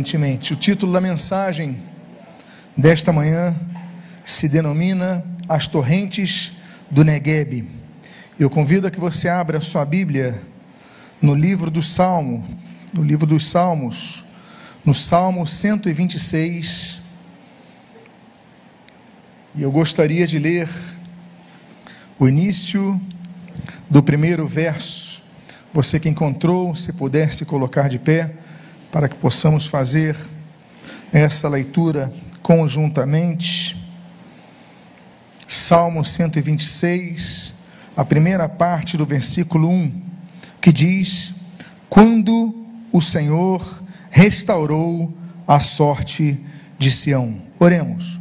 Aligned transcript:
O 0.00 0.54
título 0.54 0.92
da 0.92 1.00
mensagem 1.00 1.76
desta 2.76 3.12
manhã 3.12 3.52
se 4.24 4.48
denomina 4.48 5.24
As 5.48 5.66
Torrentes 5.66 6.52
do 6.88 7.02
Negueb. 7.02 7.68
Eu 8.38 8.48
convido 8.48 8.86
a 8.86 8.92
que 8.92 9.00
você 9.00 9.28
abra 9.28 9.60
sua 9.60 9.84
Bíblia 9.84 10.40
no 11.20 11.34
livro 11.34 11.68
do 11.68 11.82
Salmo, 11.82 12.46
no 12.92 13.02
livro 13.02 13.26
dos 13.26 13.50
Salmos, 13.50 14.24
no 14.84 14.94
Salmo 14.94 15.44
126. 15.44 17.00
E 19.56 19.62
eu 19.62 19.72
gostaria 19.72 20.28
de 20.28 20.38
ler 20.38 20.68
o 22.20 22.28
início 22.28 23.00
do 23.90 24.00
primeiro 24.00 24.46
verso. 24.46 25.24
Você 25.74 25.98
que 25.98 26.08
encontrou, 26.08 26.72
se 26.76 26.92
puder 26.92 27.32
se 27.32 27.44
colocar 27.44 27.88
de 27.88 27.98
pé 27.98 28.32
para 28.90 29.08
que 29.08 29.16
possamos 29.16 29.66
fazer 29.66 30.16
essa 31.12 31.48
leitura 31.48 32.12
conjuntamente. 32.42 33.76
Salmo 35.46 36.04
126, 36.04 37.54
a 37.96 38.04
primeira 38.04 38.48
parte 38.48 38.96
do 38.96 39.06
versículo 39.06 39.68
1, 39.68 40.02
que 40.60 40.72
diz: 40.72 41.34
Quando 41.88 42.66
o 42.92 43.00
Senhor 43.00 43.82
restaurou 44.10 45.14
a 45.46 45.60
sorte 45.60 46.38
de 46.78 46.90
Sião. 46.90 47.40
Oremos. 47.58 48.20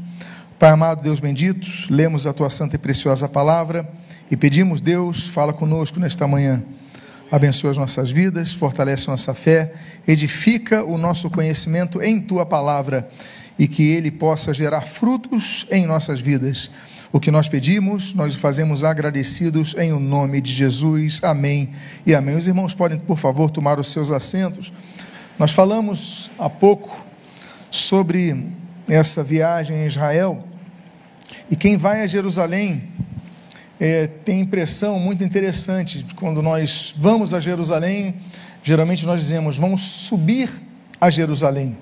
Pai 0.58 0.72
amado, 0.72 1.04
Deus 1.04 1.20
bendito, 1.20 1.68
lemos 1.90 2.26
a 2.26 2.34
tua 2.34 2.50
santa 2.50 2.76
e 2.76 2.80
preciosa 2.80 3.30
palavra 3.30 3.88
e 4.32 4.36
pedimos, 4.36 4.82
Deus, 4.82 5.28
fala 5.28 5.54
conosco 5.54 6.00
nesta 6.00 6.28
manhã 6.28 6.64
abençoa 7.32 7.72
as 7.72 7.78
nossas 7.78 8.10
vidas, 8.10 8.54
fortalece 8.54 9.08
nossa 9.08 9.34
fé, 9.34 9.74
edifica 10.08 10.84
o 10.84 10.98
nosso 10.98 11.30
conhecimento 11.30 12.02
em 12.02 12.22
tua 12.22 12.46
palavra 12.46 13.10
e 13.60 13.68
que 13.68 13.84
ele 13.84 14.12
possa 14.12 14.54
gerar 14.54 14.82
frutos 14.82 15.66
em 15.72 15.86
nossas 15.86 16.20
vidas. 16.20 16.70
O 17.12 17.20
que 17.20 17.32
nós 17.32 17.48
pedimos, 17.48 18.14
nós 18.14 18.36
fazemos 18.36 18.84
agradecidos 18.84 19.76
em 19.78 19.94
o 19.94 20.00
nome 20.00 20.42
de 20.42 20.54
Jesus. 20.54 21.20
Amém 21.24 21.70
e 22.06 22.14
amém. 22.14 22.36
Os 22.38 22.48
irmãos 22.48 22.74
podem, 22.74 23.00
por 23.00 23.18
favor, 23.18 23.50
tomar 23.50 23.80
os 23.80 23.92
seus 23.92 24.12
assentos. 24.12 24.74
Nós 25.40 25.52
falamos 25.52 26.30
há 26.38 26.50
pouco 26.50 27.06
sobre 27.72 28.46
essa 28.88 29.24
viagem 29.24 29.84
em 29.84 29.88
Israel 29.88 30.44
e 31.50 31.56
quem 31.56 31.78
vai 31.78 32.02
a 32.02 32.08
Jerusalém 32.08 32.84
é, 33.80 34.08
tem 34.08 34.42
impressão 34.42 35.00
muito 35.00 35.24
interessante. 35.24 36.06
Quando 36.16 36.42
nós 36.42 36.94
vamos 36.98 37.34
a 37.34 37.40
Jerusalém, 37.40 38.16
geralmente 38.64 39.06
nós 39.06 39.22
dizemos, 39.22 39.58
vamos 39.58 39.82
subir 39.82 40.50
a 41.00 41.10
Jerusalém, 41.10 41.78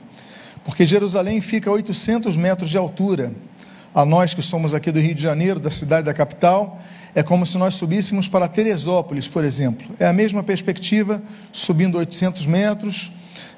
porque 0.63 0.85
Jerusalém 0.85 1.39
fica 1.39 1.69
a 1.69 1.73
800 1.73 2.35
metros 2.35 2.69
de 2.69 2.77
altura. 2.77 3.31
A 3.93 4.05
nós 4.05 4.33
que 4.33 4.41
somos 4.41 4.73
aqui 4.73 4.91
do 4.91 4.99
Rio 4.99 5.15
de 5.15 5.21
Janeiro, 5.21 5.57
da 5.57 5.71
cidade 5.71 6.05
da 6.05 6.13
capital, 6.13 6.81
é 7.13 7.23
como 7.23 7.45
se 7.45 7.57
nós 7.57 7.75
subíssemos 7.75 8.27
para 8.27 8.45
Teresópolis, 8.45 9.25
por 9.25 9.45
exemplo. 9.45 9.87
É 9.97 10.05
a 10.05 10.11
mesma 10.11 10.43
perspectiva, 10.43 11.21
subindo 11.49 11.97
800 11.97 12.45
metros. 12.45 13.09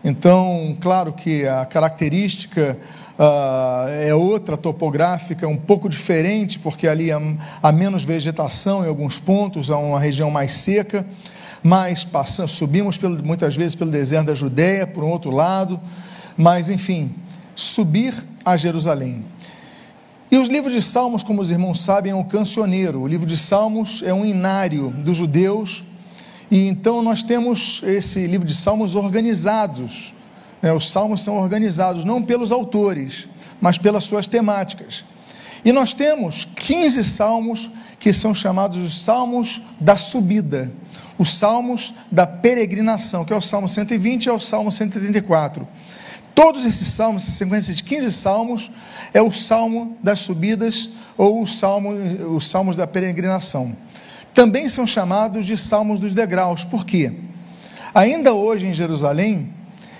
Então, 0.04 0.78
claro 0.80 1.12
que 1.12 1.48
a 1.48 1.66
característica 1.66 2.78
uh, 3.18 3.88
é 3.90 4.14
outra 4.14 4.56
topográfica, 4.56 5.48
um 5.48 5.58
pouco 5.58 5.90
diferente, 5.90 6.60
porque 6.60 6.88
ali 6.88 7.12
há, 7.12 7.20
há, 7.62 7.72
menos 7.72 8.04
vegetação 8.04 8.86
em 8.86 8.88
alguns 8.88 9.20
pontos, 9.20 9.72
há 9.72 9.78
uma 9.78 10.00
região 10.00 10.30
mais 10.30 10.52
seca, 10.54 11.06
mas 11.64 12.04
passamos, 12.04 12.52
subimos 12.52 12.98
pelo, 12.98 13.22
muitas 13.24 13.56
vezes 13.56 13.76
pelo 13.76 13.92
deserto 13.92 14.28
da 14.28 14.36
Judéia, 14.36 14.86
por 14.86 15.04
um 15.04 15.10
outro 15.10 15.32
lado, 15.32 15.80
mas 16.38 16.70
enfim, 16.70 17.14
subir 17.56 18.14
a 18.46 18.56
Jerusalém. 18.56 19.26
E 20.30 20.38
os 20.38 20.50
livros 20.50 20.74
de 20.74 20.82
Salmos, 20.82 21.24
como 21.24 21.42
os 21.42 21.50
irmãos 21.50 21.80
sabem, 21.82 22.12
é 22.12 22.16
um 22.16 22.24
cancioneiro. 22.24 23.02
O 23.02 23.08
livro 23.08 23.26
de 23.26 23.38
Salmos 23.38 24.04
é 24.04 24.14
um 24.14 24.26
inário 24.26 24.90
dos 24.90 25.16
judeus. 25.16 25.86
E 26.52 26.68
então 26.68 27.02
nós 27.02 27.24
temos 27.24 27.82
esse 27.84 28.28
livro 28.28 28.46
de 28.46 28.54
Salmos 28.54 28.94
organizados 28.96 30.14
os 30.76 30.90
salmos 30.90 31.22
são 31.22 31.38
organizados 31.38 32.04
não 32.04 32.22
pelos 32.22 32.52
autores, 32.52 33.28
mas 33.62 33.78
pelas 33.78 34.04
suas 34.04 34.28
temáticas. 34.28 35.04
E 35.64 35.72
nós 35.72 35.94
temos 35.94 36.46
15 36.46 37.04
salmos 37.04 37.70
que 38.00 38.14
são 38.14 38.34
chamados 38.34 38.78
os 38.84 39.02
salmos 39.02 39.62
da 39.80 39.98
subida, 39.98 40.72
os 41.18 41.34
salmos 41.34 41.94
da 42.12 42.28
peregrinação, 42.28 43.26
que 43.26 43.34
é 43.34 43.36
o 43.36 43.42
Salmo 43.42 43.68
120 43.68 44.26
e 44.26 44.30
é 44.30 44.34
o 44.34 44.40
Salmo 44.40 44.72
134. 44.72 45.68
Todos 46.36 46.66
esses 46.66 46.88
salmos, 46.90 47.24
essa 47.24 47.32
sequência 47.32 47.74
de 47.74 47.84
15 47.84 48.12
salmos, 48.12 48.72
é 49.14 49.22
o 49.22 49.32
salmo 49.32 49.98
das 50.04 50.20
subidas 50.20 50.92
ou 51.18 51.42
o 51.42 51.48
salmo, 51.48 51.90
os 52.36 52.48
salmos 52.48 52.78
da 52.78 52.86
peregrinação. 52.86 53.76
Também 54.36 54.70
são 54.70 54.86
chamados 54.86 55.48
de 55.48 55.58
salmos 55.58 56.00
dos 56.00 56.14
degraus. 56.14 56.64
Por 56.64 56.86
quê? 56.86 57.12
Ainda 57.94 58.34
hoje 58.34 58.68
em 58.68 58.74
Jerusalém, 58.74 59.52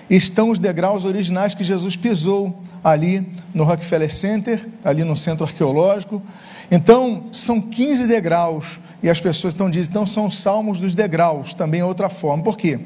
estão 0.08 0.50
os 0.50 0.58
degraus 0.58 1.04
originais 1.04 1.54
que 1.54 1.64
Jesus 1.64 1.96
pisou 1.96 2.62
ali 2.82 3.26
no 3.54 3.64
Rockefeller 3.64 4.12
Center, 4.12 4.66
ali 4.84 5.04
no 5.04 5.16
centro 5.16 5.44
arqueológico. 5.44 6.22
Então, 6.70 7.24
são 7.32 7.60
15 7.60 8.06
degraus, 8.06 8.78
e 9.02 9.08
as 9.08 9.20
pessoas 9.20 9.54
então 9.54 9.70
dizem, 9.70 9.90
então 9.90 10.06
são 10.06 10.30
salmos 10.30 10.80
dos 10.80 10.94
degraus, 10.94 11.54
também 11.54 11.80
é 11.80 11.84
outra 11.84 12.08
forma. 12.08 12.42
Por 12.42 12.56
quê? 12.56 12.78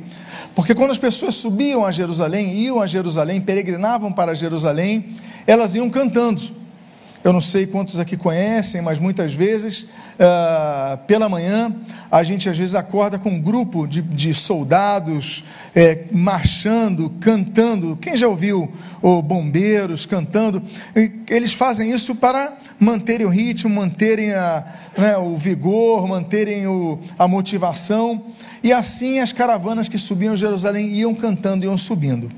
Porque 0.54 0.74
quando 0.74 0.90
as 0.90 0.98
pessoas 0.98 1.34
subiam 1.34 1.84
a 1.84 1.90
Jerusalém, 1.90 2.54
iam 2.54 2.80
a 2.80 2.86
Jerusalém, 2.86 3.40
peregrinavam 3.40 4.12
para 4.12 4.34
Jerusalém, 4.34 5.14
elas 5.46 5.74
iam 5.74 5.88
cantando. 5.88 6.61
Eu 7.24 7.32
não 7.32 7.40
sei 7.40 7.66
quantos 7.68 8.00
aqui 8.00 8.16
conhecem, 8.16 8.82
mas 8.82 8.98
muitas 8.98 9.32
vezes, 9.32 9.82
uh, 9.82 10.98
pela 11.06 11.28
manhã, 11.28 11.72
a 12.10 12.24
gente 12.24 12.48
às 12.48 12.58
vezes 12.58 12.74
acorda 12.74 13.16
com 13.16 13.30
um 13.30 13.40
grupo 13.40 13.86
de, 13.86 14.02
de 14.02 14.34
soldados 14.34 15.44
é, 15.72 16.06
marchando, 16.10 17.10
cantando. 17.20 17.96
Quem 18.00 18.16
já 18.16 18.26
ouviu 18.26 18.72
oh, 19.00 19.22
bombeiros 19.22 20.04
cantando? 20.04 20.60
Eles 21.30 21.52
fazem 21.52 21.92
isso 21.92 22.16
para 22.16 22.54
manterem 22.78 23.24
o 23.24 23.30
ritmo, 23.30 23.72
manterem 23.72 24.32
a, 24.32 24.64
né, 24.98 25.16
o 25.16 25.36
vigor, 25.36 26.08
manterem 26.08 26.66
o, 26.66 26.98
a 27.16 27.28
motivação. 27.28 28.20
E 28.64 28.72
assim 28.72 29.20
as 29.20 29.32
caravanas 29.32 29.88
que 29.88 29.96
subiam 29.96 30.36
Jerusalém 30.36 30.88
iam 30.88 31.14
cantando, 31.14 31.64
iam 31.64 31.76
subindo. 31.78 32.32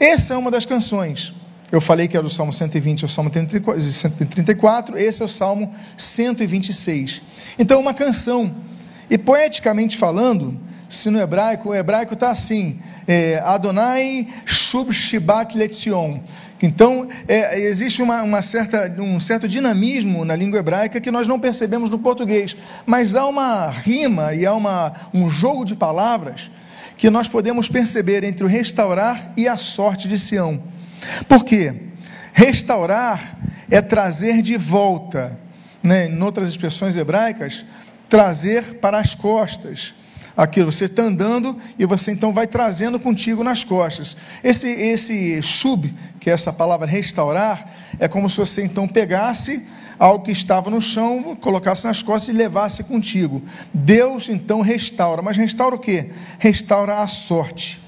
Essa 0.00 0.34
é 0.34 0.36
uma 0.36 0.50
das 0.50 0.64
canções. 0.64 1.32
Eu 1.72 1.80
falei 1.80 2.08
que 2.08 2.16
era 2.16 2.26
o 2.26 2.30
Salmo 2.30 2.52
120 2.52 3.00
e 3.00 3.04
o 3.04 3.08
Salmo 3.08 3.30
134, 3.32 4.98
esse 4.98 5.22
é 5.22 5.24
o 5.24 5.28
Salmo 5.28 5.72
126. 5.96 7.22
Então, 7.58 7.78
é 7.78 7.80
uma 7.80 7.94
canção. 7.94 8.52
E 9.08 9.16
poeticamente 9.16 9.96
falando, 9.96 10.58
se 10.88 11.10
no 11.10 11.20
hebraico, 11.20 11.70
o 11.70 11.74
hebraico 11.74 12.14
está 12.14 12.32
assim: 12.32 12.80
é, 13.06 13.40
Adonai 13.44 14.26
Shub 14.44 14.92
Shibat 14.92 15.56
Letzion. 15.56 16.18
Então, 16.62 17.08
é, 17.26 17.58
existe 17.58 18.02
uma, 18.02 18.22
uma, 18.22 18.42
certa, 18.42 18.94
um 18.98 19.18
certo 19.18 19.48
dinamismo 19.48 20.24
na 20.24 20.36
língua 20.36 20.58
hebraica 20.58 21.00
que 21.00 21.10
nós 21.10 21.26
não 21.26 21.40
percebemos 21.40 21.88
no 21.88 21.98
português, 21.98 22.54
mas 22.84 23.14
há 23.14 23.26
uma 23.26 23.68
rima 23.68 24.34
e 24.34 24.44
há 24.44 24.52
uma, 24.52 24.92
um 25.14 25.30
jogo 25.30 25.64
de 25.64 25.74
palavras 25.74 26.50
que 26.98 27.08
nós 27.08 27.28
podemos 27.28 27.68
perceber 27.68 28.24
entre 28.24 28.44
o 28.44 28.46
restaurar 28.46 29.32
e 29.36 29.48
a 29.48 29.56
sorte 29.56 30.06
de 30.06 30.18
Sião. 30.18 30.62
Por 31.28 31.44
quê? 31.44 31.74
Restaurar 32.32 33.36
é 33.70 33.80
trazer 33.80 34.42
de 34.42 34.56
volta, 34.56 35.38
né? 35.82 36.06
em 36.06 36.22
outras 36.22 36.48
expressões 36.48 36.96
hebraicas, 36.96 37.64
trazer 38.08 38.78
para 38.80 38.98
as 38.98 39.14
costas. 39.14 39.94
Aquilo, 40.36 40.72
você 40.72 40.86
está 40.86 41.02
andando 41.02 41.56
e 41.78 41.84
você 41.84 42.12
então 42.12 42.32
vai 42.32 42.46
trazendo 42.46 42.98
contigo 42.98 43.44
nas 43.44 43.62
costas. 43.62 44.16
Esse, 44.42 44.68
esse 44.68 45.42
shub, 45.42 45.92
que 46.18 46.30
é 46.30 46.32
essa 46.32 46.52
palavra 46.52 46.86
restaurar, 46.86 47.68
é 47.98 48.08
como 48.08 48.30
se 48.30 48.38
você 48.38 48.64
então 48.64 48.88
pegasse 48.88 49.66
algo 49.98 50.24
que 50.24 50.32
estava 50.32 50.70
no 50.70 50.80
chão, 50.80 51.36
colocasse 51.38 51.86
nas 51.86 52.02
costas 52.02 52.34
e 52.34 52.38
levasse 52.38 52.84
contigo. 52.84 53.42
Deus 53.72 54.30
então 54.30 54.62
restaura, 54.62 55.20
mas 55.20 55.36
restaura 55.36 55.74
o 55.76 55.78
quê? 55.78 56.10
Restaura 56.38 57.02
a 57.02 57.06
sorte. 57.06 57.78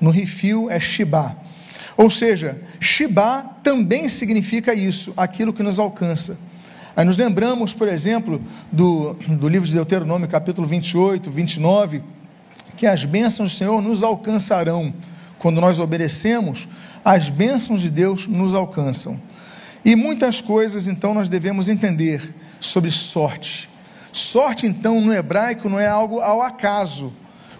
No 0.00 0.10
rifio 0.10 0.70
é 0.70 0.80
shibá. 0.80 1.36
Ou 2.00 2.08
seja, 2.08 2.58
Shibá 2.80 3.42
também 3.62 4.08
significa 4.08 4.72
isso, 4.72 5.12
aquilo 5.18 5.52
que 5.52 5.62
nos 5.62 5.78
alcança. 5.78 6.40
Aí 6.96 7.04
nos 7.04 7.18
lembramos, 7.18 7.74
por 7.74 7.88
exemplo, 7.88 8.40
do, 8.72 9.12
do 9.28 9.46
livro 9.46 9.68
de 9.68 9.74
Deuteronômio, 9.74 10.26
capítulo 10.26 10.66
28, 10.66 11.30
29, 11.30 12.02
que 12.74 12.86
as 12.86 13.04
bênçãos 13.04 13.52
do 13.52 13.54
Senhor 13.58 13.82
nos 13.82 14.02
alcançarão. 14.02 14.94
Quando 15.38 15.60
nós 15.60 15.78
obedecemos, 15.78 16.66
as 17.04 17.28
bênçãos 17.28 17.82
de 17.82 17.90
Deus 17.90 18.26
nos 18.26 18.54
alcançam. 18.54 19.20
E 19.84 19.94
muitas 19.94 20.40
coisas, 20.40 20.88
então, 20.88 21.12
nós 21.12 21.28
devemos 21.28 21.68
entender 21.68 22.34
sobre 22.58 22.90
sorte. 22.90 23.68
Sorte, 24.10 24.66
então, 24.66 25.02
no 25.02 25.12
hebraico 25.12 25.68
não 25.68 25.78
é 25.78 25.86
algo 25.86 26.20
ao 26.20 26.40
acaso, 26.40 27.12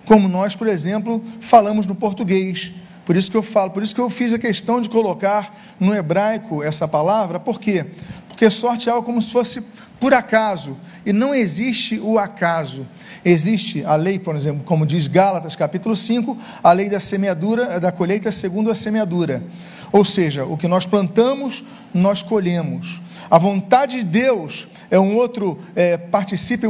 como 0.06 0.30
nós, 0.30 0.56
por 0.56 0.66
exemplo, 0.66 1.22
falamos 1.40 1.84
no 1.84 1.94
português. 1.94 2.72
Por 3.10 3.16
isso 3.16 3.28
que 3.28 3.36
eu 3.36 3.42
falo, 3.42 3.72
por 3.72 3.82
isso 3.82 3.92
que 3.92 4.00
eu 4.00 4.08
fiz 4.08 4.32
a 4.32 4.38
questão 4.38 4.80
de 4.80 4.88
colocar 4.88 5.52
no 5.80 5.92
hebraico 5.92 6.62
essa 6.62 6.86
palavra, 6.86 7.40
por 7.40 7.58
quê? 7.58 7.84
Porque 8.28 8.48
sorte 8.48 8.88
é 8.88 8.92
algo 8.92 9.04
como 9.04 9.20
se 9.20 9.32
fosse 9.32 9.60
por 9.98 10.14
acaso, 10.14 10.78
e 11.04 11.12
não 11.12 11.34
existe 11.34 11.98
o 11.98 12.20
acaso. 12.20 12.86
Existe 13.24 13.84
a 13.84 13.96
lei, 13.96 14.16
por 14.16 14.36
exemplo, 14.36 14.62
como 14.64 14.86
diz 14.86 15.08
Gálatas 15.08 15.56
capítulo 15.56 15.96
5, 15.96 16.38
a 16.62 16.70
lei 16.70 16.88
da 16.88 17.00
semeadura, 17.00 17.80
da 17.80 17.90
colheita 17.90 18.30
segundo 18.30 18.70
a 18.70 18.76
semeadura. 18.76 19.42
Ou 19.90 20.04
seja, 20.04 20.44
o 20.44 20.56
que 20.56 20.68
nós 20.68 20.86
plantamos, 20.86 21.64
nós 21.92 22.22
colhemos. 22.22 23.02
A 23.28 23.38
vontade 23.38 23.96
de 23.96 24.04
Deus 24.04 24.68
é 24.90 24.98
um 24.98 25.16
outro 25.16 25.58
é, 25.76 25.98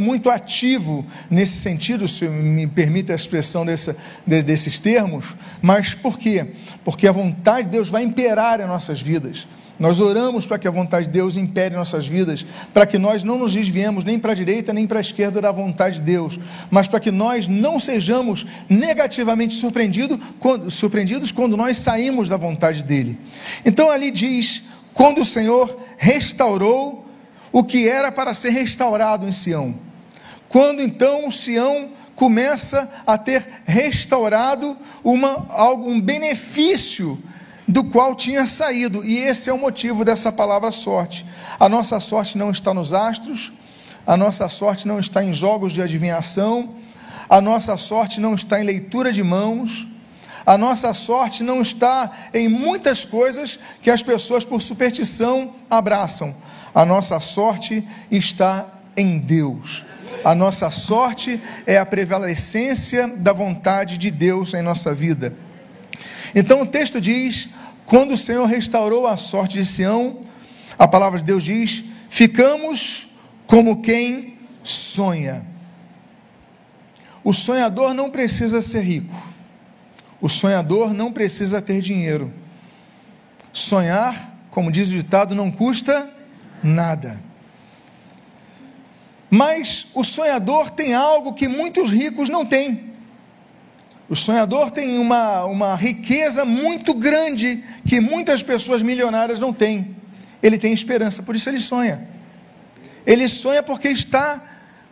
muito 0.01 0.29
ativo 0.29 1.05
nesse 1.31 1.59
sentido, 1.59 2.07
se 2.07 2.29
me 2.29 2.67
permite 2.67 3.11
a 3.11 3.15
expressão 3.15 3.65
dessa, 3.65 3.97
de, 4.27 4.43
desses 4.43 4.79
termos, 4.79 5.35
mas 5.63 5.95
por 5.95 6.19
quê? 6.19 6.47
Porque 6.85 7.09
a 7.09 7.13
vontade 7.13 7.67
de 7.67 7.73
Deus 7.73 7.89
vai 7.89 8.03
imperar 8.03 8.61
em 8.61 8.67
nossas 8.67 9.01
vidas. 9.01 9.49
Nós 9.79 9.99
oramos 9.99 10.45
para 10.45 10.59
que 10.59 10.69
a 10.69 10.71
vontade 10.71 11.07
de 11.07 11.13
Deus 11.13 11.39
impere 11.39 11.75
nossas 11.75 12.07
vidas, 12.07 12.45
para 12.75 12.85
que 12.85 12.99
nós 12.99 13.25
não 13.25 13.39
nos 13.39 13.55
desviemos 13.55 14.05
nem 14.05 14.19
para 14.19 14.33
a 14.33 14.35
direita 14.35 14.75
nem 14.75 14.87
para 14.87 14.99
a 14.99 15.01
esquerda 15.01 15.41
da 15.41 15.51
vontade 15.51 15.97
de 15.97 16.03
Deus, 16.03 16.39
mas 16.71 16.87
para 16.87 17.01
que 17.01 17.11
nós 17.11 17.49
não 17.49 17.81
sejamos 17.81 18.47
negativamente 18.69 19.55
surpreendidos 19.55 20.19
quando, 20.39 20.71
surpreendidos 20.71 21.33
quando 21.33 21.57
nós 21.57 21.79
saímos 21.79 22.29
da 22.29 22.37
vontade 22.37 22.85
dele. 22.85 23.19
Então 23.65 23.91
ali 23.91 24.11
diz: 24.11 24.65
quando 24.93 25.23
o 25.23 25.25
Senhor 25.25 25.75
restaurou 25.97 27.10
o 27.53 27.65
que 27.65 27.89
era 27.89 28.13
para 28.13 28.35
ser 28.35 28.51
restaurado 28.51 29.27
em 29.27 29.33
Sião. 29.33 29.75
Quando 30.49 30.83
então 30.83 31.31
Sião 31.31 31.91
começa 32.15 32.91
a 33.07 33.17
ter 33.17 33.47
restaurado 33.65 34.77
uma, 35.03 35.47
algum 35.51 36.01
benefício 36.01 37.19
do 37.67 37.85
qual 37.85 38.15
tinha 38.15 38.45
saído, 38.47 39.05
e 39.05 39.17
esse 39.19 39.49
é 39.49 39.53
o 39.53 39.59
motivo 39.59 40.05
dessa 40.05 40.33
palavra 40.33 40.73
sorte. 40.73 41.25
A 41.59 41.69
nossa 41.69 42.01
sorte 42.01 42.37
não 42.37 42.51
está 42.51 42.75
nos 42.75 42.93
astros, 42.93 43.53
a 44.07 44.17
nossa 44.17 44.49
sorte 44.49 44.89
não 44.89 44.99
está 44.99 45.23
em 45.23 45.33
jogos 45.33 45.73
de 45.73 45.81
adivinhação, 45.81 46.75
a 47.29 47.41
nossa 47.41 47.77
sorte 47.77 48.21
não 48.21 48.35
está 48.35 48.61
em 48.61 48.65
leitura 48.65 49.13
de 49.13 49.23
mãos, 49.23 49.87
a 50.45 50.59
nossa 50.59 50.93
sorte 50.93 51.45
não 51.45 51.63
está 51.63 52.11
em 52.35 52.49
muitas 52.49 53.05
coisas 53.05 53.59
que 53.81 53.91
as 53.91 54.03
pessoas, 54.03 54.45
por 54.45 54.61
superstição, 54.61 55.55
abraçam. 55.71 56.35
A 56.75 56.85
nossa 56.85 57.19
sorte 57.21 57.87
está 58.11 58.67
em 58.97 59.19
Deus. 59.19 59.85
A 60.25 60.35
nossa 60.35 60.71
sorte 60.71 61.41
é 61.67 61.79
a 61.79 61.87
prevalecência 61.87 63.09
da 63.09 63.33
vontade 63.33 63.97
de 63.97 64.11
Deus 64.11 64.55
em 64.55 64.63
nossa 64.63 64.95
vida. 64.95 65.33
Então 66.35 66.63
o 66.63 66.67
texto 66.67 67.01
diz: 67.01 67.49
quando 67.87 68.13
o 68.13 68.17
Senhor 68.17 68.47
restaurou 68.47 69.07
a 69.07 69.17
sorte 69.17 69.55
de 69.55 69.65
Sião, 69.65 70.21
a 70.79 70.87
palavra 70.87 71.19
de 71.19 71.25
Deus 71.25 71.43
diz: 71.43 71.85
ficamos 72.09 73.09
como 73.47 73.83
quem 73.83 74.37
sonha. 74.63 75.45
O 77.25 77.33
sonhador 77.33 77.93
não 77.93 78.11
precisa 78.11 78.63
ser 78.63 78.83
rico. 78.83 79.31
O 80.21 80.29
sonhador 80.29 80.93
não 80.93 81.13
precisa 81.13 81.61
ter 81.61 81.81
dinheiro. 81.81 82.33
Sonhar, 83.53 84.33
como 84.51 84.71
diz 84.71 84.89
o 84.89 84.93
ditado, 84.93 85.35
não 85.35 85.51
custa 85.51 86.09
nada. 86.63 87.21
Mas 89.31 89.87
o 89.95 90.03
sonhador 90.03 90.71
tem 90.71 90.93
algo 90.93 91.35
que 91.35 91.47
muitos 91.47 91.91
ricos 91.91 92.29
não 92.29 92.45
têm. 92.45 92.91
O 94.09 94.17
sonhador 94.17 94.73
tem 94.73 94.99
uma, 94.99 95.45
uma 95.45 95.77
riqueza 95.77 96.45
muito 96.45 96.93
grande 96.93 97.63
que 97.87 98.01
muitas 98.01 98.43
pessoas 98.43 98.83
milionárias 98.83 99.39
não 99.39 99.53
têm. 99.53 99.95
Ele 100.43 100.59
tem 100.59 100.73
esperança, 100.73 101.23
por 101.23 101.37
isso 101.37 101.49
ele 101.49 101.61
sonha. 101.61 102.09
Ele 103.07 103.29
sonha 103.29 103.63
porque 103.63 103.89
está 103.89 104.43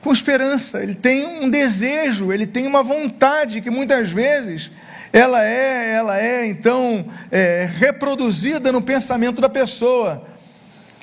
com 0.00 0.12
esperança, 0.12 0.80
ele 0.80 0.94
tem 0.94 1.26
um 1.26 1.50
desejo, 1.50 2.32
ele 2.32 2.46
tem 2.46 2.66
uma 2.66 2.84
vontade 2.84 3.60
que 3.60 3.70
muitas 3.70 4.10
vezes 4.10 4.70
ela 5.12 5.44
é, 5.44 5.94
ela 5.94 6.20
é 6.20 6.46
então 6.46 7.06
é, 7.30 7.68
reproduzida 7.78 8.70
no 8.70 8.80
pensamento 8.80 9.40
da 9.40 9.48
pessoa. 9.48 10.26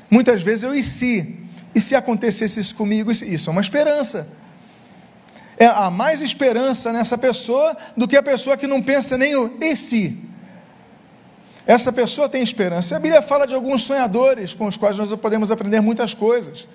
Muitas 0.10 0.42
vezes 0.42 0.64
eu 0.64 0.76
e 0.76 0.84
se, 0.84 1.38
e 1.74 1.82
se 1.82 1.96
acontecesse 1.96 2.60
isso 2.60 2.76
comigo, 2.76 3.12
isso 3.12 3.50
é 3.50 3.52
uma 3.52 3.62
esperança 3.62 4.46
é, 5.58 5.68
há 5.68 5.90
mais 5.90 6.22
esperança 6.22 6.92
nessa 6.92 7.18
pessoa 7.18 7.76
do 7.96 8.08
que 8.08 8.18
a 8.18 8.24
pessoa 8.24 8.58
que 8.58 8.68
não 8.68 8.82
pensa 8.82 9.18
nem 9.18 9.36
o 9.36 9.58
e 9.62 9.76
se. 9.76 10.18
Essa 11.66 11.92
pessoa 11.92 12.30
tem 12.30 12.44
esperança. 12.44 12.96
A 12.96 13.00
Bíblia 13.00 13.22
fala 13.22 13.48
de 13.48 13.56
alguns 13.56 13.84
sonhadores 13.84 14.54
com 14.54 14.68
os 14.68 14.78
quais 14.78 14.98
nós 14.98 15.14
podemos 15.16 15.52
aprender 15.52 15.82
muitas 15.82 16.14
coisas. 16.14 16.68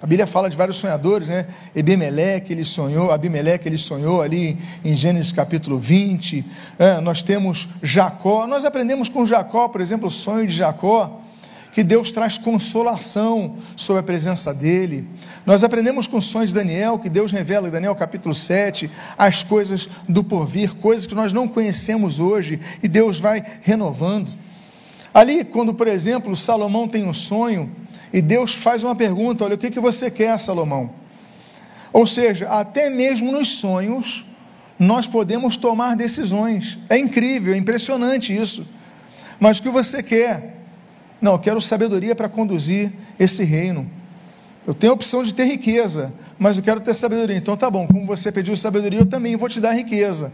A 0.00 0.06
Bíblia 0.06 0.26
fala 0.26 0.50
de 0.50 0.56
vários 0.56 0.78
sonhadores, 0.78 1.28
né? 1.28 1.46
Ebimeleque, 1.76 2.52
ele 2.52 2.64
sonhou, 2.64 3.12
Abimeleque, 3.12 3.68
ele 3.68 3.78
sonhou 3.78 4.20
ali 4.20 4.58
em 4.84 4.96
Gênesis 4.96 5.30
capítulo 5.30 5.78
20. 5.78 6.44
É, 6.76 7.00
nós 7.00 7.22
temos 7.22 7.68
Jacó, 7.80 8.48
nós 8.48 8.64
aprendemos 8.64 9.08
com 9.08 9.24
Jacó, 9.24 9.68
por 9.68 9.80
exemplo, 9.80 10.08
o 10.08 10.10
sonho 10.10 10.44
de 10.44 10.52
Jacó 10.52 11.21
que 11.72 11.82
Deus 11.82 12.10
traz 12.10 12.36
consolação 12.36 13.56
sobre 13.74 14.00
a 14.00 14.04
presença 14.04 14.52
dele. 14.52 15.08
Nós 15.46 15.64
aprendemos 15.64 16.06
com 16.06 16.18
os 16.18 16.26
sonhos 16.26 16.50
de 16.50 16.54
Daniel, 16.54 16.98
que 16.98 17.08
Deus 17.08 17.32
revela 17.32 17.68
em 17.68 17.70
Daniel 17.70 17.94
capítulo 17.94 18.34
7, 18.34 18.90
as 19.16 19.42
coisas 19.42 19.88
do 20.06 20.22
porvir, 20.22 20.74
coisas 20.74 21.06
que 21.06 21.14
nós 21.14 21.32
não 21.32 21.48
conhecemos 21.48 22.20
hoje, 22.20 22.60
e 22.82 22.88
Deus 22.88 23.18
vai 23.18 23.42
renovando. 23.62 24.30
Ali, 25.14 25.44
quando, 25.44 25.72
por 25.72 25.88
exemplo, 25.88 26.36
Salomão 26.36 26.86
tem 26.86 27.04
um 27.04 27.14
sonho, 27.14 27.74
e 28.12 28.20
Deus 28.20 28.54
faz 28.54 28.84
uma 28.84 28.94
pergunta: 28.94 29.44
Olha, 29.44 29.54
o 29.54 29.58
que, 29.58 29.70
que 29.70 29.80
você 29.80 30.10
quer, 30.10 30.38
Salomão? 30.38 30.90
Ou 31.90 32.06
seja, 32.06 32.48
até 32.48 32.90
mesmo 32.90 33.32
nos 33.32 33.56
sonhos, 33.58 34.26
nós 34.78 35.06
podemos 35.06 35.56
tomar 35.56 35.96
decisões. 35.96 36.78
É 36.88 36.98
incrível, 36.98 37.54
é 37.54 37.56
impressionante 37.56 38.36
isso. 38.36 38.66
Mas 39.40 39.58
o 39.58 39.62
que 39.62 39.70
você 39.70 40.02
quer? 40.02 40.61
Não, 41.22 41.34
eu 41.34 41.38
quero 41.38 41.60
sabedoria 41.60 42.16
para 42.16 42.28
conduzir 42.28 42.92
esse 43.16 43.44
reino. 43.44 43.88
Eu 44.66 44.74
tenho 44.74 44.92
a 44.92 44.94
opção 44.94 45.22
de 45.22 45.32
ter 45.32 45.44
riqueza, 45.44 46.12
mas 46.36 46.56
eu 46.56 46.64
quero 46.64 46.80
ter 46.80 46.92
sabedoria. 46.94 47.36
Então 47.36 47.56
tá 47.56 47.70
bom, 47.70 47.86
como 47.86 48.04
você 48.04 48.32
pediu 48.32 48.56
sabedoria, 48.56 48.98
eu 48.98 49.06
também 49.06 49.36
vou 49.36 49.48
te 49.48 49.60
dar 49.60 49.72
riqueza. 49.72 50.32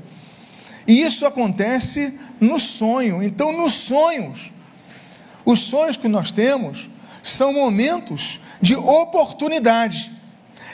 E 0.86 1.02
isso 1.02 1.26
acontece 1.26 2.18
no 2.40 2.58
sonho. 2.58 3.22
Então, 3.22 3.52
nos 3.52 3.74
sonhos, 3.74 4.50
os 5.44 5.60
sonhos 5.60 5.98
que 5.98 6.08
nós 6.08 6.30
temos 6.30 6.88
são 7.22 7.52
momentos 7.52 8.40
de 8.58 8.74
oportunidade. 8.74 10.10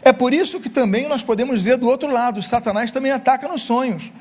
É 0.01 0.13
por 0.13 0.33
isso 0.33 0.61
que 0.61 0.69
também 0.69 1.09
nós 1.09 1.25
podemos 1.25 1.59
dizer 1.59 1.77
do 1.77 1.89
outro 1.89 2.13
lado: 2.13 2.41
Satanás 2.41 2.93
também 2.93 3.11
ataca 3.11 3.49
nos 3.49 3.63
sonhos. 3.63 4.13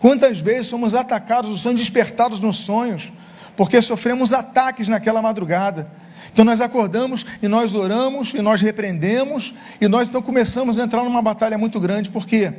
Quantas 0.00 0.40
vezes 0.40 0.66
somos 0.66 0.96
atacados 0.96 1.50
nos 1.52 1.60
sonhos, 1.60 1.78
despertados 1.78 2.40
nos 2.40 2.56
sonhos? 2.56 3.12
Porque 3.56 3.80
sofremos 3.80 4.32
ataques 4.32 4.88
naquela 4.88 5.22
madrugada. 5.22 5.90
Então 6.32 6.44
nós 6.44 6.60
acordamos 6.60 7.24
e 7.42 7.48
nós 7.48 7.74
oramos 7.74 8.34
e 8.34 8.42
nós 8.42 8.60
repreendemos 8.60 9.54
e 9.80 9.88
nós 9.88 10.08
então 10.08 10.20
começamos 10.20 10.78
a 10.78 10.84
entrar 10.84 11.02
numa 11.02 11.22
batalha 11.22 11.56
muito 11.56 11.80
grande. 11.80 12.10
Por 12.10 12.26
quê? 12.26 12.52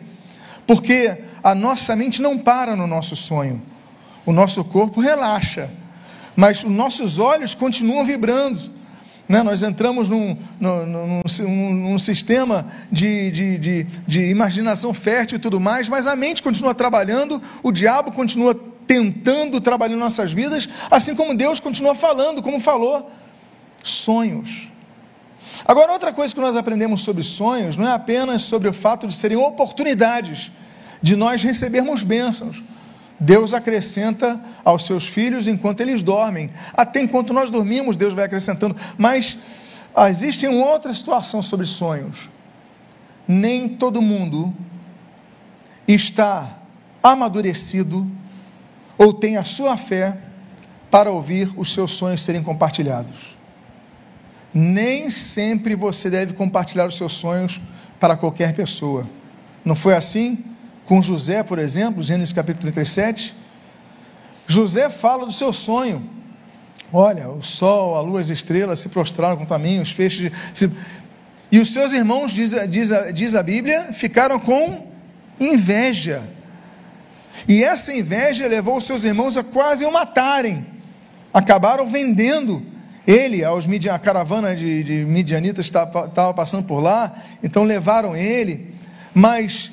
Porque 0.65 1.15
a 1.43 1.53
nossa 1.53 1.95
mente 1.95 2.21
não 2.21 2.37
para 2.37 2.75
no 2.75 2.87
nosso 2.87 3.15
sonho. 3.15 3.61
O 4.25 4.33
nosso 4.33 4.65
corpo 4.65 4.99
relaxa, 4.99 5.69
mas 6.35 6.63
os 6.63 6.71
nossos 6.71 7.19
olhos 7.19 7.53
continuam 7.53 8.03
vibrando. 8.03 8.59
Né? 9.29 9.43
Nós 9.43 9.61
entramos 9.61 10.09
num, 10.09 10.37
num, 10.59 10.85
num, 10.85 11.73
num 11.73 11.99
sistema 11.99 12.65
de, 12.91 13.31
de, 13.31 13.57
de, 13.57 13.83
de 14.07 14.29
imaginação 14.29 14.93
fértil 14.93 15.37
e 15.37 15.39
tudo 15.39 15.59
mais, 15.59 15.87
mas 15.87 16.07
a 16.07 16.15
mente 16.15 16.41
continua 16.41 16.73
trabalhando, 16.73 17.41
o 17.61 17.71
diabo 17.71 18.11
continua 18.11 18.59
tentando 18.88 19.60
trabalhar 19.60 19.96
em 19.96 20.00
nossas 20.00 20.32
vidas, 20.32 20.67
assim 20.89 21.13
como 21.13 21.36
Deus 21.36 21.60
continua 21.60 21.94
falando, 21.94 22.41
como 22.41 22.60
falou. 22.60 23.12
Sonhos. 23.84 24.70
Agora, 25.65 25.91
outra 25.91 26.12
coisa 26.12 26.34
que 26.34 26.41
nós 26.41 26.56
aprendemos 26.56 27.01
sobre 27.01 27.24
sonhos 27.24 27.75
não 27.75 27.88
é 27.88 27.94
apenas 27.94 28.44
sobre 28.44 28.67
o 28.67 28.74
fato 28.74 29.08
de 29.08 29.13
serem 29.13 29.38
oportunidades 29.38 30.51
de 31.01 31.15
nós 31.15 31.44
recebermos 31.44 32.03
bênçãos. 32.03 32.63
Deus 33.20 33.53
acrescenta 33.53 34.39
aos 34.63 34.86
seus 34.86 35.08
filhos 35.08 35.48
enquanto 35.48 35.82
eles 35.82 36.03
dormem. 36.03 36.51
Até 36.74 37.01
enquanto 37.01 37.34
nós 37.34 37.50
dormimos, 37.50 37.98
Deus 37.98 38.13
vai 38.13 38.25
acrescentando. 38.25 38.75
Mas 38.98 39.38
ah, 39.96 40.10
existe 40.10 40.48
uma 40.48 40.65
outra 40.65 40.94
situação 40.94 41.41
sobre 41.41 41.65
sonhos. 41.65 42.29
Nem 43.27 43.67
todo 43.67 44.01
mundo 44.01 44.53
está 45.88 46.48
amadurecido 47.01 48.10
ou 48.97 49.13
tem 49.13 49.37
a 49.37 49.43
sua 49.43 49.77
fé 49.77 50.17
para 50.89 51.11
ouvir 51.11 51.49
os 51.57 51.73
seus 51.73 51.91
sonhos 51.91 52.21
serem 52.21 52.41
compartilhados. 52.41 53.37
Nem 54.53 55.09
sempre 55.09 55.75
você 55.75 56.09
deve 56.09 56.33
compartilhar 56.33 56.85
os 56.85 56.95
seus 56.95 57.13
sonhos 57.13 57.61
para 57.99 58.15
qualquer 58.15 58.55
pessoa. 58.55 59.05
Não 59.63 59.75
foi 59.75 59.95
assim 59.95 60.43
com 60.85 61.01
José, 61.01 61.43
por 61.43 61.59
exemplo, 61.59 62.01
Gênesis 62.01 62.33
capítulo 62.33 62.63
37? 62.63 63.35
José 64.47 64.89
fala 64.89 65.25
do 65.25 65.33
seu 65.33 65.51
sonho. 65.51 66.01
Olha, 66.91 67.29
o 67.29 67.41
sol, 67.41 67.95
a 67.95 68.01
lua, 68.01 68.21
as 68.21 68.29
estrelas 68.29 68.79
se 68.79 68.87
prostraram 68.89 69.35
contra 69.35 69.57
mim, 69.57 69.81
os 69.81 69.91
feixes. 69.91 70.31
E 71.51 71.59
os 71.59 71.73
seus 71.73 71.91
irmãos, 71.91 72.31
diz, 72.31 72.55
diz, 72.69 72.89
diz 73.13 73.35
a 73.35 73.43
Bíblia, 73.43 73.91
ficaram 73.91 74.39
com 74.39 74.87
inveja. 75.39 76.23
E 77.48 77.63
essa 77.63 77.93
inveja 77.93 78.48
levou 78.48 78.79
seus 78.81 79.03
irmãos 79.03 79.38
a 79.38 79.43
quase 79.43 79.86
o 79.86 79.91
matarem. 79.91 80.65
Acabaram 81.34 81.86
vendendo 81.86 82.65
ele 83.05 83.43
aos 83.43 83.65
a 83.89 84.00
caravana 84.00 84.55
de, 84.55 84.84
de 84.84 85.05
midianitas 85.05 85.65
estava 85.65 86.34
passando 86.34 86.65
por 86.65 86.81
lá, 86.81 87.15
então 87.41 87.63
levaram 87.63 88.15
ele. 88.15 88.74
Mas 89.13 89.72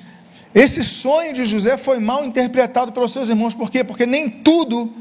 esse 0.55 0.85
sonho 0.85 1.35
de 1.35 1.45
José 1.45 1.77
foi 1.77 1.99
mal 1.99 2.25
interpretado 2.25 2.93
pelos 2.93 3.13
seus 3.13 3.29
irmãos. 3.29 3.55
Por 3.55 3.71
quê? 3.71 3.83
Porque 3.83 4.07
nem 4.07 4.31
tudo 4.31 4.93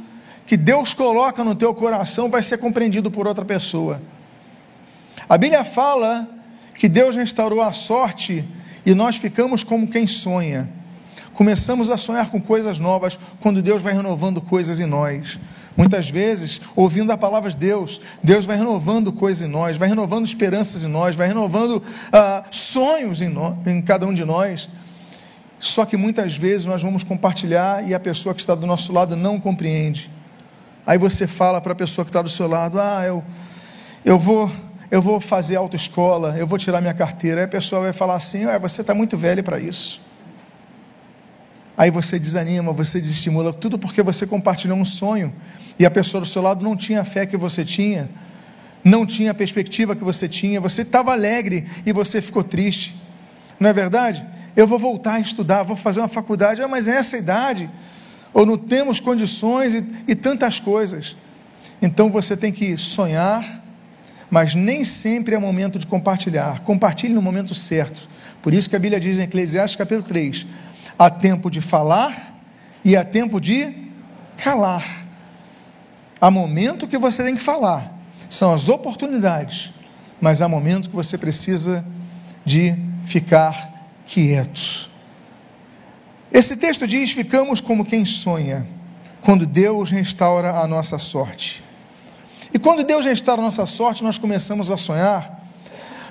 que 0.47 0.57
Deus 0.57 0.93
coloca 0.95 1.43
no 1.43 1.53
teu 1.53 1.73
coração 1.75 2.27
vai 2.29 2.41
ser 2.41 2.57
compreendido 2.57 3.11
por 3.11 3.27
outra 3.27 3.45
pessoa. 3.45 4.01
A 5.29 5.37
Bíblia 5.37 5.63
fala 5.63 6.27
que 6.73 6.89
Deus 6.89 7.15
restaurou 7.15 7.61
a 7.61 7.71
sorte 7.71 8.43
e 8.83 8.95
nós 8.95 9.17
ficamos 9.17 9.63
como 9.63 9.87
quem 9.87 10.07
sonha. 10.07 10.69
Começamos 11.33 11.89
a 11.89 11.97
sonhar 11.97 12.29
com 12.29 12.39
coisas 12.39 12.77
novas 12.79 13.17
quando 13.39 13.61
Deus 13.61 13.81
vai 13.81 13.93
renovando 13.93 14.41
coisas 14.41 14.79
em 14.79 14.85
nós. 14.85 15.39
Muitas 15.75 16.09
vezes, 16.09 16.61
ouvindo 16.75 17.11
a 17.11 17.17
palavra 17.17 17.49
de 17.49 17.57
Deus, 17.57 17.99
Deus 18.23 18.45
vai 18.45 18.55
renovando 18.55 19.11
coisas 19.11 19.47
em 19.47 19.51
nós, 19.51 19.75
vai 19.75 19.89
renovando 19.89 20.25
esperanças 20.25 20.85
em 20.85 20.87
nós, 20.87 21.15
vai 21.15 21.27
renovando 21.27 21.81
ah, 22.11 22.43
sonhos 22.51 23.21
em, 23.21 23.33
em 23.65 23.81
cada 23.81 24.05
um 24.05 24.13
de 24.13 24.23
nós. 24.23 24.69
Só 25.59 25.85
que 25.85 25.97
muitas 25.97 26.37
vezes 26.37 26.67
nós 26.67 26.83
vamos 26.83 27.03
compartilhar 27.03 27.87
e 27.87 27.95
a 27.95 27.99
pessoa 27.99 28.35
que 28.35 28.41
está 28.41 28.53
do 28.53 28.67
nosso 28.67 28.93
lado 28.93 29.15
não 29.15 29.39
compreende. 29.39 30.11
Aí 30.85 30.99
você 30.99 31.25
fala 31.25 31.59
para 31.59 31.71
a 31.71 31.75
pessoa 31.75 32.05
que 32.05 32.09
está 32.09 32.21
do 32.21 32.29
seu 32.29 32.47
lado: 32.47 32.79
Ah, 32.79 33.03
eu, 33.03 33.23
eu 34.05 34.19
vou 34.19 34.51
eu 34.91 35.01
vou 35.01 35.19
fazer 35.19 35.55
autoescola, 35.55 36.35
eu 36.37 36.45
vou 36.45 36.59
tirar 36.59 36.79
minha 36.79 36.93
carteira. 36.93 37.41
Aí 37.41 37.45
a 37.45 37.47
pessoa 37.47 37.81
vai 37.81 37.93
falar 37.93 38.13
assim: 38.13 38.45
ah, 38.45 38.59
você 38.59 38.81
está 38.81 38.93
muito 38.93 39.17
velho 39.17 39.43
para 39.43 39.59
isso. 39.59 40.02
Aí 41.83 41.91
você 41.91 42.17
desanima, 42.17 42.71
você 42.71 42.97
desestimula, 42.97 43.51
tudo 43.51 43.77
porque 43.77 44.01
você 44.01 44.25
compartilhou 44.25 44.77
um 44.77 44.85
sonho 44.85 45.33
e 45.77 45.85
a 45.85 45.91
pessoa 45.91 46.21
do 46.21 46.25
seu 46.25 46.41
lado 46.41 46.63
não 46.63 46.77
tinha 46.77 47.01
a 47.01 47.03
fé 47.03 47.25
que 47.25 47.35
você 47.35 47.65
tinha, 47.65 48.09
não 48.81 49.05
tinha 49.05 49.31
a 49.31 49.33
perspectiva 49.33 49.93
que 49.93 50.01
você 50.01 50.29
tinha, 50.29 50.61
você 50.61 50.83
estava 50.83 51.11
alegre 51.11 51.67
e 51.85 51.91
você 51.91 52.21
ficou 52.21 52.41
triste. 52.41 52.95
Não 53.59 53.69
é 53.69 53.73
verdade? 53.73 54.25
Eu 54.55 54.65
vou 54.65 54.79
voltar 54.79 55.15
a 55.15 55.19
estudar, 55.19 55.63
vou 55.63 55.75
fazer 55.75 55.99
uma 55.99 56.07
faculdade, 56.07 56.61
ah, 56.61 56.69
mas 56.69 56.87
é 56.87 56.95
essa 56.95 57.17
idade, 57.17 57.69
ou 58.33 58.45
não 58.45 58.57
temos 58.57 59.01
condições 59.01 59.73
e, 59.73 59.85
e 60.07 60.15
tantas 60.15 60.61
coisas. 60.61 61.17
Então 61.81 62.09
você 62.09 62.37
tem 62.37 62.53
que 62.53 62.77
sonhar, 62.77 63.61
mas 64.29 64.55
nem 64.55 64.85
sempre 64.85 65.35
é 65.35 65.37
momento 65.37 65.77
de 65.77 65.85
compartilhar. 65.85 66.61
Compartilhe 66.61 67.13
no 67.13 67.21
momento 67.21 67.53
certo. 67.53 68.07
Por 68.41 68.53
isso 68.53 68.69
que 68.69 68.75
a 68.77 68.79
Bíblia 68.79 69.01
diz 69.01 69.19
em 69.19 69.23
Eclesiastes 69.23 69.75
capítulo 69.75 70.07
3: 70.07 70.47
há 70.97 71.09
tempo 71.09 71.49
de 71.49 71.61
falar 71.61 72.33
e 72.83 72.95
há 72.95 73.03
tempo 73.03 73.39
de 73.39 73.73
calar. 74.37 74.85
Há 76.19 76.31
momento 76.31 76.87
que 76.87 76.97
você 76.97 77.23
tem 77.23 77.35
que 77.35 77.41
falar, 77.41 77.91
são 78.29 78.53
as 78.53 78.69
oportunidades, 78.69 79.73
mas 80.21 80.41
há 80.41 80.47
momento 80.47 80.89
que 80.89 80.95
você 80.95 81.17
precisa 81.17 81.85
de 82.45 82.75
ficar 83.05 83.71
quieto. 84.05 84.89
Esse 86.31 86.57
texto 86.57 86.87
diz: 86.87 87.11
ficamos 87.11 87.61
como 87.61 87.85
quem 87.85 88.05
sonha, 88.05 88.65
quando 89.21 89.45
Deus 89.45 89.89
restaura 89.91 90.51
a 90.59 90.67
nossa 90.67 90.97
sorte. 90.97 91.63
E 92.53 92.59
quando 92.59 92.83
Deus 92.83 93.03
restaura 93.03 93.41
a 93.41 93.45
nossa 93.45 93.65
sorte, 93.65 94.03
nós 94.03 94.17
começamos 94.17 94.71
a 94.71 94.77
sonhar 94.77 95.42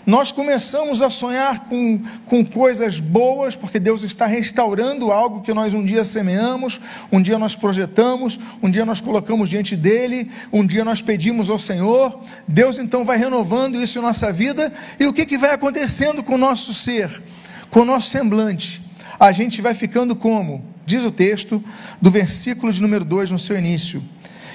nós 0.04 0.32
começamos 0.32 1.00
a 1.00 1.08
sonhar 1.08 1.60
com, 1.60 2.00
com 2.26 2.44
coisas 2.44 2.98
boas, 2.98 3.54
porque 3.54 3.78
Deus 3.78 4.02
está 4.02 4.26
restaurando 4.26 5.12
algo 5.12 5.42
que 5.42 5.54
nós 5.54 5.74
um 5.74 5.84
dia 5.84 6.04
semeamos, 6.04 6.80
um 7.10 7.22
dia 7.22 7.38
nós 7.38 7.54
projetamos, 7.54 8.38
um 8.62 8.70
dia 8.70 8.84
nós 8.84 9.00
colocamos 9.00 9.48
diante 9.48 9.76
dele, 9.76 10.30
um 10.52 10.66
dia 10.66 10.84
nós 10.84 11.00
pedimos 11.00 11.48
ao 11.48 11.58
Senhor. 11.58 12.20
Deus 12.48 12.78
então 12.78 13.04
vai 13.04 13.16
renovando 13.16 13.76
isso 13.76 13.98
em 13.98 14.02
nossa 14.02 14.32
vida, 14.32 14.72
e 14.98 15.06
o 15.06 15.12
que, 15.12 15.24
que 15.24 15.38
vai 15.38 15.52
acontecendo 15.52 16.22
com 16.22 16.34
o 16.34 16.38
nosso 16.38 16.74
ser, 16.74 17.22
com 17.70 17.80
o 17.80 17.84
nosso 17.84 18.10
semblante? 18.10 18.82
A 19.20 19.30
gente 19.30 19.62
vai 19.62 19.74
ficando 19.74 20.16
como? 20.16 20.64
Diz 20.84 21.04
o 21.04 21.12
texto 21.12 21.62
do 22.00 22.10
versículo 22.10 22.72
de 22.72 22.82
número 22.82 23.04
2 23.04 23.30
no 23.30 23.38
seu 23.38 23.56
início. 23.56 24.02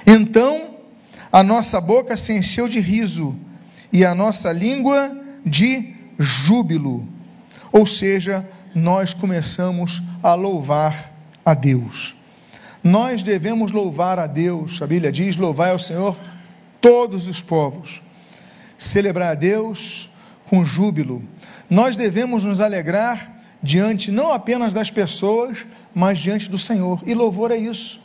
Então 0.06 0.75
a 1.32 1.42
nossa 1.42 1.80
boca 1.80 2.18
se 2.18 2.34
encheu 2.34 2.68
de 2.68 2.82
riso, 2.82 3.39
e 3.94 4.04
a 4.04 4.13
nossa 4.13 4.51
língua 4.51 5.26
de 5.48 5.96
júbilo. 6.20 7.08
Ou 7.72 7.86
seja, 7.86 8.48
nós 8.74 9.13
começamos 9.13 10.01
a 10.22 10.34
louvar 10.34 11.12
a 11.46 11.54
Deus. 11.54 12.16
Nós 12.84 13.24
devemos 13.24 13.72
louvar 13.72 14.20
a 14.20 14.27
Deus, 14.27 14.82
a 14.82 14.88
Bíblia 14.88 15.12
diz: 15.12 15.36
louvai 15.36 15.72
ao 15.72 15.80
Senhor 15.80 16.16
todos 16.80 17.27
os 17.27 17.42
povos. 17.42 18.01
Celebrar 18.77 19.32
a 19.32 19.36
Deus 19.36 20.10
com 20.50 20.63
júbilo. 20.63 21.24
Nós 21.70 21.96
devemos 21.96 22.44
nos 22.44 22.62
alegrar 22.62 23.32
diante 23.62 24.12
não 24.12 24.32
apenas 24.32 24.74
das 24.74 24.92
pessoas, 24.92 25.66
mas 25.94 26.20
diante 26.20 26.50
do 26.50 26.60
Senhor. 26.60 27.01
E 27.06 27.13
louvor 27.13 27.51
é 27.51 27.58
isso. 27.58 28.01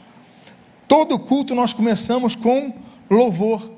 Todo 0.89 1.19
culto 1.19 1.55
nós 1.55 1.73
começamos 1.73 2.35
com 2.35 2.75
louvor. 3.09 3.71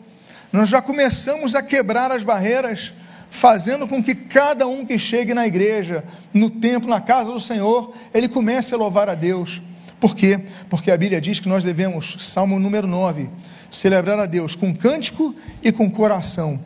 Nós 0.52 0.68
já 0.68 0.80
começamos 0.80 1.54
a 1.54 1.62
quebrar 1.62 2.12
as 2.12 2.22
barreiras 2.22 2.92
fazendo 3.34 3.88
com 3.88 4.00
que 4.00 4.14
cada 4.14 4.64
um 4.64 4.86
que 4.86 4.96
chegue 4.96 5.34
na 5.34 5.44
igreja, 5.44 6.04
no 6.32 6.48
templo, 6.48 6.88
na 6.88 7.00
casa 7.00 7.32
do 7.32 7.40
Senhor, 7.40 7.92
ele 8.14 8.28
comece 8.28 8.72
a 8.72 8.78
louvar 8.78 9.08
a 9.08 9.14
Deus. 9.16 9.60
Por 9.98 10.14
quê? 10.14 10.46
Porque 10.68 10.88
a 10.88 10.96
Bíblia 10.96 11.20
diz 11.20 11.40
que 11.40 11.48
nós 11.48 11.64
devemos, 11.64 12.16
Salmo 12.20 12.60
número 12.60 12.86
9, 12.86 13.28
celebrar 13.68 14.20
a 14.20 14.26
Deus 14.26 14.54
com 14.54 14.72
cântico 14.72 15.34
e 15.64 15.72
com 15.72 15.90
coração. 15.90 16.60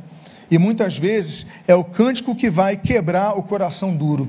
E 0.51 0.59
muitas 0.59 0.99
vezes 0.99 1.47
é 1.67 1.75
o 1.75 1.83
cântico 1.83 2.35
que 2.35 2.51
vai 2.51 2.77
quebrar 2.77 3.39
o 3.39 3.43
coração 3.43 3.97
duro. 3.97 4.29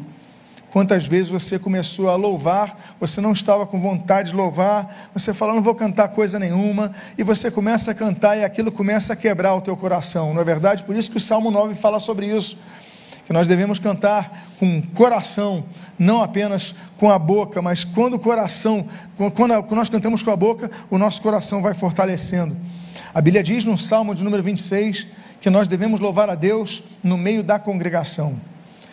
Quantas 0.71 1.07
vezes 1.07 1.29
você 1.29 1.57
começou 1.57 2.09
a 2.09 2.15
louvar, 2.15 2.95
você 2.99 3.19
não 3.19 3.31
estava 3.31 3.65
com 3.65 3.79
vontade 3.79 4.29
de 4.29 4.35
louvar, 4.35 5.09
você 5.13 5.33
falou, 5.33 5.55
não 5.55 5.63
vou 5.63 5.73
cantar 5.73 6.09
coisa 6.09 6.37
nenhuma, 6.37 6.91
e 7.17 7.23
você 7.23 7.49
começa 7.49 7.91
a 7.91 7.95
cantar 7.95 8.37
e 8.37 8.43
aquilo 8.43 8.71
começa 8.71 9.13
a 9.13 9.15
quebrar 9.15 9.55
o 9.55 9.61
teu 9.61 9.75
coração, 9.75 10.33
não 10.33 10.41
é 10.41 10.45
verdade? 10.45 10.83
Por 10.83 10.95
isso 10.95 11.09
que 11.09 11.17
o 11.17 11.19
Salmo 11.19 11.49
9 11.49 11.73
fala 11.73 11.99
sobre 11.99 12.27
isso, 12.27 12.57
que 13.25 13.33
nós 13.33 13.47
devemos 13.47 13.79
cantar 13.79 14.47
com 14.59 14.81
coração, 14.93 15.63
não 15.97 16.21
apenas 16.21 16.75
com 16.97 17.09
a 17.09 17.17
boca, 17.17 17.61
mas 17.61 17.83
quando 17.83 18.13
o 18.15 18.19
coração, 18.19 18.87
quando 19.35 19.51
nós 19.71 19.89
cantamos 19.89 20.21
com 20.21 20.29
a 20.31 20.35
boca, 20.35 20.69
o 20.89 20.97
nosso 20.99 21.21
coração 21.21 21.63
vai 21.63 21.73
fortalecendo. 21.73 22.55
A 23.11 23.21
Bíblia 23.21 23.41
diz 23.41 23.65
no 23.65 23.77
Salmo 23.77 24.13
de 24.13 24.23
número 24.23 24.43
26 24.43 25.07
que 25.41 25.49
nós 25.49 25.67
devemos 25.67 25.99
louvar 25.99 26.29
a 26.29 26.35
Deus 26.35 26.83
no 27.03 27.17
meio 27.17 27.41
da 27.41 27.57
congregação. 27.57 28.39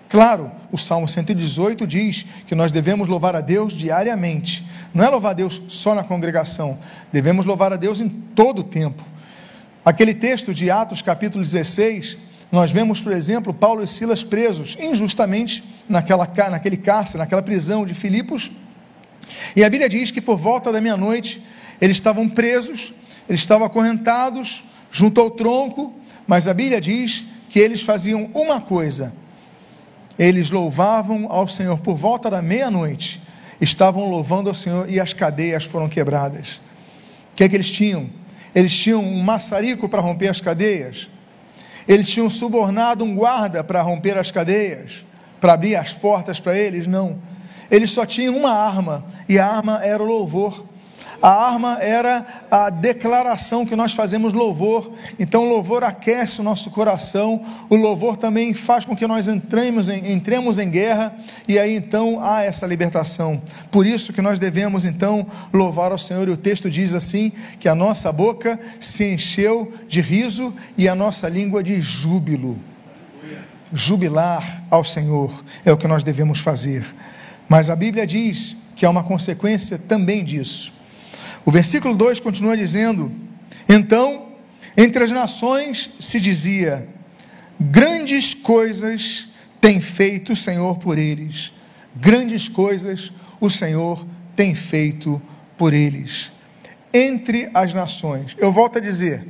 Claro, 0.09 0.51
o 0.71 0.79
Salmo 0.79 1.09
118 1.09 1.87
diz 1.87 2.27
que 2.47 2.55
nós 2.55 2.73
devemos 2.73 3.09
louvar 3.09 3.35
a 3.35 3.41
Deus 3.41 3.73
diariamente. 3.73 4.65
Não 4.95 5.05
é 5.05 5.09
louvar 5.09 5.33
a 5.33 5.35
Deus 5.35 5.61
só 5.69 5.95
na 5.95 6.05
congregação, 6.05 6.79
devemos 7.13 7.45
louvar 7.45 7.73
a 7.73 7.77
Deus 7.77 8.01
em 8.01 8.09
todo 8.09 8.61
o 8.61 8.65
tempo. 8.65 9.05
Aquele 9.85 10.15
texto 10.15 10.55
de 10.55 10.71
Atos, 10.71 11.03
capítulo 11.03 11.45
16, 11.45 12.17
nós 12.51 12.71
vemos, 12.71 13.01
por 13.01 13.13
exemplo, 13.13 13.53
Paulo 13.53 13.83
e 13.83 13.87
Silas 13.87 14.23
presos 14.23 14.77
injustamente 14.81 15.63
naquela, 15.89 16.29
naquele 16.51 16.77
cárcere, 16.77 17.19
naquela 17.19 17.43
prisão 17.43 17.85
de 17.85 17.95
Filipos. 17.95 18.53
E 19.55 19.65
a 19.65 19.71
Bíblia 19.71 19.89
diz 19.89 20.11
que 20.11 20.21
por 20.21 20.37
volta 20.37 20.73
da 20.73 20.81
meia-noite 20.81 21.43
eles 21.81 21.97
estavam 21.97 22.29
presos, 22.29 22.95
eles 23.29 23.41
estavam 23.41 23.67
acorrentados 23.67 24.65
junto 24.91 25.21
ao 25.21 25.31
tronco, 25.31 25.93
mas 26.27 26.47
a 26.47 26.55
Bíblia 26.55 26.81
diz 26.81 27.25
que 27.51 27.59
eles 27.59 27.83
faziam 27.83 28.31
uma 28.33 28.61
coisa: 28.61 29.13
eles 30.19 30.51
louvavam 30.51 31.27
ao 31.31 31.47
Senhor 31.47 31.79
por 31.79 31.97
volta 31.97 32.31
da 32.31 32.41
meia-noite, 32.41 33.23
estavam 33.61 34.09
louvando 34.11 34.49
ao 34.49 34.55
Senhor 34.55 34.89
e 34.89 35.01
as 35.01 35.13
cadeias 35.13 35.65
foram 35.65 35.89
quebradas. 35.89 36.61
O 37.33 37.37
que 37.37 37.45
é 37.45 37.49
que 37.49 37.57
eles 37.57 37.71
tinham? 37.71 38.09
Eles 38.55 38.75
tinham 38.75 39.03
um 39.03 39.23
maçarico 39.23 39.89
para 39.89 40.01
romper 40.01 40.29
as 40.29 40.41
cadeias, 40.41 41.09
eles 41.87 42.09
tinham 42.09 42.29
subornado 42.29 43.05
um 43.05 43.15
guarda 43.15 43.63
para 43.63 43.81
romper 43.81 44.19
as 44.19 44.31
cadeias, 44.31 45.05
para 45.41 45.53
abrir 45.53 45.77
as 45.77 45.95
portas 45.95 46.41
para 46.41 46.57
eles? 46.57 46.87
Não. 46.87 47.19
Eles 47.71 47.91
só 47.91 48.05
tinham 48.05 48.37
uma 48.37 48.53
arma, 48.53 49.05
e 49.29 49.39
a 49.39 49.47
arma 49.47 49.81
era 49.85 50.03
o 50.03 50.07
louvor. 50.07 50.65
A 51.23 51.31
arma 51.31 51.79
era 51.81 52.45
a 52.51 52.71
declaração 52.71 53.65
que 53.65 53.75
nós 53.75 53.95
fazemos 53.95 54.33
louvor. 54.33 54.93
Então, 55.19 55.45
o 55.45 55.49
louvor 55.49 55.83
aquece 55.85 56.41
o 56.41 56.45
nosso 56.45 56.71
coração. 56.71 57.45
O 57.69 57.77
louvor 57.77 58.17
também 58.17 58.53
faz 58.55 58.85
com 58.85 58.97
que 58.97 59.07
nós 59.07 59.29
entremos 59.29 59.89
em, 59.89 60.13
entremos 60.13 60.59
em 60.59 60.71
guerra. 60.71 61.15
E 61.49 61.59
aí 61.59 61.75
então 61.77 62.23
há 62.23 62.43
essa 62.43 62.67
libertação. 62.67 63.41
Por 63.71 63.87
isso 63.87 64.13
que 64.13 64.23
nós 64.23 64.39
devemos 64.39 64.85
então 64.85 65.27
louvar 65.53 65.93
ao 65.93 65.99
Senhor. 65.99 66.29
E 66.29 66.33
o 66.33 66.37
texto 66.37 66.71
diz 66.71 66.95
assim: 66.95 67.33
que 67.59 67.69
a 67.69 67.75
nossa 67.75 68.13
boca 68.13 68.59
se 68.79 69.13
encheu 69.13 69.73
de 69.89 70.01
riso 70.01 70.55
e 70.77 70.89
a 70.89 70.95
nossa 70.95 71.29
língua 71.29 71.63
de 71.63 71.81
júbilo. 71.81 72.59
Jubilar 73.73 74.63
ao 74.71 74.85
Senhor 74.85 75.33
é 75.65 75.73
o 75.73 75.77
que 75.77 75.89
nós 75.89 76.05
devemos 76.05 76.41
fazer. 76.41 76.87
Mas 77.49 77.69
a 77.69 77.77
Bíblia 77.77 78.07
diz 78.07 78.57
que 78.75 78.85
há 78.85 78.91
uma 78.91 79.03
consequência 79.03 79.79
também 79.79 80.25
disso. 80.25 80.76
O 81.47 81.53
versículo 81.53 81.95
2 81.95 82.19
continua 82.19 82.57
dizendo: 82.57 83.13
Então, 83.69 84.33
entre 84.77 85.05
as 85.05 85.13
nações 85.13 85.91
se 86.01 86.19
dizia: 86.19 86.89
Grandes 87.59 88.35
coisas 88.35 89.29
tem 89.61 89.81
feito 89.81 90.33
o 90.33 90.37
Senhor 90.37 90.77
por 90.79 90.99
eles, 90.99 91.53
grandes 91.95 92.49
coisas 92.49 93.13
o 93.41 93.49
Senhor 93.49 94.05
tem 94.35 94.57
feito 94.57 95.23
por 95.57 95.73
eles. 95.73 96.33
Entre 96.93 97.49
as 97.55 97.73
nações, 97.73 98.35
eu 98.39 98.51
volto 98.51 98.79
a 98.79 98.81
dizer, 98.81 99.23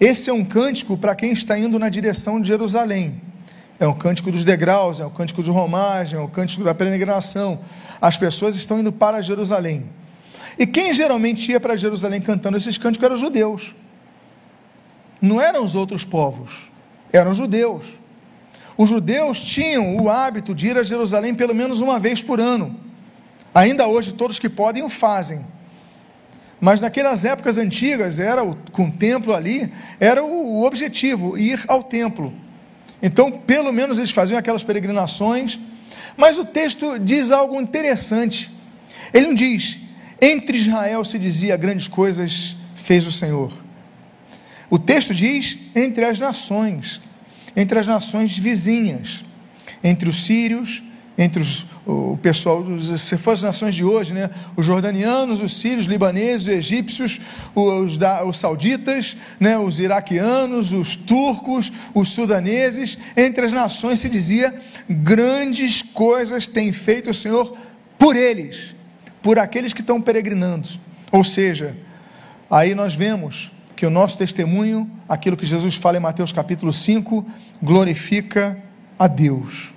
esse 0.00 0.28
é 0.28 0.32
um 0.32 0.44
cântico 0.44 0.96
para 0.96 1.14
quem 1.14 1.32
está 1.32 1.58
indo 1.58 1.78
na 1.78 1.88
direção 1.88 2.40
de 2.40 2.48
Jerusalém. 2.48 3.20
É 3.78 3.86
um 3.86 3.94
cântico 3.94 4.30
dos 4.30 4.44
degraus, 4.44 5.00
é 5.00 5.06
um 5.06 5.10
cântico 5.10 5.42
de 5.42 5.50
romagem, 5.50 6.18
é 6.18 6.22
um 6.22 6.28
cântico 6.28 6.64
da 6.64 6.74
peregrinação. 6.74 7.60
As 8.00 8.16
pessoas 8.16 8.56
estão 8.56 8.80
indo 8.80 8.92
para 8.92 9.22
Jerusalém. 9.22 9.84
E 10.58 10.66
quem 10.66 10.92
geralmente 10.92 11.50
ia 11.50 11.60
para 11.60 11.76
Jerusalém 11.76 12.20
cantando 12.20 12.56
esses 12.56 12.78
cânticos 12.78 13.04
eram 13.04 13.14
os 13.14 13.20
judeus. 13.20 13.74
Não 15.20 15.40
eram 15.40 15.64
os 15.64 15.74
outros 15.74 16.04
povos, 16.04 16.70
eram 17.12 17.32
os 17.32 17.36
judeus. 17.36 17.98
Os 18.76 18.88
judeus 18.88 19.40
tinham 19.40 19.96
o 19.96 20.10
hábito 20.10 20.54
de 20.54 20.68
ir 20.68 20.76
a 20.76 20.82
Jerusalém 20.82 21.34
pelo 21.34 21.54
menos 21.54 21.80
uma 21.80 21.98
vez 21.98 22.22
por 22.22 22.40
ano. 22.40 22.78
Ainda 23.54 23.86
hoje, 23.86 24.12
todos 24.12 24.38
que 24.38 24.50
podem 24.50 24.82
o 24.82 24.88
fazem. 24.90 25.44
Mas 26.60 26.80
naquelas 26.80 27.24
épocas 27.24 27.58
antigas, 27.58 28.18
era 28.18 28.42
o, 28.42 28.54
com 28.72 28.88
o 28.88 28.92
templo 28.92 29.34
ali, 29.34 29.72
era 29.98 30.22
o, 30.22 30.58
o 30.58 30.64
objetivo, 30.66 31.38
ir 31.38 31.62
ao 31.68 31.82
templo. 31.82 32.32
Então, 33.02 33.30
pelo 33.30 33.72
menos 33.72 33.98
eles 33.98 34.10
faziam 34.10 34.38
aquelas 34.38 34.62
peregrinações. 34.62 35.58
Mas 36.16 36.38
o 36.38 36.44
texto 36.44 36.98
diz 36.98 37.30
algo 37.30 37.60
interessante. 37.60 38.50
Ele 39.12 39.28
não 39.28 39.34
diz, 39.34 39.78
entre 40.20 40.56
Israel 40.56 41.04
se 41.04 41.18
dizia 41.18 41.56
grandes 41.56 41.88
coisas 41.88 42.56
fez 42.74 43.06
o 43.06 43.12
Senhor. 43.12 43.52
O 44.70 44.78
texto 44.78 45.14
diz 45.14 45.58
entre 45.74 46.04
as 46.04 46.18
nações, 46.18 47.00
entre 47.54 47.78
as 47.78 47.86
nações 47.86 48.36
vizinhas, 48.36 49.24
entre 49.82 50.08
os 50.08 50.24
sírios, 50.24 50.82
entre 51.18 51.40
os, 51.40 51.66
o 51.86 52.18
pessoal, 52.20 52.64
se 52.80 53.16
for 53.16 53.32
as 53.32 53.42
nações 53.42 53.74
de 53.74 53.82
hoje, 53.82 54.12
né, 54.12 54.28
os 54.56 54.66
jordanianos, 54.66 55.40
os 55.40 55.56
sírios, 55.56 55.86
os 55.86 55.90
libaneses, 55.90 56.48
os 56.48 56.54
egípcios, 56.54 57.20
os, 57.54 57.96
da, 57.96 58.24
os 58.24 58.38
sauditas, 58.38 59.16
né, 59.40 59.58
os 59.58 59.78
iraquianos, 59.78 60.72
os 60.72 60.94
turcos, 60.94 61.72
os 61.94 62.10
sudaneses, 62.10 62.98
entre 63.16 63.46
as 63.46 63.52
nações 63.52 64.00
se 64.00 64.08
dizia: 64.08 64.54
grandes 64.88 65.80
coisas 65.80 66.46
tem 66.46 66.72
feito 66.72 67.10
o 67.10 67.14
Senhor 67.14 67.56
por 67.98 68.14
eles 68.14 68.75
por 69.22 69.38
aqueles 69.38 69.72
que 69.72 69.80
estão 69.80 70.00
peregrinando. 70.00 70.68
Ou 71.10 71.24
seja, 71.24 71.76
aí 72.50 72.74
nós 72.74 72.94
vemos 72.94 73.50
que 73.74 73.86
o 73.86 73.90
nosso 73.90 74.16
testemunho, 74.16 74.90
aquilo 75.08 75.36
que 75.36 75.44
Jesus 75.44 75.74
fala 75.74 75.98
em 75.98 76.00
Mateus 76.00 76.32
capítulo 76.32 76.72
5, 76.72 77.24
glorifica 77.62 78.58
a 78.98 79.06
Deus. 79.06 79.70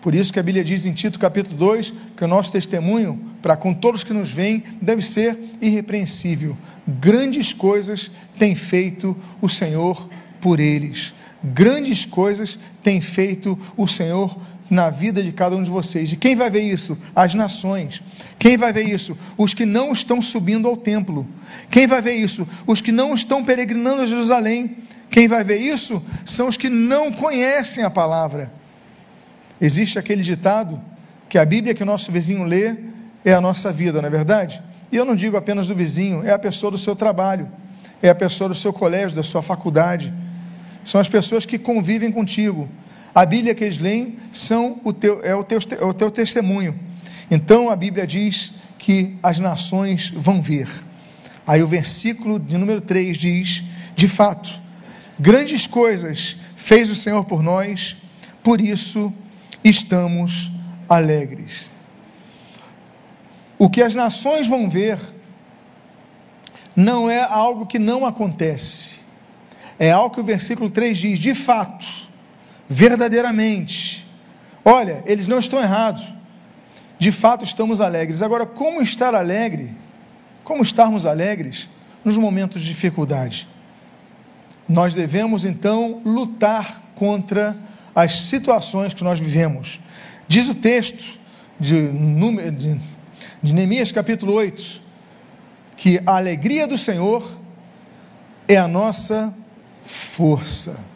Por 0.00 0.14
isso 0.14 0.32
que 0.32 0.38
a 0.38 0.42
Bíblia 0.42 0.62
diz 0.62 0.86
em 0.86 0.92
Tito 0.92 1.18
capítulo 1.18 1.56
2 1.56 1.92
que 2.16 2.24
o 2.24 2.28
nosso 2.28 2.52
testemunho, 2.52 3.20
para 3.42 3.56
com 3.56 3.74
todos 3.74 4.04
que 4.04 4.12
nos 4.12 4.30
veem, 4.30 4.62
deve 4.80 5.02
ser 5.02 5.36
irrepreensível. 5.60 6.56
Grandes 6.86 7.52
coisas 7.52 8.10
tem 8.38 8.54
feito 8.54 9.16
o 9.40 9.48
Senhor 9.48 10.08
por 10.40 10.60
eles. 10.60 11.12
Grandes 11.42 12.04
coisas 12.04 12.58
tem 12.82 13.00
feito 13.00 13.58
o 13.76 13.88
Senhor 13.88 14.36
na 14.68 14.90
vida 14.90 15.22
de 15.22 15.32
cada 15.32 15.56
um 15.56 15.62
de 15.62 15.70
vocês. 15.70 16.12
E 16.12 16.16
quem 16.16 16.34
vai 16.34 16.50
ver 16.50 16.62
isso? 16.62 16.98
As 17.14 17.34
nações. 17.34 18.02
Quem 18.38 18.56
vai 18.56 18.72
ver 18.72 18.82
isso? 18.82 19.16
Os 19.36 19.54
que 19.54 19.64
não 19.64 19.92
estão 19.92 20.20
subindo 20.20 20.68
ao 20.68 20.76
templo. 20.76 21.26
Quem 21.70 21.86
vai 21.86 22.02
ver 22.02 22.14
isso? 22.14 22.46
Os 22.66 22.80
que 22.80 22.92
não 22.92 23.14
estão 23.14 23.44
peregrinando 23.44 24.02
a 24.02 24.06
Jerusalém. 24.06 24.78
Quem 25.10 25.28
vai 25.28 25.44
ver 25.44 25.58
isso 25.58 26.04
são 26.24 26.48
os 26.48 26.56
que 26.56 26.68
não 26.68 27.12
conhecem 27.12 27.84
a 27.84 27.90
palavra. 27.90 28.52
Existe 29.60 29.98
aquele 29.98 30.22
ditado 30.22 30.80
que 31.28 31.38
a 31.38 31.44
Bíblia 31.44 31.74
que 31.74 31.82
o 31.82 31.86
nosso 31.86 32.12
vizinho 32.12 32.44
lê 32.44 32.74
é 33.24 33.32
a 33.32 33.40
nossa 33.40 33.72
vida, 33.72 34.00
não 34.00 34.08
é 34.08 34.10
verdade? 34.10 34.62
E 34.92 34.96
eu 34.96 35.04
não 35.04 35.16
digo 35.16 35.36
apenas 35.36 35.68
do 35.68 35.74
vizinho, 35.74 36.24
é 36.24 36.32
a 36.32 36.38
pessoa 36.38 36.70
do 36.70 36.78
seu 36.78 36.94
trabalho, 36.94 37.48
é 38.02 38.08
a 38.08 38.14
pessoa 38.14 38.48
do 38.48 38.54
seu 38.54 38.72
colégio, 38.72 39.16
da 39.16 39.22
sua 39.22 39.42
faculdade. 39.42 40.12
São 40.84 41.00
as 41.00 41.08
pessoas 41.08 41.44
que 41.44 41.58
convivem 41.58 42.12
contigo 42.12 42.68
a 43.16 43.24
Bíblia 43.24 43.54
que 43.54 43.64
eles 43.64 43.78
leem 43.78 44.18
são 44.30 44.78
o 44.84 44.92
teu, 44.92 45.24
é, 45.24 45.34
o 45.34 45.42
teu, 45.42 45.58
é 45.80 45.84
o 45.86 45.94
teu 45.94 46.10
testemunho. 46.10 46.78
Então 47.30 47.70
a 47.70 47.74
Bíblia 47.74 48.06
diz 48.06 48.52
que 48.78 49.16
as 49.22 49.38
nações 49.38 50.10
vão 50.10 50.42
ver. 50.42 50.68
Aí 51.46 51.62
o 51.62 51.66
versículo 51.66 52.38
de 52.38 52.58
número 52.58 52.82
3 52.82 53.16
diz: 53.16 53.64
De 53.96 54.06
fato, 54.06 54.50
grandes 55.18 55.66
coisas 55.66 56.36
fez 56.54 56.90
o 56.90 56.94
Senhor 56.94 57.24
por 57.24 57.42
nós, 57.42 57.96
por 58.42 58.60
isso 58.60 59.10
estamos 59.64 60.50
alegres. 60.86 61.70
O 63.58 63.70
que 63.70 63.80
as 63.80 63.94
nações 63.94 64.46
vão 64.46 64.68
ver 64.68 64.98
não 66.76 67.08
é 67.08 67.22
algo 67.22 67.64
que 67.64 67.78
não 67.78 68.04
acontece, 68.04 68.90
é 69.78 69.90
algo 69.90 70.14
que 70.14 70.20
o 70.20 70.24
versículo 70.24 70.68
3 70.68 70.98
diz: 70.98 71.18
de 71.18 71.34
fato 71.34 72.05
verdadeiramente. 72.68 74.06
Olha, 74.64 75.02
eles 75.06 75.26
não 75.26 75.38
estão 75.38 75.60
errados. 75.60 76.02
De 76.98 77.12
fato, 77.12 77.44
estamos 77.44 77.80
alegres. 77.80 78.22
Agora, 78.22 78.46
como 78.46 78.82
estar 78.82 79.14
alegre? 79.14 79.70
Como 80.42 80.62
estarmos 80.62 81.06
alegres 81.06 81.68
nos 82.04 82.16
momentos 82.16 82.62
de 82.62 82.68
dificuldade? 82.68 83.48
Nós 84.68 84.94
devemos 84.94 85.44
então 85.44 86.00
lutar 86.04 86.82
contra 86.94 87.56
as 87.94 88.20
situações 88.20 88.92
que 88.92 89.04
nós 89.04 89.20
vivemos. 89.20 89.80
Diz 90.26 90.48
o 90.48 90.54
texto 90.54 91.18
de, 91.58 91.88
de, 92.50 92.80
de 93.42 93.52
Neemias 93.52 93.92
capítulo 93.92 94.32
8 94.32 94.86
que 95.76 96.00
a 96.06 96.16
alegria 96.16 96.66
do 96.66 96.78
Senhor 96.78 97.38
é 98.48 98.56
a 98.56 98.66
nossa 98.66 99.32
força 99.82 100.95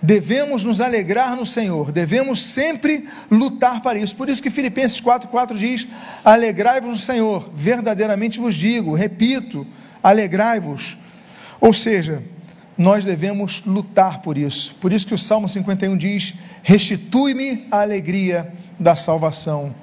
devemos 0.00 0.62
nos 0.62 0.80
alegrar 0.80 1.34
no 1.34 1.46
Senhor, 1.46 1.90
devemos 1.90 2.42
sempre 2.42 3.08
lutar 3.30 3.80
para 3.80 3.98
isso. 3.98 4.14
Por 4.16 4.28
isso 4.28 4.42
que 4.42 4.50
Filipenses 4.50 5.00
4,4 5.00 5.56
diz: 5.56 5.86
Alegrai-vos 6.24 6.90
no 6.90 7.04
Senhor, 7.04 7.50
verdadeiramente 7.52 8.38
vos 8.38 8.54
digo, 8.54 8.94
repito, 8.94 9.66
alegrai-vos. 10.02 10.98
Ou 11.60 11.72
seja, 11.72 12.22
nós 12.76 13.04
devemos 13.04 13.62
lutar 13.64 14.20
por 14.20 14.36
isso. 14.36 14.74
Por 14.76 14.92
isso 14.92 15.06
que 15.06 15.14
o 15.14 15.18
Salmo 15.18 15.48
51 15.48 15.96
diz: 15.96 16.34
Restitui-me 16.62 17.66
a 17.70 17.80
alegria 17.80 18.52
da 18.78 18.94
salvação. 18.94 19.74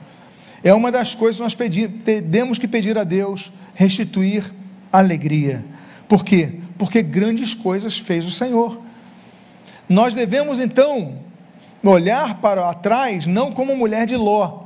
É 0.63 0.73
uma 0.73 0.91
das 0.91 1.13
coisas 1.13 1.38
que 1.38 1.43
nós 1.43 1.56
pedir, 1.56 1.89
temos 2.32 2.58
que 2.58 2.67
pedir 2.67 2.97
a 2.97 3.04
Deus, 3.04 3.52
restituir 3.73 4.45
alegria. 4.91 5.65
Por 6.08 6.23
quê? 6.23 6.60
Porque 6.78 7.02
grandes 7.02 7.54
coisas 7.54 7.97
fez 7.97 8.26
o 8.26 8.32
Senhor. 8.32 8.82
Nós 9.88 10.13
devemos 10.13 10.60
então 10.60 11.17
olhar 11.84 12.39
para 12.39 12.74
trás 12.74 13.26
não 13.26 13.52
como 13.52 13.76
mulher 13.76 14.06
de 14.06 14.15
Ló. 14.15 14.63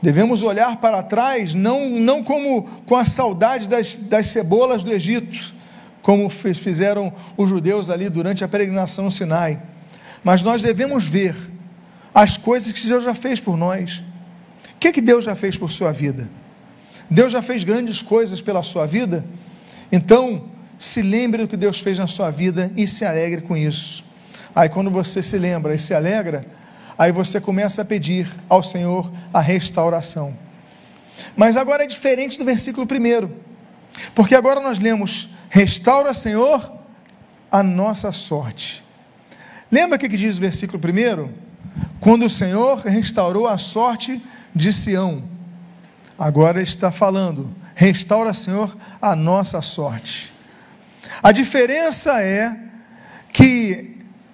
Devemos 0.00 0.42
olhar 0.42 0.76
para 0.76 1.02
trás 1.02 1.54
não, 1.54 1.88
não 1.88 2.24
como 2.24 2.64
com 2.86 2.96
a 2.96 3.04
saudade 3.04 3.68
das, 3.68 3.96
das 3.96 4.28
cebolas 4.28 4.82
do 4.82 4.92
Egito, 4.92 5.54
como 6.02 6.28
fizeram 6.28 7.12
os 7.36 7.48
judeus 7.48 7.88
ali 7.88 8.08
durante 8.08 8.42
a 8.42 8.48
peregrinação 8.48 9.04
no 9.04 9.10
Sinai. 9.10 9.60
Mas 10.24 10.42
nós 10.42 10.60
devemos 10.60 11.06
ver 11.06 11.36
as 12.14 12.36
coisas 12.36 12.72
que 12.72 12.86
Deus 12.86 13.04
já 13.04 13.14
fez 13.14 13.40
por 13.40 13.56
nós. 13.56 14.02
O 14.74 14.78
que, 14.80 14.88
é 14.88 14.92
que 14.92 15.00
Deus 15.00 15.24
já 15.24 15.36
fez 15.36 15.56
por 15.56 15.70
sua 15.70 15.92
vida? 15.92 16.28
Deus 17.08 17.30
já 17.30 17.40
fez 17.40 17.62
grandes 17.62 18.02
coisas 18.02 18.40
pela 18.40 18.62
sua 18.62 18.86
vida? 18.86 19.24
Então, 19.90 20.44
se 20.78 21.00
lembre 21.00 21.42
do 21.42 21.48
que 21.48 21.56
Deus 21.56 21.78
fez 21.78 21.98
na 21.98 22.08
sua 22.08 22.30
vida 22.30 22.72
e 22.76 22.88
se 22.88 23.04
alegre 23.04 23.42
com 23.42 23.56
isso. 23.56 24.11
Aí 24.54 24.68
quando 24.68 24.90
você 24.90 25.22
se 25.22 25.38
lembra 25.38 25.74
e 25.74 25.78
se 25.78 25.94
alegra, 25.94 26.44
aí 26.98 27.10
você 27.10 27.40
começa 27.40 27.82
a 27.82 27.84
pedir 27.84 28.28
ao 28.48 28.62
Senhor 28.62 29.10
a 29.32 29.40
restauração. 29.40 30.36
Mas 31.36 31.56
agora 31.56 31.84
é 31.84 31.86
diferente 31.86 32.38
do 32.38 32.44
versículo 32.44 32.86
primeiro, 32.86 33.34
porque 34.14 34.34
agora 34.34 34.60
nós 34.60 34.78
lemos: 34.78 35.30
restaura, 35.48 36.12
Senhor, 36.12 36.72
a 37.50 37.62
nossa 37.62 38.12
sorte. 38.12 38.82
Lembra 39.70 39.96
o 39.96 39.98
que 39.98 40.08
diz 40.08 40.38
o 40.38 40.40
versículo 40.40 40.78
primeiro? 40.78 41.30
Quando 42.00 42.26
o 42.26 42.30
Senhor 42.30 42.78
restaurou 42.78 43.46
a 43.46 43.56
sorte 43.56 44.22
de 44.54 44.72
Sião. 44.72 45.22
Agora 46.18 46.60
está 46.60 46.90
falando: 46.90 47.54
restaura, 47.74 48.34
Senhor, 48.34 48.76
a 49.00 49.16
nossa 49.16 49.62
sorte. 49.62 50.32
A 51.22 51.32
diferença 51.32 52.22
é 52.22 52.56
que 53.32 53.91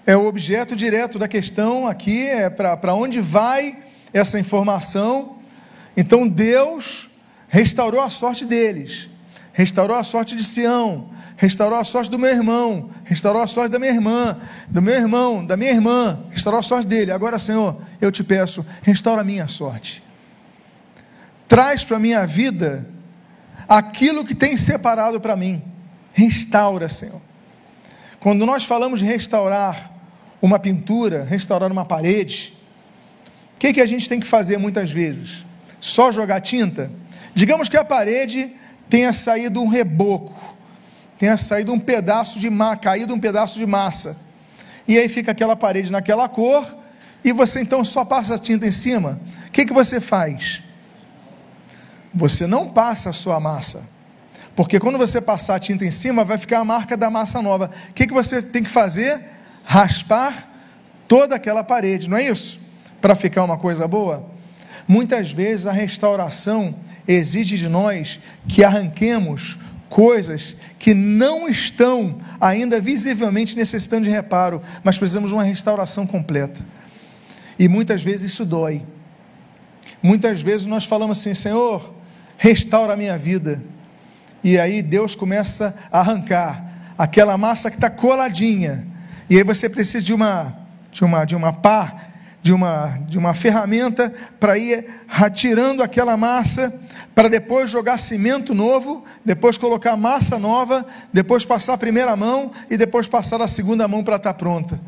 é 0.09 0.16
o 0.16 0.25
objeto 0.25 0.75
direto 0.75 1.18
da 1.18 1.29
questão 1.29 1.87
aqui, 1.87 2.27
é 2.27 2.49
para 2.49 2.94
onde 2.94 3.21
vai 3.21 3.77
essa 4.11 4.40
informação. 4.40 5.37
Então 5.94 6.27
Deus 6.27 7.11
restaurou 7.47 8.01
a 8.01 8.09
sorte 8.09 8.47
deles, 8.47 9.11
restaurou 9.53 9.94
a 9.94 10.03
sorte 10.03 10.35
de 10.35 10.42
Sião, 10.42 11.11
restaurou 11.37 11.79
a 11.79 11.85
sorte 11.85 12.11
do 12.11 12.18
meu 12.18 12.31
irmão, 12.31 12.88
restaurou 13.05 13.42
a 13.42 13.47
sorte 13.47 13.71
da 13.71 13.79
minha 13.79 13.92
irmã, 13.92 14.40
do 14.66 14.81
meu 14.81 14.94
irmão, 14.94 15.44
da 15.44 15.59
minha 15.59 15.73
irmã, 15.73 16.18
restaurou 16.31 16.61
a 16.61 16.62
sorte 16.62 16.88
dele. 16.88 17.12
Agora, 17.12 17.38
Senhor, 17.38 17.79
eu 18.01 18.11
te 18.11 18.25
peço, 18.25 18.64
restaura 18.81 19.21
a 19.21 19.25
minha 19.25 19.47
sorte. 19.47 20.03
Traz 21.47 21.85
para 21.85 21.99
a 21.99 22.01
minha 22.01 22.27
vida 22.27 22.88
aquilo 23.68 24.25
que 24.25 24.35
tem 24.35 24.57
separado 24.57 25.21
para 25.21 25.37
mim. 25.37 25.62
Restaura, 26.14 26.88
Senhor. 26.88 27.21
Quando 28.18 28.47
nós 28.47 28.64
falamos 28.64 29.01
de 29.01 29.05
restaurar 29.05 29.97
uma 30.40 30.59
pintura, 30.59 31.24
restaurar 31.24 31.70
uma 31.70 31.85
parede, 31.85 32.55
o 33.55 33.59
que, 33.59 33.72
que 33.72 33.81
a 33.81 33.87
gente 33.87 34.09
tem 34.09 34.20
que 34.20 34.27
fazer 34.27 34.57
muitas 34.57 34.90
vezes? 34.90 35.44
Só 35.81 36.12
jogar 36.12 36.40
tinta? 36.40 36.90
Digamos 37.35 37.68
que 37.68 37.77
a 37.77 37.85
parede 37.85 38.53
tenha 38.88 39.12
saído 39.12 39.61
um 39.61 39.66
reboco, 39.66 40.57
tenha 41.18 41.37
saído 41.37 41.72
um 41.72 41.79
pedaço 41.79 42.38
de 42.38 42.48
massa, 42.48 42.77
caído 42.77 43.14
um 43.14 43.18
pedaço 43.18 43.59
de 43.59 43.66
massa. 43.66 44.16
E 44.87 44.96
aí 44.96 45.09
fica 45.09 45.33
aquela 45.33 45.57
parede 45.57 45.90
naquela 45.90 46.29
cor, 46.29 46.64
e 47.24 47.33
você 47.33 47.61
então 47.61 47.85
só 47.85 48.05
passa 48.05 48.37
a 48.37 48.38
tinta 48.38 48.66
em 48.66 48.70
cima. 48.70 49.20
O 49.48 49.51
que, 49.51 49.66
que 49.66 49.72
você 49.72 50.01
faz? 50.01 50.62
Você 52.14 52.46
não 52.46 52.68
passa 52.68 53.11
a 53.11 53.12
sua 53.12 53.38
massa. 53.40 53.98
Porque 54.55 54.81
quando 54.81 54.98
você 54.98 55.20
passar 55.20 55.57
a 55.57 55.61
tinta 55.61 55.85
em 55.85 55.90
cima, 55.90 56.24
vai 56.24 56.38
ficar 56.38 56.61
a 56.61 56.64
marca 56.64 56.96
da 56.96 57.11
massa 57.11 57.42
nova. 57.42 57.70
O 57.90 57.92
que, 57.92 58.07
que 58.07 58.12
você 58.12 58.40
tem 58.40 58.62
que 58.62 58.70
fazer? 58.70 59.20
Raspar 59.70 60.48
toda 61.07 61.37
aquela 61.37 61.62
parede, 61.62 62.09
não 62.09 62.16
é 62.16 62.22
isso? 62.22 62.59
Para 63.02 63.14
ficar 63.14 63.44
uma 63.44 63.59
coisa 63.59 63.87
boa. 63.87 64.26
Muitas 64.88 65.31
vezes 65.31 65.66
a 65.66 65.72
restauração 65.72 66.74
exige 67.07 67.59
de 67.59 67.68
nós 67.68 68.18
que 68.48 68.64
arranquemos 68.64 69.59
coisas 69.90 70.57
que 70.78 70.94
não 70.94 71.46
estão 71.50 72.16
ainda 72.40 72.81
visivelmente 72.81 73.54
necessitando 73.59 74.04
de 74.04 74.11
reparo, 74.11 74.62
mas 74.83 74.96
precisamos 74.96 75.28
de 75.28 75.35
uma 75.35 75.44
restauração 75.44 76.07
completa. 76.07 76.64
E 77.59 77.68
muitas 77.68 78.02
vezes 78.02 78.33
isso 78.33 78.46
dói. 78.46 78.83
Muitas 80.02 80.40
vezes 80.40 80.66
nós 80.66 80.87
falamos 80.87 81.20
assim: 81.20 81.35
Senhor, 81.35 81.92
restaura 82.38 82.94
a 82.94 82.96
minha 82.96 83.18
vida. 83.18 83.62
E 84.42 84.59
aí 84.59 84.81
Deus 84.81 85.14
começa 85.14 85.78
a 85.92 86.00
arrancar 86.00 86.72
aquela 86.96 87.37
massa 87.37 87.70
que 87.70 87.76
está 87.76 87.90
coladinha. 87.90 88.88
E 89.30 89.36
aí 89.36 89.44
você 89.44 89.68
precisa 89.68 90.02
de 90.02 90.14
uma, 90.14 90.56
de 90.90 91.04
uma, 91.04 91.24
de 91.24 91.36
uma 91.36 91.52
pá, 91.52 92.08
de 92.42 92.52
uma, 92.52 92.98
de 93.06 93.18
uma 93.18 93.34
ferramenta 93.34 94.12
para 94.40 94.56
ir 94.56 94.86
retirando 95.06 95.82
aquela 95.82 96.16
massa 96.16 96.72
para 97.14 97.28
depois 97.28 97.68
jogar 97.68 97.98
cimento 97.98 98.54
novo, 98.54 99.04
depois 99.24 99.58
colocar 99.58 99.96
massa 99.96 100.38
nova, 100.38 100.86
depois 101.12 101.44
passar 101.44 101.74
a 101.74 101.78
primeira 101.78 102.14
mão 102.14 102.52
e 102.70 102.76
depois 102.76 103.08
passar 103.08 103.42
a 103.42 103.48
segunda 103.48 103.88
mão 103.88 104.04
para 104.04 104.16
estar 104.16 104.32
tá 104.32 104.38
pronta. 104.38 104.80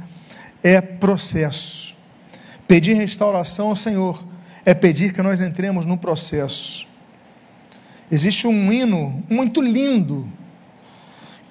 É 0.62 0.80
processo. 0.80 1.96
Pedir 2.68 2.94
restauração 2.94 3.68
ao 3.70 3.76
Senhor 3.76 4.24
é 4.64 4.72
pedir 4.72 5.12
que 5.12 5.20
nós 5.22 5.40
entremos 5.40 5.84
no 5.84 5.98
processo. 5.98 6.86
Existe 8.10 8.46
um 8.46 8.72
hino 8.72 9.22
muito 9.28 9.60
lindo 9.60 10.28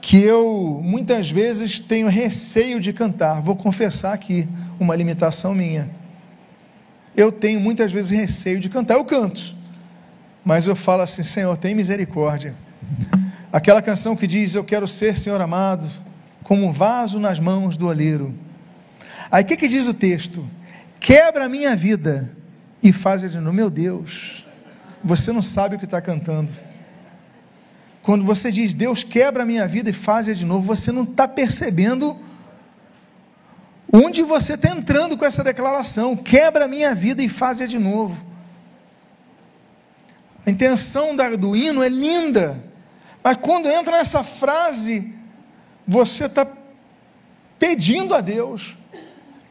que 0.02 0.22
eu 0.22 0.80
muitas 0.84 1.30
vezes 1.30 1.80
tenho 1.80 2.08
receio 2.08 2.80
de 2.80 2.94
cantar. 2.94 3.42
Vou 3.42 3.56
confessar 3.56 4.14
aqui 4.14 4.48
uma 4.80 4.96
limitação 4.96 5.54
minha. 5.54 5.90
Eu 7.16 7.32
tenho 7.32 7.60
muitas 7.60 7.92
vezes 7.92 8.12
receio 8.12 8.60
de 8.60 8.70
cantar. 8.70 8.96
Eu 8.96 9.06
canto, 9.06 9.56
mas 10.44 10.68
eu 10.68 10.76
falo 10.76 11.02
assim: 11.02 11.24
Senhor, 11.24 11.56
tem 11.58 11.76
misericórdia. 11.76 12.56
Aquela 13.52 13.82
canção 13.82 14.16
que 14.16 14.28
diz: 14.28 14.56
Eu 14.56 14.64
quero 14.64 14.88
ser, 14.88 15.18
Senhor 15.18 15.42
amado, 15.42 15.90
como 16.44 16.66
um 16.66 16.72
vaso 16.72 17.20
nas 17.20 17.40
mãos 17.40 17.76
do 17.76 17.88
oleiro. 17.88 18.34
Aí 19.32 19.44
o 19.44 19.46
que, 19.46 19.58
que 19.58 19.68
diz 19.68 19.86
o 19.88 19.94
texto? 19.94 20.48
Quebra 21.00 21.46
a 21.46 21.50
minha 21.50 21.76
vida 21.76 22.32
e 22.82 22.92
faz 22.94 23.22
de 23.22 23.38
novo. 23.38 23.56
Meu 23.56 23.70
Deus, 23.70 24.46
você 25.04 25.32
não 25.32 25.42
sabe 25.42 25.76
o 25.76 25.80
que 25.80 25.86
está 25.86 26.02
cantando. 26.02 26.52
Quando 28.10 28.26
você 28.26 28.52
diz, 28.52 28.74
Deus 28.74 29.04
quebra 29.04 29.43
a 29.43 29.45
minha 29.45 29.67
vida 29.67 29.91
e 29.91 29.93
faz 29.93 30.26
de 30.26 30.43
novo, 30.43 30.65
você 30.65 30.91
não 30.91 31.04
está 31.04 31.28
percebendo 31.28 32.17
onde 33.93 34.24
você 34.24 34.56
está 34.56 34.69
entrando 34.69 35.15
com 35.15 35.24
essa 35.24 35.43
declaração. 35.43 36.17
Quebra 36.17 36.65
a 36.65 36.67
minha 36.67 36.95
vida 36.95 37.22
e 37.22 37.30
faz 37.30 37.60
de 37.60 37.78
novo. 37.78 38.26
A 40.43 40.50
intenção 40.50 41.15
do 41.15 41.56
hino 41.56 41.84
é 41.84 41.88
linda, 41.88 42.60
mas 43.24 43.38
quando 43.38 43.69
entra 43.69 43.98
nessa 43.98 44.24
frase, 44.24 45.13
você 45.88 46.26
está 46.26 46.48
pedindo 47.60 48.15
a 48.15 48.22
Deus 48.22 48.76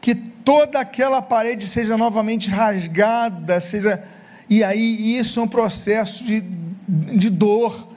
que 0.01 0.13
toda 0.13 0.81
aquela 0.81 1.21
parede 1.21 1.65
seja 1.65 1.95
novamente 1.95 2.49
rasgada, 2.49 3.61
seja. 3.61 4.03
E 4.49 4.65
aí, 4.65 5.17
isso 5.17 5.39
é 5.39 5.43
um 5.43 5.47
processo 5.47 6.25
de, 6.25 6.41
de 6.41 7.29
dor, 7.29 7.87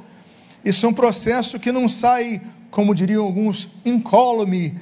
isso 0.64 0.87
é 0.87 0.88
um 0.88 0.94
processo 0.94 1.59
que 1.59 1.72
não 1.72 1.88
sai, 1.88 2.40
como 2.70 2.94
diriam 2.94 3.25
alguns, 3.25 3.68
incólume, 3.85 4.79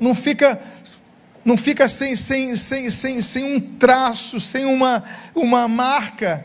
não 0.00 0.14
fica 0.14 0.60
não 1.44 1.58
fica 1.58 1.86
sem, 1.86 2.16
sem, 2.16 2.56
sem, 2.56 2.90
sem, 2.90 3.20
sem 3.20 3.44
um 3.44 3.60
traço, 3.60 4.40
sem 4.40 4.64
uma, 4.64 5.04
uma 5.34 5.68
marca, 5.68 6.42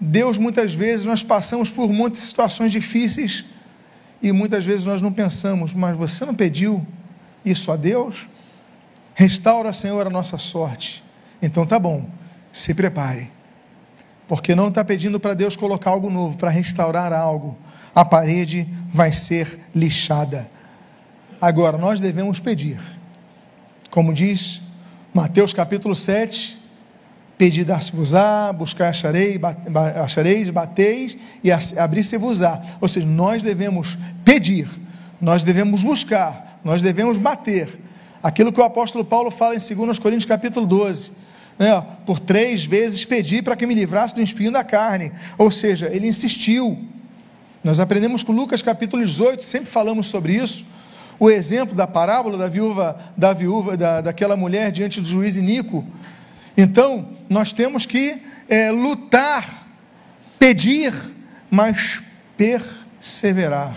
Deus, 0.00 0.38
muitas 0.38 0.72
vezes, 0.72 1.06
nós 1.06 1.22
passamos 1.22 1.70
por 1.70 1.92
muitas 1.92 2.20
situações 2.20 2.72
difíceis 2.72 3.44
e 4.22 4.32
muitas 4.32 4.64
vezes 4.64 4.84
nós 4.84 5.02
não 5.02 5.12
pensamos, 5.12 5.74
mas 5.74 5.96
você 5.96 6.24
não 6.24 6.34
pediu 6.34 6.84
isso 7.44 7.70
a 7.70 7.76
Deus? 7.76 8.28
Restaura, 9.14 9.72
Senhor, 9.72 10.06
a 10.06 10.10
nossa 10.10 10.38
sorte. 10.38 11.04
Então 11.40 11.66
tá 11.66 11.78
bom, 11.78 12.08
se 12.52 12.74
prepare, 12.74 13.30
porque 14.26 14.54
não 14.54 14.68
está 14.68 14.82
pedindo 14.84 15.20
para 15.20 15.34
Deus 15.34 15.56
colocar 15.56 15.90
algo 15.90 16.10
novo, 16.10 16.36
para 16.36 16.50
restaurar 16.50 17.12
algo. 17.12 17.56
A 17.94 18.04
parede 18.04 18.66
vai 18.92 19.12
ser 19.12 19.60
lixada. 19.74 20.50
Agora, 21.40 21.78
nós 21.78 22.00
devemos 22.00 22.40
pedir, 22.40 22.80
como 23.90 24.12
diz 24.12 24.62
Mateus 25.12 25.52
capítulo 25.52 25.94
7, 25.94 26.64
Pedi 27.36 27.64
dar-se-vos-á, 27.64 28.52
buscar 28.52 28.90
acharei, 28.90 29.40
achareis, 30.02 30.50
bateis 30.50 31.16
e 31.42 31.50
abrir-se-vos-á. 31.50 32.62
Ou 32.80 32.88
seja, 32.88 33.06
nós 33.06 33.42
devemos 33.42 33.98
pedir, 34.24 34.68
nós 35.20 35.42
devemos 35.42 35.82
buscar, 35.82 36.60
nós 36.62 36.80
devemos 36.80 37.18
bater. 37.18 37.68
Aquilo 38.22 38.52
que 38.52 38.60
o 38.60 38.64
apóstolo 38.64 39.04
Paulo 39.04 39.30
fala 39.32 39.56
em 39.56 39.58
2 39.58 39.98
Coríntios 39.98 40.24
capítulo 40.24 40.64
12. 40.64 41.10
Né? 41.58 41.84
Por 42.06 42.20
três 42.20 42.64
vezes 42.64 43.04
pedi 43.04 43.42
para 43.42 43.56
que 43.56 43.66
me 43.66 43.74
livrasse 43.74 44.14
do 44.14 44.22
espinho 44.22 44.52
da 44.52 44.62
carne. 44.62 45.10
Ou 45.36 45.50
seja, 45.50 45.88
ele 45.92 46.06
insistiu. 46.06 46.78
Nós 47.64 47.80
aprendemos 47.80 48.22
com 48.22 48.30
Lucas 48.30 48.60
capítulo 48.60 49.02
18, 49.02 49.42
sempre 49.42 49.70
falamos 49.70 50.08
sobre 50.08 50.34
isso. 50.34 50.66
O 51.18 51.30
exemplo 51.30 51.74
da 51.74 51.86
parábola 51.86 52.36
da 52.36 52.46
viúva, 52.46 52.96
da 53.16 53.32
viúva, 53.32 53.74
da, 53.74 54.02
daquela 54.02 54.36
mulher 54.36 54.70
diante 54.70 55.00
do 55.00 55.06
juiz 55.06 55.38
Inico, 55.38 55.82
então, 56.56 57.08
nós 57.28 57.54
temos 57.54 57.86
que 57.86 58.20
é, 58.48 58.70
lutar, 58.70 59.66
pedir, 60.38 60.92
mas 61.50 62.02
perseverar. 62.36 63.76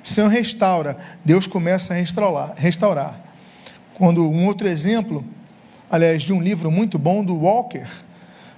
Senhor 0.00 0.28
restaura, 0.28 0.96
Deus 1.24 1.46
começa 1.46 1.92
a 1.92 1.96
restaurar. 1.96 2.54
restaurar. 2.56 3.20
Quando 3.94 4.30
um 4.30 4.46
outro 4.46 4.68
exemplo, 4.68 5.24
aliás, 5.90 6.22
de 6.22 6.32
um 6.32 6.40
livro 6.40 6.70
muito 6.70 6.98
bom 6.98 7.24
do 7.24 7.36
Walker, 7.36 7.88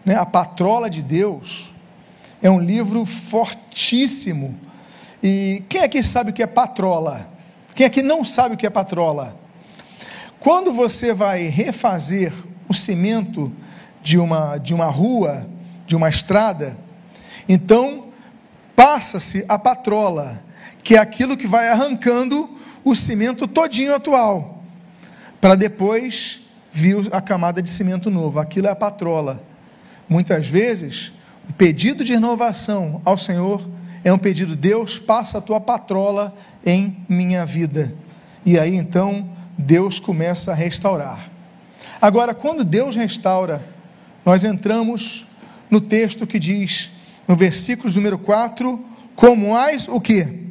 né, 0.05 0.17
A 0.17 0.27
Patrola 0.27 0.91
de 0.91 1.03
Deus, 1.03 1.73
é 2.43 2.51
um 2.51 2.61
livro 2.61 3.05
fortíssimo. 3.05 4.66
E 5.23 5.63
quem 5.69 5.83
aqui 5.83 6.03
sabe 6.03 6.31
o 6.31 6.33
que 6.33 6.43
é 6.43 6.47
patrola? 6.47 7.29
Quem 7.75 7.87
aqui 7.87 8.03
não 8.03 8.25
sabe 8.25 8.55
o 8.55 8.59
que 8.59 8.67
é 8.67 8.71
patrola? 8.71 9.39
Quando 10.39 10.73
você 10.73 11.13
vai 11.13 11.49
refazer 11.49 12.33
o 12.69 12.75
cimento 12.75 13.53
de 14.03 14.19
uma, 14.19 14.59
de 14.59 14.73
uma 14.75 14.87
rua, 14.87 15.47
de 15.87 15.97
uma 15.97 16.09
estrada, 16.09 16.77
Então, 17.49 18.07
passa-se 18.75 19.45
a 19.49 19.59
patrola, 19.59 20.43
que 20.83 20.97
é 20.97 20.99
aquilo 20.99 21.37
que 21.37 21.47
vai 21.47 21.69
arrancando 21.69 22.49
o 22.85 22.95
cimento 22.95 23.47
todinho 23.47 23.95
atual, 23.95 24.63
para 25.41 25.55
depois 25.55 26.41
vir 26.73 27.09
a 27.13 27.21
camada 27.21 27.63
de 27.63 27.71
cimento 27.71 28.11
novo. 28.11 28.39
Aquilo 28.39 28.67
é 28.67 28.71
a 28.71 28.77
patrola. 28.77 29.43
Muitas 30.09 30.49
vezes, 30.49 31.13
o 31.49 31.53
pedido 31.53 32.05
de 32.05 32.13
renovação 32.13 33.01
ao 33.05 33.17
Senhor 33.17 33.69
é 34.07 34.13
um 34.13 34.19
pedido: 34.19 34.55
Deus, 34.55 35.01
passa 35.01 35.39
a 35.39 35.41
tua 35.41 35.61
patrola 35.61 36.33
em 36.65 37.05
minha 37.09 37.45
vida. 37.45 37.93
E 38.45 38.57
aí 38.57 38.77
então 38.77 39.29
Deus 39.59 39.99
começa 39.99 40.53
a 40.53 40.55
restaurar. 40.55 41.29
Agora, 42.01 42.33
quando 42.33 42.63
Deus 42.63 42.95
restaura, 42.95 43.67
nós 44.25 44.45
entramos 44.45 45.27
no 45.69 45.81
texto 45.81 46.25
que 46.25 46.39
diz, 46.39 46.91
no 47.27 47.35
versículo 47.35 47.93
número 47.93 48.17
4, 48.17 48.81
como 49.17 49.57
as 49.57 49.89
o 49.89 50.01
que? 50.01 50.47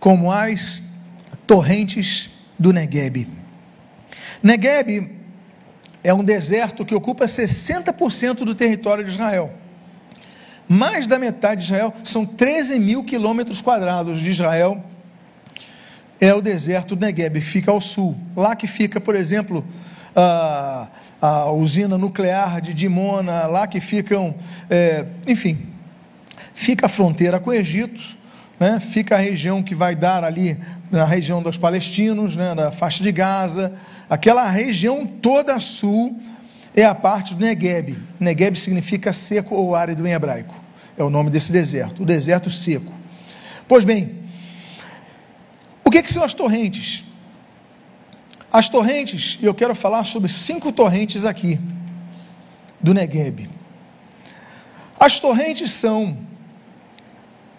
Como 0.00 0.32
as 0.32 0.82
torrentes 1.46 2.30
do 2.58 2.72
Negueb. 2.72 3.28
Negueb 4.42 5.15
é 6.06 6.14
um 6.14 6.22
deserto 6.22 6.84
que 6.84 6.94
ocupa 6.94 7.24
60% 7.24 8.44
do 8.44 8.54
território 8.54 9.02
de 9.02 9.10
Israel. 9.10 9.52
Mais 10.68 11.08
da 11.08 11.18
metade 11.18 11.62
de 11.62 11.66
Israel, 11.66 11.92
são 12.04 12.24
13 12.24 12.78
mil 12.78 13.02
quilômetros 13.02 13.60
quadrados 13.60 14.20
de 14.20 14.30
Israel, 14.30 14.84
é 16.20 16.32
o 16.32 16.40
deserto 16.40 16.94
do 16.94 17.04
Negev, 17.04 17.40
fica 17.40 17.72
ao 17.72 17.80
sul. 17.80 18.16
Lá 18.36 18.54
que 18.54 18.68
fica, 18.68 19.00
por 19.00 19.16
exemplo, 19.16 19.66
a, 20.14 20.86
a 21.20 21.50
usina 21.50 21.98
nuclear 21.98 22.60
de 22.60 22.72
Dimona, 22.72 23.48
lá 23.48 23.66
que 23.66 23.80
ficam, 23.80 24.32
é, 24.70 25.06
enfim, 25.26 25.58
fica 26.54 26.86
a 26.86 26.88
fronteira 26.88 27.40
com 27.40 27.50
o 27.50 27.52
Egito, 27.52 28.00
né? 28.60 28.78
fica 28.78 29.16
a 29.16 29.18
região 29.18 29.60
que 29.60 29.74
vai 29.74 29.96
dar 29.96 30.22
ali, 30.22 30.56
na 30.88 31.04
região 31.04 31.42
dos 31.42 31.58
palestinos, 31.58 32.36
né? 32.36 32.54
da 32.54 32.70
faixa 32.70 33.02
de 33.02 33.10
Gaza, 33.10 33.76
Aquela 34.08 34.48
região 34.48 35.06
toda 35.06 35.58
sul 35.58 36.20
é 36.74 36.84
a 36.84 36.94
parte 36.94 37.34
do 37.34 37.44
Negueb. 37.44 37.98
Negueb 38.20 38.56
significa 38.56 39.12
seco 39.12 39.54
ou 39.54 39.74
árido 39.74 40.06
em 40.06 40.12
hebraico. 40.12 40.54
É 40.96 41.02
o 41.02 41.10
nome 41.10 41.30
desse 41.30 41.50
deserto, 41.50 42.02
o 42.02 42.06
deserto 42.06 42.50
seco. 42.50 42.92
Pois 43.66 43.84
bem, 43.84 44.18
o 45.84 45.90
que, 45.90 46.02
que 46.02 46.12
são 46.12 46.22
as 46.22 46.34
torrentes? 46.34 47.04
As 48.52 48.68
torrentes, 48.68 49.38
eu 49.42 49.52
quero 49.52 49.74
falar 49.74 50.04
sobre 50.04 50.30
cinco 50.30 50.70
torrentes 50.70 51.24
aqui 51.24 51.58
do 52.80 52.94
Negueb. 52.94 53.48
As 54.98 55.20
torrentes 55.20 55.72
são 55.72 56.16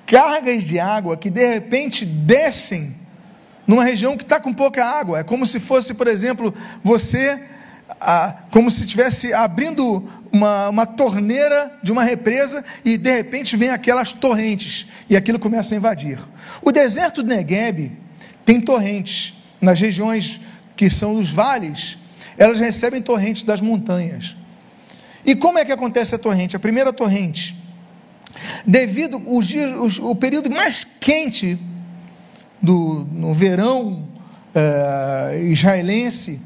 cargas 0.06 0.64
de 0.64 0.80
água 0.80 1.18
que 1.18 1.30
de 1.30 1.46
repente 1.46 2.06
descem 2.06 2.96
numa 3.68 3.84
região 3.84 4.16
que 4.16 4.24
está 4.24 4.40
com 4.40 4.54
pouca 4.54 4.84
água. 4.84 5.20
É 5.20 5.24
como 5.24 5.46
se 5.46 5.60
fosse, 5.60 5.94
por 5.94 6.08
exemplo, 6.08 6.54
você, 6.82 7.38
ah, 8.00 8.38
como 8.50 8.72
se 8.72 8.86
estivesse 8.86 9.34
abrindo 9.34 10.10
uma, 10.32 10.70
uma 10.70 10.86
torneira 10.86 11.78
de 11.84 11.92
uma 11.92 12.04
represa 12.04 12.64
e 12.86 12.98
de 12.98 13.12
repente 13.12 13.58
vem 13.58 13.70
aquelas 13.70 14.14
torrentes 14.14 14.88
e 15.10 15.18
aquilo 15.18 15.38
começa 15.38 15.76
a 15.76 15.78
invadir. 15.78 16.20
O 16.62 16.72
deserto 16.72 17.22
do 17.22 17.30
Negueb 17.30 17.92
tem 18.46 18.62
torrentes. 18.62 19.34
Nas 19.60 19.80
regiões 19.80 20.40
que 20.76 20.90
são 20.90 21.16
os 21.16 21.32
vales, 21.32 21.98
elas 22.38 22.60
recebem 22.60 23.02
torrentes 23.02 23.44
das 23.44 23.60
montanhas. 23.60 24.36
E 25.26 25.36
como 25.36 25.58
é 25.58 25.66
que 25.66 25.72
acontece 25.72 26.14
a 26.14 26.20
torrente? 26.20 26.56
A 26.56 26.60
primeira 26.60 26.94
torrente, 26.94 27.58
devido 28.66 29.22
os 29.26 29.48
dias, 29.48 29.98
o 29.98 30.16
período 30.16 30.50
mais 30.50 30.84
quente 30.84 31.60
do, 32.62 33.08
no 33.12 33.34
verão 33.34 34.08
é, 34.54 35.40
israelense, 35.44 36.42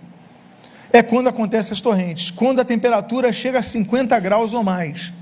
é 0.93 1.01
quando 1.01 1.29
acontecem 1.29 1.73
as 1.73 1.81
torrentes, 1.81 2.31
quando 2.31 2.59
a 2.59 2.65
temperatura 2.65 3.31
chega 3.31 3.59
a 3.59 3.61
50 3.61 4.19
graus 4.19 4.53
ou 4.53 4.63
mais. 4.63 5.13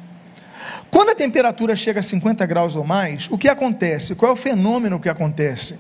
Quando 0.90 1.10
a 1.10 1.16
temperatura 1.16 1.76
chega 1.76 2.00
a 2.00 2.04
50 2.04 2.46
graus 2.46 2.76
ou 2.76 2.84
mais, 2.84 3.28
o 3.30 3.38
que 3.38 3.48
acontece? 3.48 4.16
Qual 4.16 4.32
é 4.32 4.34
o 4.34 4.36
fenômeno 4.36 5.00
que 5.00 5.10
acontece? 5.10 5.80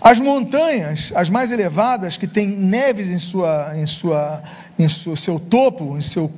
As 0.00 0.18
montanhas, 0.20 1.10
as 1.14 1.30
mais 1.30 1.50
elevadas, 1.50 2.18
que 2.18 2.26
têm 2.26 2.46
neves 2.46 3.08
em, 3.08 3.18
sua, 3.18 3.72
em, 3.74 3.86
sua, 3.86 4.42
em 4.78 4.86
seu, 4.86 5.16
seu 5.16 5.40
topo, 5.40 5.96
em 5.96 6.02
seu, 6.02 6.30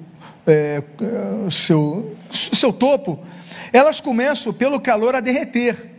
é, 0.47 0.81
seu, 1.51 2.17
seu 2.31 2.73
topo, 2.73 3.19
elas 3.73 3.99
começam 3.99 4.53
pelo 4.53 4.79
calor 4.79 5.17
a 5.17 5.21
derreter. 5.21 5.96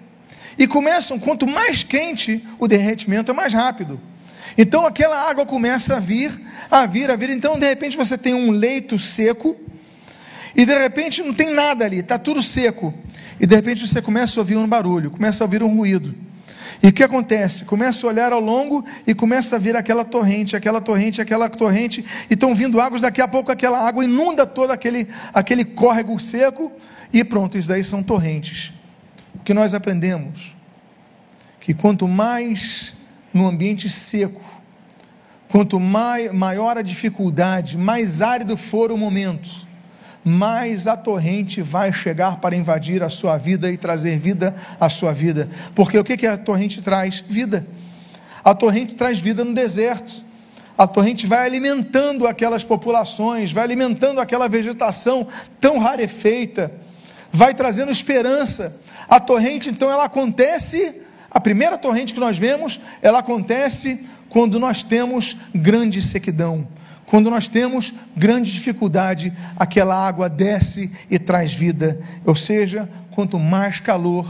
E 0.57 0.65
começam, 0.65 1.19
quanto 1.19 1.47
mais 1.47 1.83
quente, 1.83 2.43
o 2.59 2.67
derretimento 2.67 3.31
é 3.31 3.33
mais 3.33 3.53
rápido. 3.53 3.99
Então 4.57 4.85
aquela 4.85 5.29
água 5.29 5.45
começa 5.45 5.97
a 5.97 5.99
vir, 5.99 6.31
a 6.71 6.85
vir, 6.85 7.11
a 7.11 7.15
vir. 7.15 7.29
Então, 7.29 7.59
de 7.59 7.67
repente, 7.67 7.95
você 7.95 8.17
tem 8.17 8.33
um 8.33 8.49
leito 8.49 8.97
seco, 8.97 9.55
e 10.55 10.65
de 10.65 10.75
repente 10.75 11.21
não 11.21 11.33
tem 11.33 11.53
nada 11.53 11.85
ali, 11.85 11.99
está 11.99 12.17
tudo 12.17 12.41
seco. 12.41 12.91
E 13.39 13.45
de 13.45 13.55
repente 13.55 13.87
você 13.87 14.01
começa 14.01 14.39
a 14.39 14.41
ouvir 14.41 14.55
um 14.55 14.67
barulho, 14.67 15.11
começa 15.11 15.43
a 15.43 15.45
ouvir 15.45 15.61
um 15.61 15.75
ruído. 15.75 16.15
E 16.81 16.87
o 16.87 16.93
que 16.93 17.03
acontece? 17.03 17.65
Começa 17.65 18.05
a 18.05 18.09
olhar 18.09 18.33
ao 18.33 18.39
longo 18.39 18.83
e 19.05 19.13
começa 19.13 19.55
a 19.55 19.59
vir 19.59 19.75
aquela 19.75 20.03
torrente, 20.03 20.55
aquela 20.55 20.81
torrente, 20.81 21.21
aquela 21.21 21.47
torrente, 21.47 22.03
e 22.29 22.33
estão 22.33 22.55
vindo 22.55 22.81
águas, 22.81 23.01
daqui 23.01 23.21
a 23.21 23.27
pouco 23.27 23.51
aquela 23.51 23.87
água 23.87 24.03
inunda 24.03 24.47
todo 24.47 24.71
aquele, 24.71 25.07
aquele 25.31 25.63
córrego 25.63 26.19
seco, 26.19 26.71
e 27.13 27.23
pronto, 27.23 27.57
isso 27.57 27.69
daí 27.69 27.83
são 27.83 28.01
torrentes 28.01 28.73
que 29.47 29.53
nós 29.53 29.73
aprendemos 29.73 30.53
que 31.61 31.73
quanto 31.73 32.05
mais 32.05 32.97
no 33.33 33.47
ambiente 33.47 33.89
seco, 33.89 34.43
quanto 35.47 35.79
mai, 35.79 36.27
maior 36.31 36.77
a 36.77 36.81
dificuldade, 36.81 37.77
mais 37.77 38.21
árido 38.21 38.57
for 38.57 38.91
o 38.91 38.97
momento, 38.97 39.49
mais 40.21 40.85
a 40.85 40.97
torrente 40.97 41.61
vai 41.61 41.93
chegar 41.93 42.41
para 42.41 42.57
invadir 42.57 43.01
a 43.01 43.07
sua 43.07 43.37
vida 43.37 43.71
e 43.71 43.77
trazer 43.77 44.19
vida 44.19 44.53
à 44.81 44.89
sua 44.89 45.13
vida. 45.13 45.47
Porque 45.73 45.97
o 45.97 46.03
que, 46.03 46.17
que 46.17 46.27
a 46.27 46.37
torrente 46.37 46.81
traz? 46.81 47.23
Vida. 47.25 47.65
A 48.43 48.53
torrente 48.53 48.95
traz 48.95 49.17
vida 49.17 49.45
no 49.45 49.53
deserto. 49.53 50.25
A 50.77 50.85
torrente 50.85 51.25
vai 51.25 51.45
alimentando 51.45 52.27
aquelas 52.27 52.65
populações, 52.65 53.53
vai 53.53 53.63
alimentando 53.63 54.19
aquela 54.19 54.49
vegetação 54.49 55.25
tão 55.61 55.77
rarefeita, 55.77 56.69
vai 57.31 57.53
trazendo 57.53 57.93
esperança 57.93 58.85
a 59.09 59.19
torrente, 59.19 59.69
então, 59.69 59.89
ela 59.89 60.05
acontece, 60.05 61.01
a 61.31 61.39
primeira 61.39 61.77
torrente 61.77 62.13
que 62.13 62.19
nós 62.19 62.37
vemos, 62.37 62.79
ela 63.01 63.19
acontece 63.19 64.05
quando 64.29 64.59
nós 64.59 64.83
temos 64.83 65.37
grande 65.53 66.01
sequidão. 66.01 66.67
Quando 67.05 67.29
nós 67.29 67.47
temos 67.47 67.93
grande 68.17 68.51
dificuldade, 68.51 69.31
aquela 69.57 69.95
água 69.95 70.27
desce 70.29 70.91
e 71.09 71.17
traz 71.17 71.53
vida. 71.53 71.97
Ou 72.25 72.35
seja, 72.35 72.89
quanto 73.11 73.39
mais 73.39 73.79
calor, 73.79 74.27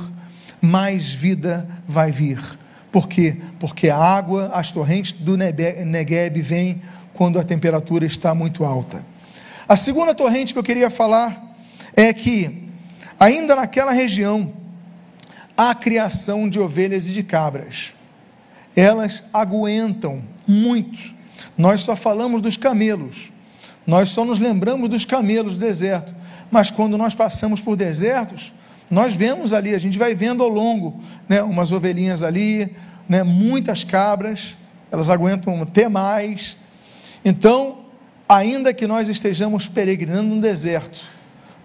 mais 0.61 1.07
vida 1.07 1.67
vai 1.87 2.11
vir. 2.11 2.39
Por 2.91 3.07
quê? 3.07 3.37
Porque 3.59 3.89
a 3.89 3.97
água, 3.97 4.51
as 4.53 4.71
torrentes 4.71 5.11
do 5.11 5.35
Negueb 5.35 6.39
vêm 6.41 6.81
quando 7.15 7.39
a 7.39 7.43
temperatura 7.43 8.05
está 8.05 8.35
muito 8.35 8.63
alta. 8.63 9.03
A 9.67 9.75
segunda 9.75 10.13
torrente 10.13 10.53
que 10.53 10.59
eu 10.59 10.63
queria 10.63 10.91
falar 10.91 11.55
é 11.95 12.13
que, 12.13 12.69
ainda 13.19 13.55
naquela 13.55 13.91
região, 13.91 14.53
a 15.57 15.73
criação 15.73 16.47
de 16.47 16.59
ovelhas 16.59 17.07
e 17.07 17.11
de 17.11 17.23
cabras. 17.23 17.91
Elas 18.75 19.23
aguentam 19.33 20.23
muito. 20.47 21.11
Nós 21.57 21.81
só 21.81 21.95
falamos 21.95 22.41
dos 22.41 22.55
camelos. 22.55 23.31
Nós 23.85 24.09
só 24.09 24.23
nos 24.23 24.37
lembramos 24.37 24.87
dos 24.87 25.03
camelos 25.03 25.57
do 25.57 25.65
deserto. 25.65 26.13
Mas 26.51 26.69
quando 26.69 26.97
nós 26.97 27.15
passamos 27.15 27.59
por 27.59 27.75
desertos, 27.75 28.53
nós 28.89 29.15
vemos 29.15 29.51
ali, 29.51 29.73
a 29.73 29.79
gente 29.79 29.97
vai 29.97 30.13
vendo 30.13 30.43
ao 30.43 30.49
longo, 30.49 31.01
né, 31.27 31.41
umas 31.41 31.71
ovelhinhas 31.71 32.21
ali, 32.21 32.75
né, 33.09 33.23
muitas 33.23 33.83
cabras, 33.83 34.55
elas 34.91 35.09
aguentam 35.09 35.61
até 35.61 35.89
mais. 35.89 36.57
Então, 37.25 37.79
ainda 38.29 38.73
que 38.73 38.85
nós 38.85 39.09
estejamos 39.09 39.67
peregrinando 39.67 40.35
no 40.35 40.41
deserto, 40.41 41.03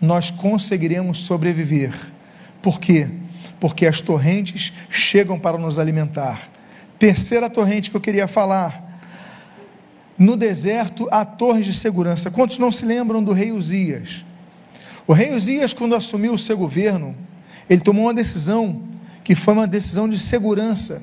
nós 0.01 0.31
conseguiremos 0.31 1.19
sobreviver. 1.19 1.95
Por 2.61 2.81
quê? 2.81 3.09
Porque 3.63 3.87
as 3.87 4.01
torrentes 4.01 4.73
chegam 4.91 5.39
para 5.39 5.57
nos 5.57 5.79
alimentar. 5.79 6.51
Terceira 6.99 7.49
torrente 7.49 7.93
que 7.93 7.97
eu 7.97 8.01
queria 8.01 8.27
falar. 8.27 8.99
No 10.19 10.37
deserto, 10.37 11.07
há 11.13 11.25
torres 11.25 11.67
de 11.67 11.73
segurança. 11.73 12.29
Quantos 12.29 12.59
não 12.59 12.73
se 12.73 12.85
lembram 12.85 13.23
do 13.23 13.33
rei 13.33 13.53
Uzias? 13.53 14.25
O 15.07 15.13
rei 15.13 15.33
Uzias, 15.33 15.73
quando 15.73 15.95
assumiu 15.95 16.33
o 16.33 16.39
seu 16.39 16.59
governo, 16.59 17.15
ele 17.71 17.81
tomou 17.81 18.07
uma 18.07 18.13
decisão 18.13 18.83
que 19.23 19.37
foi 19.37 19.55
uma 19.55 19.69
decisão 19.69 20.09
de 20.09 20.19
segurança. 20.19 21.01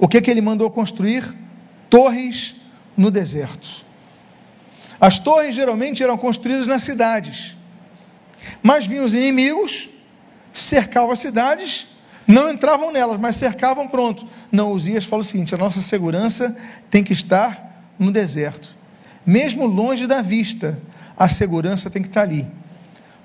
O 0.00 0.08
que, 0.08 0.20
que 0.20 0.32
ele 0.32 0.40
mandou 0.40 0.68
construir? 0.72 1.32
Torres 1.88 2.56
no 2.96 3.08
deserto. 3.08 3.84
As 5.00 5.20
torres 5.20 5.54
geralmente 5.54 6.02
eram 6.02 6.18
construídas 6.18 6.66
nas 6.66 6.82
cidades. 6.82 7.56
Mas 8.64 8.84
vinham 8.84 9.04
os 9.04 9.14
inimigos, 9.14 9.90
cercavam 10.60 11.10
as 11.10 11.18
cidades, 11.18 11.88
não 12.26 12.50
entravam 12.50 12.92
nelas, 12.92 13.18
mas 13.18 13.36
cercavam 13.36 13.88
pronto. 13.88 14.26
Não, 14.52 14.72
Uzias 14.72 15.04
fala 15.04 15.22
o 15.22 15.24
seguinte: 15.24 15.54
a 15.54 15.58
nossa 15.58 15.80
segurança 15.80 16.56
tem 16.90 17.02
que 17.02 17.12
estar 17.12 17.90
no 17.98 18.12
deserto. 18.12 18.76
Mesmo 19.24 19.66
longe 19.66 20.06
da 20.06 20.22
vista, 20.22 20.78
a 21.16 21.28
segurança 21.28 21.90
tem 21.90 22.02
que 22.02 22.08
estar 22.08 22.22
ali. 22.22 22.46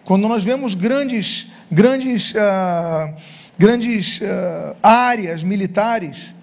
Quando 0.04 0.28
nós 0.28 0.44
vemos 0.44 0.74
grandes, 0.74 1.52
grandes, 1.72 2.32
uh, 2.32 3.14
grandes 3.58 4.20
uh, 4.20 4.76
áreas 4.82 5.44
militares, 5.44 6.34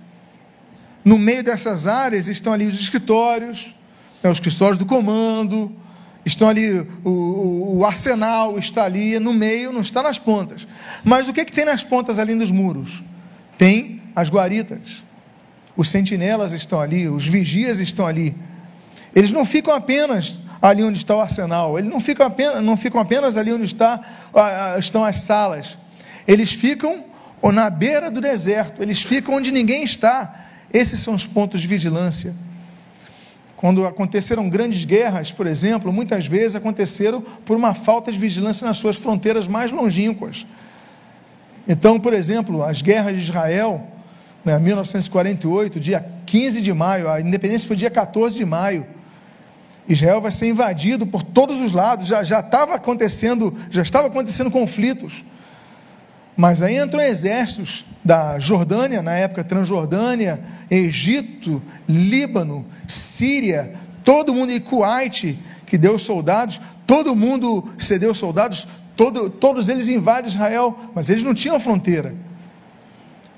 no 1.05 1.19
meio 1.19 1.43
dessas 1.43 1.87
áreas 1.87 2.29
estão 2.29 2.53
ali 2.53 2.67
os 2.67 2.79
escritórios, 2.79 3.75
né, 4.23 4.31
os 4.31 4.37
escritórios 4.37 4.79
do 4.79 4.87
comando, 4.87 5.75
estão 6.25 6.49
ali, 6.49 6.87
o, 7.05 7.79
o, 7.79 7.87
arsenal 7.87 8.59
está 8.59 8.85
ali 8.85 9.19
no 9.19 9.33
meio, 9.33 9.73
não 9.73 9.81
está 9.81 10.03
nas 10.03 10.19
pontas. 10.19 10.67
Mas 11.03 11.29
o 11.29 11.33
que, 11.33 11.41
é 11.41 11.45
que 11.45 11.53
tem 11.53 11.65
nas 11.65 11.83
pontas 11.83 12.19
além 12.19 12.37
dos 12.37 12.51
muros? 12.51 13.03
Tem 13.57 14.03
as 14.15 14.29
guaritas. 14.29 15.03
Os 15.77 15.89
sentinelas 15.89 16.53
estão 16.53 16.81
ali, 16.81 17.09
os 17.09 17.27
vigias 17.27 17.79
estão 17.79 18.07
ali. 18.07 18.37
Eles 19.15 19.33
não 19.33 19.45
ficam 19.45 19.75
apenas 19.75 20.37
ali 20.61 20.83
onde 20.83 20.99
está 20.99 21.17
o 21.17 21.21
arsenal, 21.21 21.79
eles 21.79 21.91
não 21.91 22.01
ficam 22.01 22.27
apenas, 22.27 22.63
não 22.63 22.77
ficam 22.77 23.01
apenas 23.01 23.37
ali 23.37 23.53
onde 23.53 23.65
está, 23.65 24.01
estão 24.79 25.05
as 25.05 25.21
salas. 25.21 25.79
Eles 26.29 26.53
ficam 26.53 27.05
na 27.43 27.71
beira 27.71 28.11
do 28.11 28.21
deserto, 28.21 28.83
eles 28.83 29.01
ficam 29.01 29.37
onde 29.37 29.51
ninguém 29.51 29.83
está. 29.83 30.49
Esses 30.73 31.01
são 31.01 31.15
os 31.15 31.27
pontos 31.27 31.63
de 31.63 31.67
vigilância. 31.67 32.35
Quando 33.61 33.87
aconteceram 33.87 34.49
grandes 34.49 34.87
guerras, 34.87 35.31
por 35.33 35.47
exemplo, 35.47 35.93
muitas 35.93 36.27
vezes 36.27 36.57
aconteceram 36.57 37.21
por 37.21 37.59
uma 37.59 37.75
falta 37.75 38.11
de 38.11 38.19
vigilância 38.19 38.67
nas 38.67 38.79
suas 38.79 38.97
fronteiras 38.97 39.47
mais 39.47 39.71
longínquas. 39.71 40.47
Então, 41.69 42.01
por 42.01 42.15
exemplo, 42.15 42.65
as 42.65 42.81
guerras 42.81 43.17
de 43.17 43.21
Israel, 43.21 43.87
né, 44.43 44.59
1948, 44.59 45.79
dia 45.79 46.03
15 46.25 46.63
de 46.63 46.73
maio, 46.73 47.11
a 47.11 47.21
independência 47.21 47.69
foi 47.69 47.77
dia 47.77 47.91
14 47.91 48.35
de 48.35 48.47
maio. 48.47 48.87
Israel 49.87 50.23
vai 50.23 50.31
ser 50.31 50.49
invadido 50.49 51.07
por 51.07 51.23
todos 51.23 51.61
os 51.61 51.71
lados, 51.71 52.07
já, 52.07 52.25
já 52.25 52.41
estava 52.41 52.77
acontecendo, 52.77 53.55
já 53.71 53.83
estava 53.83 54.07
acontecendo 54.07 54.51
conflitos. 54.51 55.23
Mas 56.41 56.63
aí 56.63 56.79
entram 56.79 57.03
exércitos 57.03 57.85
da 58.03 58.39
Jordânia, 58.39 59.03
na 59.03 59.13
época 59.13 59.45
Transjordânia, 59.45 60.41
Egito, 60.71 61.63
Líbano, 61.87 62.65
Síria, 62.89 63.75
todo 64.03 64.33
mundo, 64.33 64.51
e 64.51 64.59
Kuwait, 64.59 65.39
que 65.67 65.77
deu 65.77 65.99
soldados, 65.99 66.59
todo 66.87 67.15
mundo 67.15 67.69
cedeu 67.79 68.15
soldados, 68.15 68.67
todo, 68.97 69.29
todos 69.29 69.69
eles 69.69 69.91
invadem 69.91 70.31
Israel, 70.31 70.81
mas 70.95 71.11
eles 71.11 71.23
não 71.23 71.35
tinham 71.35 71.61
fronteira. 71.61 72.15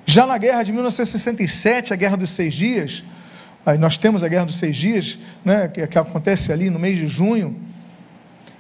Já 0.07 0.25
na 0.25 0.39
guerra 0.39 0.63
de 0.63 0.71
1967, 0.71 1.93
a 1.93 1.97
guerra 1.97 2.17
dos 2.17 2.31
seis 2.31 2.55
dias, 2.55 3.03
aí 3.67 3.79
nós 3.79 3.99
temos 3.99 4.23
a 4.23 4.29
guerra 4.29 4.45
dos 4.45 4.61
seis 4.61 4.77
dias, 4.77 5.19
né, 5.45 5.67
que, 5.67 5.85
que 5.89 5.99
acontece 5.99 6.53
ali 6.53 6.71
no 6.71 6.79
mês 6.79 6.97
de 6.97 7.09
junho. 7.09 7.61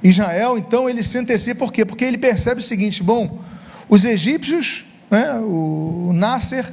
Israel, 0.02 0.59
então, 0.59 0.90
ele 0.90 1.05
se 1.05 1.16
antecipa, 1.16 1.61
por 1.61 1.72
quê? 1.72 1.85
Porque 1.85 2.05
ele 2.05 2.18
percebe 2.18 2.61
o 2.61 2.64
seguinte: 2.64 3.05
bom, 3.05 3.38
os 3.92 4.07
egípcios, 4.07 4.87
né, 5.11 5.35
o 5.35 6.12
Nasser, 6.14 6.64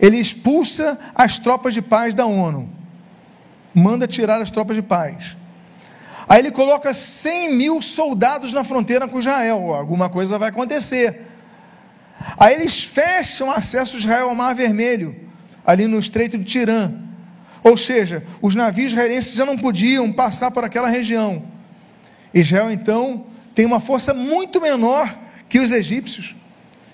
ele 0.00 0.16
expulsa 0.16 0.98
as 1.14 1.38
tropas 1.38 1.72
de 1.72 1.80
paz 1.80 2.12
da 2.12 2.26
ONU, 2.26 2.68
manda 3.72 4.04
tirar 4.04 4.42
as 4.42 4.50
tropas 4.50 4.74
de 4.74 4.82
paz. 4.82 5.36
Aí 6.28 6.40
ele 6.40 6.50
coloca 6.50 6.92
100 6.92 7.54
mil 7.54 7.80
soldados 7.80 8.52
na 8.52 8.64
fronteira 8.64 9.06
com 9.06 9.20
Israel, 9.20 9.74
alguma 9.74 10.08
coisa 10.08 10.40
vai 10.40 10.48
acontecer. 10.48 11.28
Aí 12.36 12.54
eles 12.54 12.82
fecham 12.82 13.48
acesso 13.48 13.96
Israel 13.96 14.30
ao 14.30 14.34
Mar 14.34 14.52
Vermelho, 14.52 15.14
ali 15.64 15.86
no 15.86 16.00
Estreito 16.00 16.36
de 16.36 16.44
Tirã. 16.44 16.90
Ou 17.62 17.76
seja, 17.76 18.24
os 18.42 18.56
navios 18.56 18.90
israelenses 18.90 19.34
já 19.34 19.46
não 19.46 19.56
podiam 19.56 20.12
passar 20.12 20.50
por 20.50 20.64
aquela 20.64 20.88
região. 20.88 21.44
Israel 22.34 22.72
então 22.72 23.24
tem 23.54 23.64
uma 23.64 23.78
força 23.78 24.12
muito 24.12 24.60
menor 24.60 25.16
que 25.48 25.60
os 25.60 25.70
egípcios. 25.70 26.34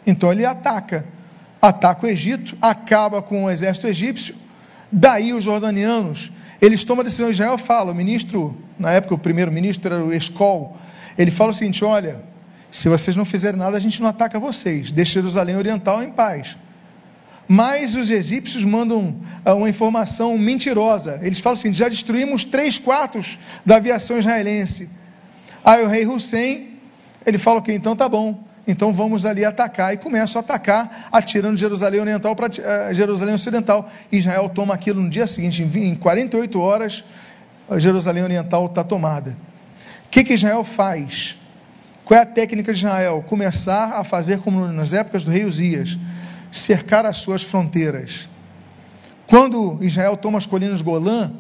Então 0.06 0.32
ele 0.32 0.44
ataca, 0.44 1.04
ataca 1.60 2.06
o 2.06 2.08
Egito, 2.08 2.56
acaba 2.60 3.22
com 3.22 3.44
o 3.44 3.50
exército 3.50 3.86
egípcio. 3.86 4.34
Daí 4.90 5.32
os 5.32 5.44
jordanianos, 5.44 6.30
eles 6.60 6.84
tomam 6.84 7.00
a 7.00 7.04
decisão. 7.04 7.30
Israel 7.30 7.56
fala, 7.56 7.92
o 7.92 7.94
ministro, 7.94 8.56
na 8.78 8.90
época 8.90 9.14
o 9.14 9.18
primeiro-ministro 9.18 9.94
era 9.94 10.04
o 10.04 10.12
Escol, 10.12 10.76
ele 11.16 11.30
fala 11.30 11.50
o 11.50 11.54
seguinte: 11.54 11.84
olha, 11.84 12.22
se 12.70 12.88
vocês 12.88 13.14
não 13.16 13.24
fizerem 13.24 13.58
nada, 13.58 13.76
a 13.76 13.80
gente 13.80 14.00
não 14.00 14.08
ataca 14.08 14.38
vocês, 14.38 14.90
deixa 14.90 15.14
Jerusalém 15.14 15.56
Oriental 15.56 16.02
em 16.02 16.10
paz. 16.10 16.56
Mas 17.48 17.94
os 17.94 18.08
egípcios 18.08 18.64
mandam 18.64 19.16
ah, 19.44 19.54
uma 19.54 19.68
informação 19.68 20.38
mentirosa. 20.38 21.20
Eles 21.22 21.38
falam 21.38 21.54
assim: 21.54 21.72
já 21.72 21.88
destruímos 21.88 22.44
três 22.44 22.78
quartos 22.78 23.38
da 23.64 23.76
aviação 23.76 24.18
israelense. 24.18 24.90
Aí 25.64 25.84
o 25.84 25.88
rei 25.88 26.06
Hussein, 26.06 26.78
ele 27.26 27.38
fala 27.38 27.60
que 27.60 27.72
então 27.72 27.94
tá 27.94 28.08
bom. 28.08 28.42
Então 28.66 28.92
vamos 28.92 29.26
ali 29.26 29.44
atacar. 29.44 29.92
E 29.92 29.96
começam 29.96 30.40
a 30.40 30.44
atacar, 30.44 31.08
atirando 31.10 31.56
Jerusalém 31.56 32.00
Oriental 32.00 32.34
para 32.36 32.46
uh, 32.46 32.94
Jerusalém 32.94 33.34
Ocidental. 33.34 33.90
Israel 34.10 34.48
toma 34.48 34.74
aquilo 34.74 35.02
no 35.02 35.10
dia 35.10 35.26
seguinte, 35.26 35.62
em 35.62 35.94
48 35.94 36.60
horas, 36.60 37.04
Jerusalém 37.78 38.22
Oriental 38.22 38.66
está 38.66 38.84
tomada. 38.84 39.36
O 40.06 40.10
que, 40.10 40.24
que 40.24 40.34
Israel 40.34 40.62
faz? 40.62 41.38
Qual 42.04 42.18
é 42.18 42.22
a 42.22 42.26
técnica 42.26 42.72
de 42.72 42.78
Israel? 42.78 43.24
Começar 43.26 43.94
a 43.94 44.04
fazer 44.04 44.38
como 44.38 44.66
nas 44.68 44.92
épocas 44.92 45.24
do 45.24 45.30
rei 45.30 45.44
Uzias, 45.44 45.98
cercar 46.50 47.06
as 47.06 47.18
suas 47.18 47.42
fronteiras. 47.42 48.28
Quando 49.26 49.78
Israel 49.80 50.16
toma 50.16 50.38
as 50.38 50.44
colinas 50.46 50.82
Golã, 50.82 51.32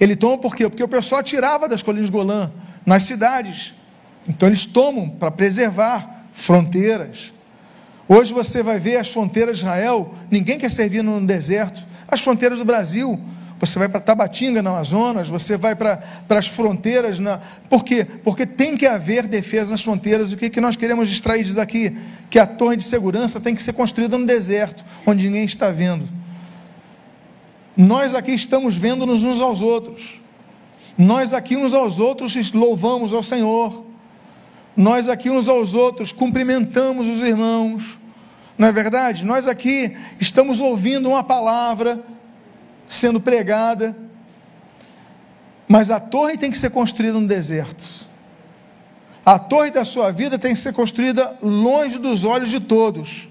ele 0.00 0.16
toma 0.16 0.38
por 0.38 0.56
quê? 0.56 0.68
Porque 0.68 0.82
o 0.82 0.88
pessoal 0.88 1.20
atirava 1.20 1.68
das 1.68 1.82
colinas 1.82 2.10
Golã 2.10 2.50
nas 2.84 3.04
cidades. 3.04 3.74
Então 4.26 4.48
eles 4.48 4.66
tomam 4.66 5.08
para 5.08 5.30
preservar 5.30 6.19
fronteiras. 6.32 7.32
Hoje 8.08 8.32
você 8.32 8.62
vai 8.62 8.80
ver 8.80 8.96
as 8.96 9.08
fronteiras 9.08 9.58
de 9.58 9.64
Israel, 9.64 10.14
ninguém 10.30 10.58
quer 10.58 10.70
servir 10.70 11.02
no 11.02 11.20
deserto. 11.24 11.82
As 12.08 12.20
fronteiras 12.20 12.58
do 12.58 12.64
Brasil, 12.64 13.20
você 13.60 13.78
vai 13.78 13.88
para 13.88 14.00
Tabatinga, 14.00 14.62
no 14.62 14.70
Amazonas, 14.70 15.28
você 15.28 15.56
vai 15.56 15.76
para, 15.76 16.02
as 16.30 16.48
fronteiras. 16.48 17.18
Na... 17.18 17.38
Por 17.68 17.84
quê? 17.84 18.06
Porque 18.24 18.46
tem 18.46 18.74
que 18.74 18.86
haver 18.86 19.26
defesa 19.26 19.72
nas 19.72 19.82
fronteiras. 19.82 20.32
O 20.32 20.36
que, 20.36 20.48
que 20.48 20.60
nós 20.62 20.76
queremos 20.76 21.10
extrair 21.10 21.44
disso 21.44 21.56
daqui? 21.56 21.96
Que 22.30 22.38
a 22.38 22.46
torre 22.46 22.76
de 22.76 22.84
segurança 22.84 23.38
tem 23.38 23.54
que 23.54 23.62
ser 23.62 23.74
construída 23.74 24.16
no 24.16 24.24
deserto, 24.24 24.82
onde 25.06 25.26
ninguém 25.26 25.44
está 25.44 25.70
vendo. 25.70 26.08
Nós 27.76 28.14
aqui 28.14 28.32
estamos 28.32 28.76
vendo-nos 28.76 29.24
uns 29.24 29.42
aos 29.42 29.60
outros. 29.60 30.22
Nós 30.96 31.34
aqui 31.34 31.54
uns 31.54 31.74
aos 31.74 32.00
outros 32.00 32.52
louvamos 32.52 33.12
ao 33.12 33.22
Senhor 33.22 33.89
nós 34.76 35.08
aqui 35.08 35.28
uns 35.30 35.48
aos 35.48 35.74
outros 35.74 36.12
cumprimentamos 36.12 37.06
os 37.06 37.20
irmãos, 37.20 37.98
não 38.56 38.68
é 38.68 38.72
verdade? 38.72 39.24
Nós 39.24 39.48
aqui 39.48 39.96
estamos 40.18 40.60
ouvindo 40.60 41.08
uma 41.08 41.24
palavra 41.24 42.02
sendo 42.86 43.20
pregada, 43.20 43.96
mas 45.66 45.90
a 45.90 45.98
torre 45.98 46.36
tem 46.36 46.50
que 46.50 46.58
ser 46.58 46.70
construída 46.70 47.18
no 47.18 47.26
deserto. 47.26 48.06
A 49.24 49.38
torre 49.38 49.70
da 49.70 49.84
sua 49.84 50.10
vida 50.10 50.38
tem 50.38 50.54
que 50.54 50.60
ser 50.60 50.72
construída 50.72 51.38
longe 51.42 51.98
dos 51.98 52.24
olhos 52.24 52.50
de 52.50 52.60
todos, 52.60 53.28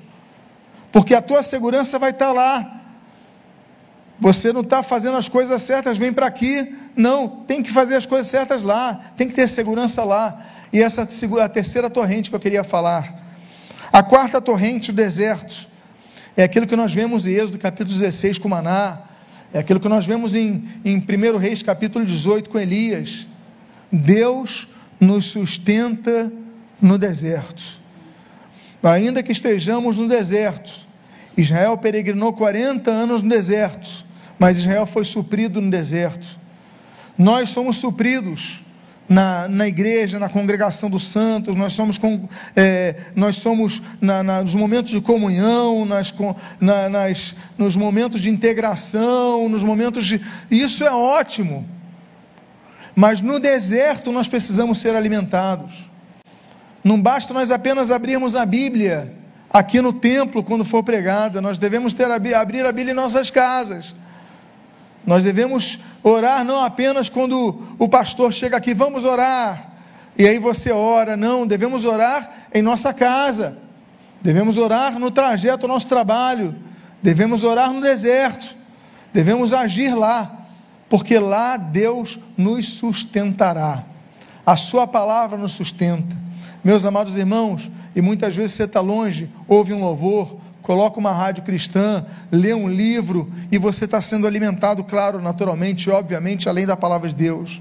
porque 0.91 1.13
a 1.13 1.21
tua 1.21 1.43
segurança 1.43 1.99
vai 1.99 2.11
estar 2.11 2.31
lá. 2.31 2.81
Você 4.19 4.51
não 4.51 4.61
está 4.61 4.83
fazendo 4.83 5.17
as 5.17 5.29
coisas 5.29 5.61
certas, 5.61 5.97
vem 5.97 6.11
para 6.11 6.25
aqui. 6.25 6.75
Não, 6.95 7.27
tem 7.27 7.63
que 7.63 7.71
fazer 7.71 7.95
as 7.95 8.05
coisas 8.05 8.27
certas 8.27 8.63
lá, 8.63 9.11
tem 9.15 9.27
que 9.27 9.33
ter 9.33 9.47
segurança 9.47 10.03
lá. 10.03 10.41
E 10.71 10.81
essa 10.81 11.07
a 11.43 11.49
terceira 11.49 11.89
torrente 11.89 12.29
que 12.29 12.35
eu 12.35 12.39
queria 12.39 12.63
falar. 12.63 13.27
A 13.91 14.03
quarta 14.03 14.39
torrente, 14.39 14.91
o 14.91 14.93
deserto, 14.93 15.67
é 16.37 16.43
aquilo 16.43 16.67
que 16.67 16.75
nós 16.75 16.93
vemos 16.93 17.25
em 17.25 17.31
Êxodo 17.31 17.57
capítulo 17.57 17.97
16 17.97 18.37
com 18.37 18.47
Maná, 18.47 18.99
é 19.51 19.59
aquilo 19.59 19.79
que 19.79 19.89
nós 19.89 20.05
vemos 20.05 20.35
em, 20.35 20.69
em 20.85 20.97
1 20.97 21.37
Reis 21.37 21.63
capítulo 21.63 22.05
18 22.05 22.49
com 22.49 22.59
Elias. 22.59 23.27
Deus 23.91 24.67
nos 24.99 25.25
sustenta 25.25 26.31
no 26.79 26.97
deserto. 26.99 27.63
Ainda 28.83 29.23
que 29.23 29.31
estejamos 29.31 29.97
no 29.97 30.07
deserto, 30.07 30.71
Israel 31.35 31.77
peregrinou 31.77 32.31
40 32.31 32.91
anos 32.91 33.23
no 33.23 33.29
deserto, 33.29 34.05
mas 34.37 34.59
Israel 34.59 34.85
foi 34.85 35.03
suprido 35.03 35.59
no 35.59 35.71
deserto. 35.71 36.27
Nós 37.17 37.49
somos 37.49 37.77
supridos 37.77 38.61
na, 39.09 39.47
na 39.47 39.67
igreja, 39.67 40.19
na 40.19 40.29
congregação 40.29 40.87
dos 40.87 41.07
santos, 41.07 41.55
nós 41.55 41.73
somos, 41.73 41.97
com, 41.97 42.29
é, 42.55 42.95
nós 43.15 43.37
somos 43.37 43.81
na, 43.99 44.21
na, 44.21 44.41
nos 44.43 44.53
momentos 44.53 44.91
de 44.91 45.01
comunhão, 45.01 45.83
nas, 45.83 46.13
na, 46.61 46.87
nas, 46.87 47.35
nos 47.57 47.75
momentos 47.75 48.21
de 48.21 48.29
integração, 48.29 49.49
nos 49.49 49.63
momentos 49.63 50.05
de. 50.05 50.21
Isso 50.51 50.83
é 50.83 50.91
ótimo. 50.91 51.67
Mas 52.95 53.19
no 53.19 53.39
deserto 53.39 54.11
nós 54.11 54.27
precisamos 54.27 54.77
ser 54.77 54.95
alimentados. 54.95 55.89
Não 56.83 57.01
basta 57.01 57.33
nós 57.33 57.49
apenas 57.49 57.91
abrirmos 57.91 58.35
a 58.35 58.45
Bíblia 58.45 59.15
aqui 59.49 59.81
no 59.81 59.91
templo 59.91 60.43
quando 60.43 60.63
for 60.63 60.83
pregada, 60.83 61.41
nós 61.41 61.57
devemos 61.57 61.93
ter 61.93 62.09
abrir 62.11 62.35
a 62.35 62.45
Bíblia 62.71 62.91
em 62.91 62.95
nossas 62.95 63.31
casas. 63.31 63.95
Nós 65.05 65.23
devemos 65.23 65.79
orar 66.03 66.43
não 66.43 66.63
apenas 66.63 67.09
quando 67.09 67.61
o 67.77 67.87
pastor 67.87 68.31
chega 68.33 68.57
aqui, 68.57 68.73
vamos 68.73 69.03
orar, 69.03 69.73
e 70.17 70.27
aí 70.27 70.37
você 70.37 70.71
ora, 70.71 71.15
não, 71.15 71.47
devemos 71.47 71.85
orar 71.85 72.47
em 72.53 72.61
nossa 72.61 72.93
casa, 72.93 73.57
devemos 74.21 74.57
orar 74.57 74.99
no 74.99 75.09
trajeto 75.09 75.61
do 75.61 75.67
nosso 75.67 75.87
trabalho, 75.87 76.53
devemos 77.01 77.43
orar 77.43 77.71
no 77.71 77.81
deserto, 77.81 78.55
devemos 79.13 79.53
agir 79.53 79.95
lá, 79.95 80.45
porque 80.89 81.17
lá 81.17 81.55
Deus 81.55 82.19
nos 82.37 82.67
sustentará, 82.73 83.83
a 84.45 84.57
Sua 84.57 84.85
palavra 84.85 85.37
nos 85.37 85.53
sustenta. 85.53 86.17
Meus 86.61 86.83
amados 86.83 87.15
irmãos, 87.15 87.71
e 87.95 88.01
muitas 88.01 88.35
vezes 88.35 88.57
você 88.57 88.63
está 88.63 88.81
longe, 88.81 89.29
ouve 89.47 89.73
um 89.73 89.79
louvor, 89.79 90.37
coloca 90.69 90.99
uma 90.99 91.11
rádio 91.11 91.41
cristã, 91.41 92.05
lê 92.31 92.53
um 92.53 92.69
livro 92.69 93.27
e 93.51 93.57
você 93.57 93.85
está 93.85 93.99
sendo 93.99 94.27
alimentado, 94.27 94.83
claro, 94.83 95.19
naturalmente, 95.19 95.89
obviamente, 95.89 96.47
além 96.47 96.67
da 96.67 96.77
palavra 96.77 97.09
de 97.09 97.15
Deus. 97.15 97.59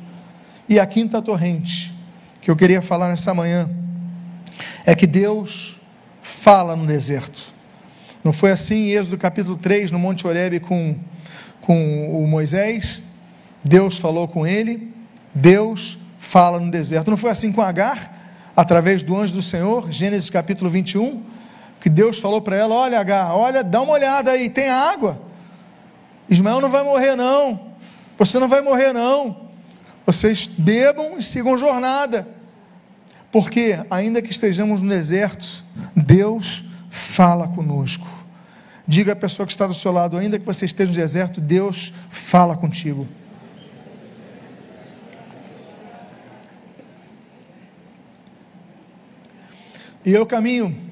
E 0.68 0.78
a 0.78 0.84
quinta 0.84 1.22
torrente 1.22 1.90
que 2.38 2.50
eu 2.50 2.54
queria 2.54 2.82
falar 2.82 3.08
nessa 3.08 3.32
manhã 3.32 3.66
é 4.84 4.94
que 4.94 5.06
Deus 5.06 5.80
fala 6.20 6.76
no 6.76 6.86
deserto. 6.86 7.40
Não 8.22 8.30
foi 8.30 8.50
assim 8.50 8.74
em 8.74 8.90
Êxodo 8.90 9.16
capítulo 9.16 9.56
3, 9.56 9.90
no 9.90 9.98
Monte 9.98 10.26
Horebe 10.26 10.60
com, 10.60 10.94
com 11.62 12.22
o 12.22 12.26
Moisés? 12.26 13.02
Deus 13.64 13.96
falou 13.96 14.28
com 14.28 14.46
ele, 14.46 14.92
Deus 15.34 15.96
fala 16.18 16.60
no 16.60 16.70
deserto. 16.70 17.08
Não 17.10 17.16
foi 17.16 17.30
assim 17.30 17.52
com 17.52 17.62
Agar, 17.62 18.52
através 18.54 19.02
do 19.02 19.16
anjo 19.16 19.32
do 19.32 19.40
Senhor, 19.40 19.90
Gênesis 19.90 20.28
capítulo 20.28 20.68
21? 20.68 21.37
Que 21.80 21.88
Deus 21.88 22.18
falou 22.18 22.40
para 22.40 22.56
ela: 22.56 22.74
Olha, 22.74 23.00
H, 23.00 23.34
olha, 23.34 23.64
dá 23.64 23.80
uma 23.80 23.92
olhada 23.92 24.30
aí, 24.30 24.48
tem 24.50 24.68
água. 24.68 25.20
Ismael 26.28 26.60
não 26.60 26.68
vai 26.68 26.84
morrer, 26.84 27.16
não. 27.16 27.68
Você 28.16 28.38
não 28.38 28.48
vai 28.48 28.60
morrer, 28.60 28.92
não. 28.92 29.48
Vocês 30.04 30.46
bebam 30.46 31.18
e 31.18 31.22
sigam 31.22 31.56
jornada. 31.56 32.26
Porque, 33.30 33.78
ainda 33.90 34.22
que 34.22 34.30
estejamos 34.30 34.80
no 34.80 34.88
deserto, 34.88 35.64
Deus 35.94 36.64
fala 36.90 37.48
conosco. 37.48 38.06
Diga 38.86 39.12
à 39.12 39.16
pessoa 39.16 39.46
que 39.46 39.52
está 39.52 39.66
do 39.66 39.74
seu 39.74 39.92
lado, 39.92 40.16
ainda 40.16 40.38
que 40.38 40.46
você 40.46 40.64
esteja 40.64 40.90
no 40.90 40.96
deserto, 40.96 41.40
Deus 41.40 41.92
fala 42.10 42.56
contigo. 42.56 43.06
E 50.04 50.10
eu 50.10 50.24
caminho 50.24 50.87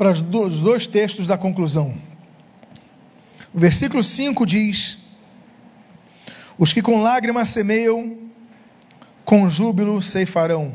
para 0.00 0.12
os 0.12 0.60
dois 0.60 0.86
textos 0.86 1.26
da 1.26 1.36
conclusão. 1.36 1.94
O 3.52 3.60
versículo 3.60 4.02
5 4.02 4.46
diz: 4.46 4.96
Os 6.56 6.72
que 6.72 6.80
com 6.80 7.02
lágrimas 7.02 7.50
semeiam, 7.50 8.16
com 9.26 9.50
júbilo 9.50 10.00
ceifarão. 10.00 10.72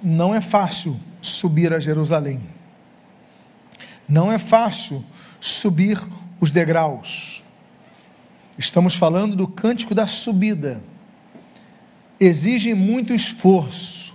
Não 0.00 0.32
é 0.32 0.40
fácil 0.40 0.96
subir 1.20 1.72
a 1.72 1.80
Jerusalém. 1.80 2.40
Não 4.08 4.30
é 4.30 4.38
fácil 4.38 5.04
subir 5.40 6.00
os 6.40 6.52
degraus. 6.52 7.42
Estamos 8.56 8.94
falando 8.94 9.34
do 9.34 9.48
cântico 9.48 9.96
da 9.96 10.06
subida. 10.06 10.80
Exige 12.20 12.72
muito 12.72 13.12
esforço 13.12 14.12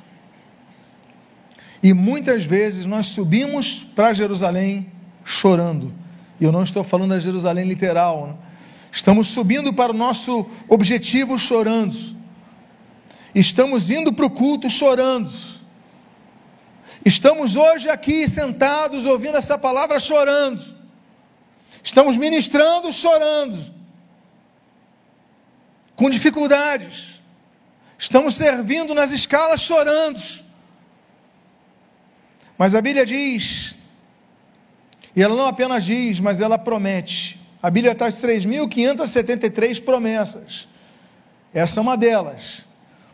e 1.81 1.93
muitas 1.93 2.45
vezes 2.45 2.85
nós 2.85 3.07
subimos 3.07 3.81
para 3.95 4.13
Jerusalém 4.13 4.91
chorando. 5.23 5.93
E 6.39 6.43
eu 6.43 6.51
não 6.51 6.63
estou 6.63 6.83
falando 6.83 7.11
da 7.11 7.19
Jerusalém 7.19 7.67
literal. 7.67 8.27
Né? 8.27 8.35
Estamos 8.91 9.27
subindo 9.27 9.73
para 9.73 9.91
o 9.91 9.95
nosso 9.95 10.49
objetivo 10.67 11.37
chorando. 11.37 11.95
Estamos 13.33 13.91
indo 13.91 14.11
para 14.11 14.25
o 14.25 14.29
culto 14.29 14.69
chorando. 14.69 15.29
Estamos 17.05 17.55
hoje 17.55 17.89
aqui 17.89 18.27
sentados 18.27 19.05
ouvindo 19.05 19.37
essa 19.37 19.57
palavra 19.57 19.99
chorando. 19.99 20.75
Estamos 21.83 22.17
ministrando 22.17 22.91
chorando. 22.91 23.57
Com 25.95 26.09
dificuldades. 26.09 27.21
Estamos 27.99 28.35
servindo 28.35 28.93
nas 28.93 29.11
escalas 29.11 29.61
chorando 29.61 30.46
mas 32.57 32.73
a 32.73 32.81
Bíblia 32.81 33.05
diz, 33.05 33.75
e 35.15 35.21
ela 35.21 35.35
não 35.35 35.47
apenas 35.47 35.83
diz, 35.83 36.19
mas 36.19 36.41
ela 36.41 36.57
promete. 36.57 37.39
A 37.61 37.69
Bíblia 37.69 37.95
traz 37.95 38.21
3.573 38.21 39.83
promessas. 39.83 40.67
Essa 41.53 41.79
é 41.79 41.81
uma 41.81 41.97
delas. 41.97 42.65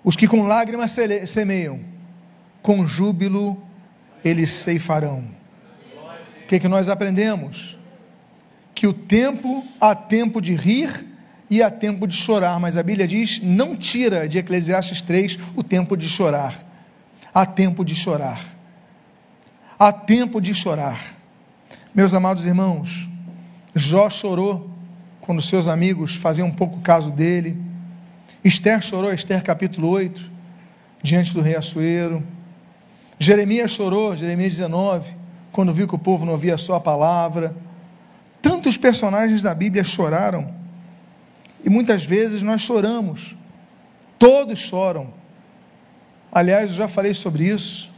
Os 0.03 0.15
que 0.15 0.27
com 0.27 0.43
lágrimas 0.43 0.95
semeiam, 1.27 1.79
com 2.61 2.85
júbilo 2.85 3.61
eles 4.23 4.49
ceifarão. 4.49 5.25
O 6.43 6.47
que, 6.47 6.59
que 6.59 6.67
nós 6.67 6.89
aprendemos? 6.89 7.77
Que 8.75 8.85
o 8.85 8.93
tempo 8.93 9.65
há 9.79 9.95
tempo 9.95 10.41
de 10.41 10.55
rir 10.55 11.05
e 11.49 11.63
há 11.63 11.71
tempo 11.71 12.05
de 12.05 12.15
chorar, 12.15 12.59
mas 12.59 12.75
a 12.75 12.83
Bíblia 12.83 13.07
diz: 13.07 13.41
não 13.41 13.77
tira 13.77 14.27
de 14.27 14.37
Eclesiastes 14.37 15.01
3 15.01 15.39
o 15.55 15.63
tempo 15.63 15.95
de 15.95 16.07
chorar. 16.07 16.65
Há 17.33 17.45
tempo 17.45 17.85
de 17.85 17.95
chorar 17.95 18.53
há 19.77 19.91
tempo 19.91 20.39
de 20.39 20.53
chorar. 20.53 20.99
Meus 21.93 22.13
amados 22.13 22.45
irmãos, 22.45 23.07
Jó 23.75 24.09
chorou 24.09 24.69
quando 25.21 25.41
seus 25.41 25.67
amigos 25.67 26.15
faziam 26.15 26.47
um 26.47 26.51
pouco 26.51 26.79
caso 26.81 27.11
dele. 27.11 27.57
Esther 28.43 28.81
chorou, 28.81 29.13
Esther 29.13 29.43
capítulo 29.43 29.89
8, 29.89 30.31
diante 31.01 31.33
do 31.33 31.41
rei 31.41 31.55
Assuero. 31.55 32.23
Jeremias 33.17 33.71
chorou, 33.71 34.15
Jeremias 34.15 34.51
19, 34.51 35.13
quando 35.51 35.73
viu 35.73 35.87
que 35.87 35.95
o 35.95 35.99
povo 35.99 36.25
não 36.25 36.33
ouvia 36.33 36.55
a 36.55 36.57
sua 36.57 36.79
palavra. 36.79 37.55
Tantos 38.41 38.75
personagens 38.75 39.41
da 39.41 39.53
Bíblia 39.53 39.83
choraram. 39.83 40.53
E 41.63 41.69
muitas 41.69 42.03
vezes 42.03 42.41
nós 42.41 42.61
choramos. 42.61 43.37
Todos 44.19 44.59
choram. 44.59 45.13
Aliás, 46.31 46.71
eu 46.71 46.77
já 46.77 46.87
falei 46.87 47.13
sobre 47.13 47.45
isso 47.45 47.92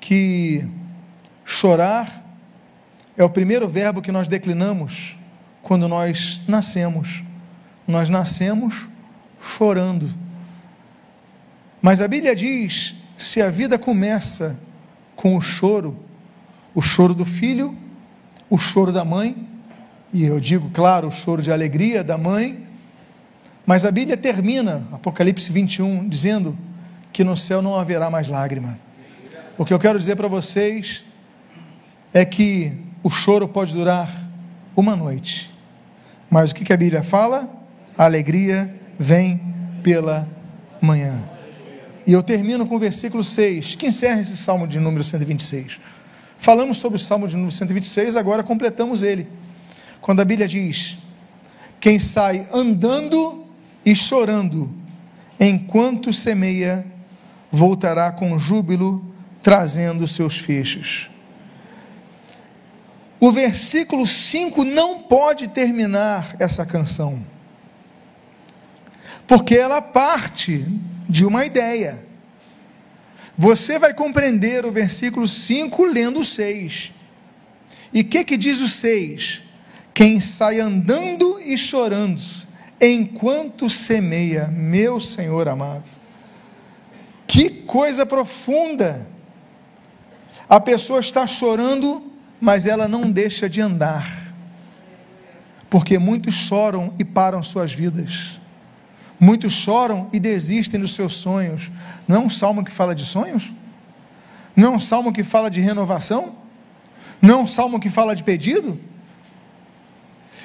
que 0.00 0.66
chorar 1.44 2.24
é 3.16 3.22
o 3.22 3.30
primeiro 3.30 3.68
verbo 3.68 4.00
que 4.00 4.10
nós 4.10 4.26
declinamos 4.26 5.18
quando 5.62 5.86
nós 5.86 6.40
nascemos. 6.48 7.22
Nós 7.86 8.08
nascemos 8.08 8.88
chorando. 9.40 10.12
Mas 11.82 12.00
a 12.00 12.08
Bíblia 12.08 12.34
diz: 12.34 12.94
se 13.16 13.42
a 13.42 13.50
vida 13.50 13.78
começa 13.78 14.58
com 15.14 15.36
o 15.36 15.40
choro, 15.40 15.96
o 16.74 16.80
choro 16.80 17.14
do 17.14 17.24
filho, 17.24 17.76
o 18.48 18.56
choro 18.56 18.92
da 18.92 19.04
mãe, 19.04 19.46
e 20.12 20.24
eu 20.24 20.40
digo, 20.40 20.70
claro, 20.70 21.08
o 21.08 21.12
choro 21.12 21.42
de 21.42 21.52
alegria 21.52 22.02
da 22.02 22.16
mãe, 22.18 22.66
mas 23.64 23.84
a 23.84 23.90
Bíblia 23.90 24.16
termina, 24.16 24.82
Apocalipse 24.92 25.52
21, 25.52 26.08
dizendo 26.08 26.56
que 27.12 27.22
no 27.22 27.36
céu 27.36 27.60
não 27.62 27.78
haverá 27.78 28.10
mais 28.10 28.26
lágrima. 28.26 28.78
O 29.60 29.64
que 29.66 29.74
eu 29.74 29.78
quero 29.78 29.98
dizer 29.98 30.16
para 30.16 30.26
vocês 30.26 31.04
é 32.14 32.24
que 32.24 32.72
o 33.02 33.10
choro 33.10 33.46
pode 33.46 33.74
durar 33.74 34.10
uma 34.74 34.96
noite, 34.96 35.54
mas 36.30 36.50
o 36.50 36.54
que 36.54 36.72
a 36.72 36.76
Bíblia 36.78 37.02
fala? 37.02 37.46
A 37.94 38.06
alegria 38.06 38.74
vem 38.98 39.38
pela 39.82 40.26
manhã. 40.80 41.14
E 42.06 42.12
eu 42.14 42.22
termino 42.22 42.64
com 42.64 42.76
o 42.76 42.78
versículo 42.78 43.22
6, 43.22 43.76
que 43.76 43.88
encerra 43.88 44.22
esse 44.22 44.34
salmo 44.34 44.66
de 44.66 44.80
número 44.80 45.04
126. 45.04 45.78
Falamos 46.38 46.78
sobre 46.78 46.96
o 46.96 46.98
salmo 46.98 47.28
de 47.28 47.34
número 47.34 47.52
126, 47.52 48.16
agora 48.16 48.42
completamos 48.42 49.02
ele. 49.02 49.28
Quando 50.00 50.20
a 50.20 50.24
Bíblia 50.24 50.48
diz: 50.48 50.96
Quem 51.78 51.98
sai 51.98 52.48
andando 52.50 53.44
e 53.84 53.94
chorando, 53.94 54.70
enquanto 55.38 56.14
semeia, 56.14 56.82
voltará 57.52 58.10
com 58.10 58.38
júbilo 58.38 59.09
trazendo 59.42 60.06
seus 60.06 60.38
fechos. 60.38 61.10
O 63.18 63.30
versículo 63.30 64.06
5 64.06 64.64
não 64.64 65.00
pode 65.00 65.48
terminar 65.48 66.34
essa 66.38 66.64
canção, 66.64 67.22
porque 69.26 69.54
ela 69.54 69.82
parte 69.82 70.66
de 71.08 71.26
uma 71.26 71.44
ideia. 71.44 72.04
Você 73.36 73.78
vai 73.78 73.92
compreender 73.92 74.64
o 74.64 74.72
versículo 74.72 75.28
5 75.28 75.84
lendo 75.84 76.20
o 76.20 76.24
6. 76.24 76.92
E 77.92 78.00
o 78.00 78.04
que, 78.04 78.24
que 78.24 78.36
diz 78.36 78.60
o 78.60 78.68
6? 78.68 79.42
Quem 79.92 80.20
sai 80.20 80.60
andando 80.60 81.40
e 81.40 81.58
chorando, 81.58 82.22
enquanto 82.80 83.68
semeia, 83.68 84.46
meu 84.46 85.00
Senhor 85.00 85.48
amado. 85.48 85.98
Que 87.26 87.50
coisa 87.50 88.06
profunda! 88.06 89.06
A 90.50 90.58
pessoa 90.58 90.98
está 90.98 91.28
chorando, 91.28 92.12
mas 92.40 92.66
ela 92.66 92.88
não 92.88 93.08
deixa 93.08 93.48
de 93.48 93.60
andar, 93.60 94.34
porque 95.70 95.96
muitos 95.96 96.34
choram 96.34 96.92
e 96.98 97.04
param 97.04 97.40
suas 97.40 97.72
vidas, 97.72 98.40
muitos 99.20 99.52
choram 99.52 100.10
e 100.12 100.18
desistem 100.18 100.80
dos 100.80 100.96
seus 100.96 101.14
sonhos. 101.14 101.70
Não 102.08 102.16
é 102.16 102.18
um 102.18 102.28
salmo 102.28 102.64
que 102.64 102.72
fala 102.72 102.96
de 102.96 103.06
sonhos? 103.06 103.52
Não 104.56 104.72
é 104.72 104.76
um 104.76 104.80
salmo 104.80 105.12
que 105.12 105.22
fala 105.22 105.48
de 105.48 105.60
renovação? 105.60 106.34
Não 107.22 107.38
é 107.38 107.42
um 107.42 107.46
salmo 107.46 107.78
que 107.78 107.88
fala 107.88 108.16
de 108.16 108.24
pedido? 108.24 108.76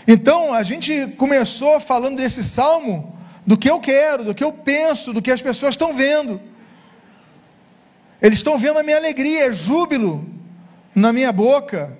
Então, 0.07 0.53
a 0.53 0.61
gente 0.61 1.07
começou 1.17 1.79
falando 1.79 2.17
desse 2.17 2.43
salmo, 2.43 3.17
do 3.43 3.57
que 3.57 3.67
eu 3.67 3.79
quero, 3.79 4.25
do 4.25 4.35
que 4.35 4.43
eu 4.43 4.53
penso, 4.53 5.11
do 5.11 5.21
que 5.21 5.31
as 5.31 5.41
pessoas 5.41 5.73
estão 5.73 5.95
vendo. 5.95 6.39
Eles 8.21 8.39
estão 8.39 8.57
vendo 8.57 8.79
a 8.79 8.83
minha 8.83 8.97
alegria, 8.97 9.51
júbilo 9.53 10.27
na 10.93 11.11
minha 11.11 11.31
boca, 11.31 11.97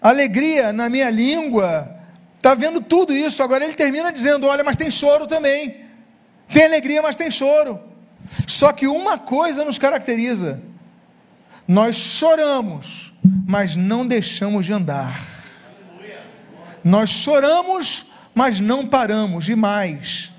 alegria 0.00 0.72
na 0.72 0.88
minha 0.88 1.08
língua. 1.10 1.94
Está 2.36 2.54
vendo 2.54 2.80
tudo 2.80 3.12
isso. 3.12 3.42
Agora 3.42 3.64
ele 3.64 3.74
termina 3.74 4.12
dizendo: 4.12 4.46
Olha, 4.46 4.64
mas 4.64 4.76
tem 4.76 4.90
choro 4.90 5.26
também. 5.26 5.76
Tem 6.52 6.64
alegria, 6.64 7.02
mas 7.02 7.16
tem 7.16 7.30
choro. 7.30 7.80
Só 8.46 8.72
que 8.72 8.86
uma 8.86 9.18
coisa 9.18 9.64
nos 9.64 9.78
caracteriza: 9.78 10.62
nós 11.66 11.96
choramos, 11.96 13.12
mas 13.46 13.76
não 13.76 14.06
deixamos 14.06 14.66
de 14.66 14.72
andar. 14.72 15.18
Nós 16.84 17.10
choramos, 17.10 18.12
mas 18.34 18.60
não 18.60 18.86
paramos, 18.86 19.48
e 19.48 19.56
mais, 19.56 20.30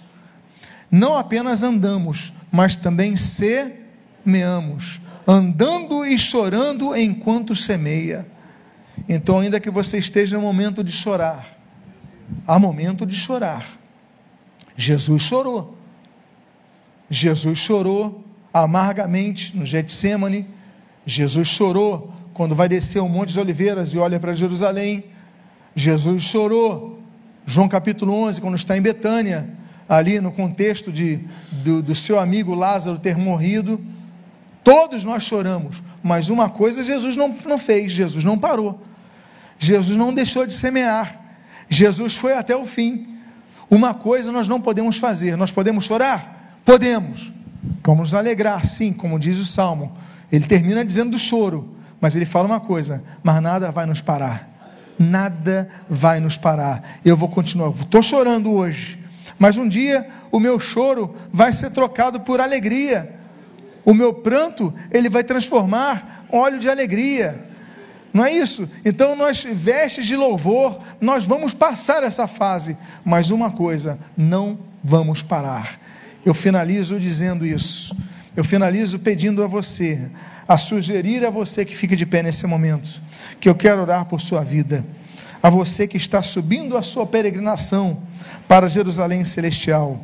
não 0.89 1.17
apenas 1.17 1.61
andamos, 1.61 2.31
mas 2.49 2.73
também 2.73 3.17
semeamos, 4.27 4.99
andando 5.25 6.05
e 6.05 6.19
chorando 6.19 6.93
enquanto 6.93 7.55
semeia. 7.55 8.27
Então, 9.07 9.39
ainda 9.39 9.57
que 9.57 9.69
você 9.69 9.97
esteja 9.97 10.35
no 10.35 10.41
momento 10.41 10.83
de 10.83 10.91
chorar, 10.91 11.47
há 12.45 12.59
momento 12.59 13.05
de 13.05 13.15
chorar. 13.15 13.65
Jesus 14.75 15.21
chorou. 15.21 15.77
Jesus 17.09 17.57
chorou 17.57 18.25
amargamente 18.53 19.55
no 19.55 19.65
Getsemane. 19.65 20.45
Jesus 21.05 21.47
chorou 21.47 22.13
quando 22.33 22.53
vai 22.53 22.67
descer 22.67 22.99
o 22.99 23.07
Monte 23.07 23.31
de 23.31 23.39
Oliveiras 23.39 23.93
e 23.93 23.97
olha 23.97 24.19
para 24.19 24.35
Jerusalém. 24.35 25.05
Jesus 25.73 26.23
chorou. 26.23 27.01
João 27.45 27.69
capítulo 27.69 28.13
11, 28.13 28.41
quando 28.41 28.57
está 28.57 28.77
em 28.77 28.81
Betânia, 28.81 29.49
ali 29.87 30.19
no 30.19 30.33
contexto 30.33 30.91
de, 30.91 31.21
do, 31.63 31.81
do 31.81 31.95
seu 31.95 32.19
amigo 32.19 32.53
Lázaro 32.53 32.99
ter 32.99 33.15
morrido, 33.15 33.79
todos 34.67 35.05
nós 35.05 35.23
choramos, 35.23 35.81
mas 36.03 36.29
uma 36.29 36.49
coisa 36.49 36.83
Jesus 36.83 37.15
não, 37.15 37.33
não 37.45 37.57
fez: 37.57 37.89
Jesus 37.89 38.25
não 38.25 38.37
parou, 38.37 38.81
Jesus 39.57 39.97
não 39.97 40.13
deixou 40.13 40.45
de 40.45 40.53
semear, 40.53 41.17
Jesus 41.69 42.17
foi 42.17 42.33
até 42.33 42.53
o 42.53 42.65
fim. 42.65 43.15
Uma 43.69 43.93
coisa 43.93 44.29
nós 44.29 44.45
não 44.45 44.59
podemos 44.59 44.97
fazer: 44.97 45.37
nós 45.37 45.51
podemos 45.53 45.85
chorar? 45.85 46.59
Podemos. 46.65 47.31
Vamos 47.81 48.11
nos 48.11 48.13
alegrar, 48.13 48.65
sim, 48.65 48.91
como 48.91 49.17
diz 49.17 49.39
o 49.39 49.45
salmo. 49.45 49.93
Ele 50.29 50.45
termina 50.45 50.83
dizendo 50.83 51.11
do 51.11 51.17
choro, 51.17 51.73
mas 52.01 52.17
ele 52.17 52.25
fala 52.25 52.45
uma 52.45 52.59
coisa: 52.59 53.01
mas 53.23 53.41
nada 53.41 53.71
vai 53.71 53.85
nos 53.85 54.01
parar 54.01 54.55
nada 54.99 55.69
vai 55.87 56.19
nos 56.19 56.37
parar. 56.37 56.81
Eu 57.05 57.15
vou 57.15 57.29
continuar. 57.29 57.69
Estou 57.69 58.01
chorando 58.01 58.51
hoje, 58.51 58.97
mas 59.37 59.55
um 59.55 59.69
dia 59.69 60.09
o 60.31 60.39
meu 60.39 60.59
choro 60.59 61.15
vai 61.31 61.53
ser 61.53 61.69
trocado 61.69 62.21
por 62.21 62.41
alegria. 62.41 63.16
O 63.87 63.93
meu 63.93 64.13
pranto 64.13 64.73
ele 64.91 65.07
vai 65.07 65.23
transformar 65.23 66.27
óleo 66.29 66.59
de 66.59 66.69
alegria. 66.69 67.39
Não 68.13 68.25
é 68.25 68.33
isso? 68.33 68.69
Então 68.83 69.15
nós 69.15 69.45
vestes 69.49 70.05
de 70.05 70.13
louvor, 70.13 70.77
nós 70.99 71.23
vamos 71.23 71.53
passar 71.53 72.03
essa 72.03 72.27
fase, 72.27 72.75
mas 73.05 73.31
uma 73.31 73.49
coisa, 73.49 73.97
não 74.17 74.59
vamos 74.83 75.21
parar. 75.21 75.79
Eu 76.25 76.33
finalizo 76.33 76.99
dizendo 76.99 77.45
isso. 77.45 77.95
Eu 78.35 78.43
finalizo 78.43 78.99
pedindo 78.99 79.41
a 79.41 79.47
você, 79.47 80.11
a 80.45 80.57
sugerir 80.57 81.25
a 81.25 81.29
você 81.29 81.63
que 81.63 81.73
fica 81.73 81.95
de 81.95 82.05
pé 82.05 82.21
nesse 82.21 82.45
momento, 82.45 83.01
que 83.39 83.47
eu 83.47 83.55
quero 83.55 83.83
orar 83.83 84.03
por 84.03 84.19
sua 84.19 84.43
vida. 84.43 84.83
A 85.47 85.49
você 85.49 85.87
que 85.87 85.95
está 85.95 86.21
subindo 86.21 86.77
a 86.77 86.83
sua 86.83 87.05
peregrinação 87.05 88.03
para 88.49 88.67
Jerusalém 88.67 89.23
celestial. 89.23 89.97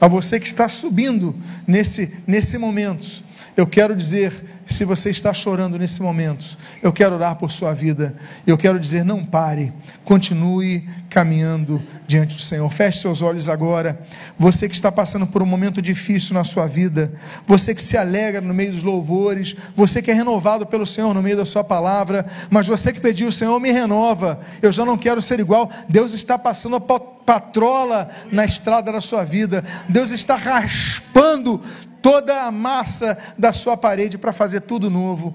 A 0.00 0.08
você 0.08 0.40
que 0.40 0.48
está 0.48 0.68
subindo 0.68 1.36
nesse, 1.64 2.16
nesse 2.26 2.58
momento. 2.58 3.22
Eu 3.58 3.66
quero 3.66 3.96
dizer 3.96 4.32
se 4.64 4.84
você 4.84 5.10
está 5.10 5.34
chorando 5.34 5.76
nesse 5.76 6.00
momento, 6.00 6.56
eu 6.80 6.92
quero 6.92 7.16
orar 7.16 7.34
por 7.34 7.50
sua 7.50 7.74
vida. 7.74 8.14
Eu 8.46 8.56
quero 8.56 8.78
dizer: 8.78 9.04
não 9.04 9.24
pare, 9.24 9.72
continue 10.04 10.88
caminhando 11.10 11.82
diante 12.06 12.36
do 12.36 12.40
Senhor. 12.40 12.70
Feche 12.70 13.00
seus 13.00 13.20
olhos 13.20 13.48
agora. 13.48 13.98
Você 14.38 14.68
que 14.68 14.76
está 14.76 14.92
passando 14.92 15.26
por 15.26 15.42
um 15.42 15.46
momento 15.46 15.82
difícil 15.82 16.34
na 16.34 16.44
sua 16.44 16.68
vida, 16.68 17.12
você 17.48 17.74
que 17.74 17.82
se 17.82 17.96
alegra 17.96 18.40
no 18.40 18.54
meio 18.54 18.70
dos 18.70 18.84
louvores, 18.84 19.56
você 19.74 20.00
que 20.00 20.12
é 20.12 20.14
renovado 20.14 20.64
pelo 20.64 20.86
Senhor 20.86 21.12
no 21.12 21.20
meio 21.20 21.38
da 21.38 21.44
sua 21.44 21.64
palavra, 21.64 22.26
mas 22.48 22.68
você 22.68 22.92
que 22.92 23.00
pediu: 23.00 23.32
Senhor, 23.32 23.58
me 23.58 23.72
renova, 23.72 24.38
eu 24.62 24.70
já 24.70 24.84
não 24.84 24.96
quero 24.96 25.20
ser 25.20 25.40
igual. 25.40 25.68
Deus 25.88 26.12
está 26.12 26.38
passando 26.38 26.76
a 26.76 26.80
patrola 26.80 28.08
na 28.30 28.44
estrada 28.44 28.92
da 28.92 29.00
sua 29.00 29.24
vida, 29.24 29.64
Deus 29.88 30.12
está 30.12 30.36
raspando 30.36 31.60
toda 32.02 32.42
a 32.42 32.50
massa 32.50 33.18
da 33.36 33.52
sua 33.52 33.76
parede 33.76 34.18
para 34.18 34.32
fazer 34.32 34.60
tudo 34.62 34.90
novo. 34.90 35.34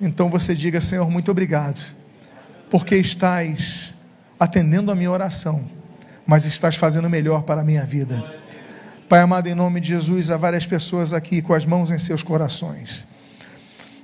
Então 0.00 0.28
você 0.28 0.54
diga, 0.54 0.80
Senhor, 0.80 1.10
muito 1.10 1.30
obrigado, 1.30 1.80
porque 2.70 2.96
estás 2.96 3.94
atendendo 4.38 4.90
a 4.90 4.94
minha 4.94 5.10
oração, 5.10 5.64
mas 6.26 6.44
estás 6.44 6.76
fazendo 6.76 7.08
melhor 7.08 7.42
para 7.42 7.60
a 7.60 7.64
minha 7.64 7.84
vida. 7.84 8.22
Pai 9.08 9.20
amado, 9.20 9.46
em 9.48 9.54
nome 9.54 9.80
de 9.80 9.88
Jesus, 9.88 10.30
há 10.30 10.36
várias 10.36 10.66
pessoas 10.66 11.12
aqui 11.12 11.40
com 11.40 11.54
as 11.54 11.64
mãos 11.64 11.90
em 11.90 11.98
seus 11.98 12.22
corações. 12.22 13.04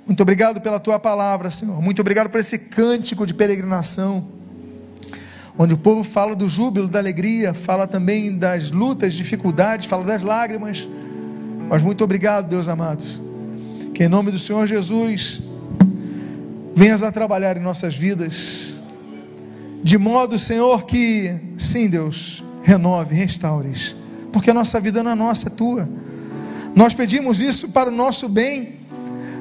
Muito 0.06 0.22
obrigado 0.22 0.60
pela 0.60 0.80
tua 0.80 0.98
palavra, 0.98 1.50
Senhor. 1.50 1.80
Muito 1.80 2.00
obrigado 2.00 2.28
por 2.28 2.40
esse 2.40 2.58
cântico 2.58 3.26
de 3.26 3.34
peregrinação, 3.34 4.28
onde 5.58 5.74
o 5.74 5.78
povo 5.78 6.04
fala 6.04 6.34
do 6.34 6.48
júbilo, 6.48 6.88
da 6.88 6.98
alegria, 6.98 7.52
fala 7.54 7.86
também 7.86 8.36
das 8.36 8.70
lutas, 8.70 9.14
dificuldades, 9.14 9.86
fala 9.86 10.04
das 10.04 10.22
lágrimas 10.22 10.88
mas 11.70 11.84
muito 11.84 12.02
obrigado, 12.02 12.48
Deus 12.48 12.68
amado. 12.68 13.04
Que 13.94 14.02
em 14.02 14.08
nome 14.08 14.32
do 14.32 14.38
Senhor 14.40 14.66
Jesus, 14.66 15.40
venhas 16.74 17.04
a 17.04 17.12
trabalhar 17.12 17.56
em 17.56 17.60
nossas 17.60 17.94
vidas, 17.94 18.74
de 19.80 19.96
modo, 19.96 20.36
Senhor, 20.36 20.84
que, 20.84 21.32
sim, 21.56 21.88
Deus, 21.88 22.42
renove, 22.64 23.14
restaures, 23.14 23.94
porque 24.32 24.50
a 24.50 24.54
nossa 24.54 24.80
vida 24.80 25.00
não 25.00 25.12
é 25.12 25.14
nossa, 25.14 25.46
é 25.46 25.50
tua. 25.50 25.88
Nós 26.74 26.92
pedimos 26.92 27.40
isso 27.40 27.68
para 27.68 27.88
o 27.88 27.94
nosso 27.94 28.28
bem, 28.28 28.80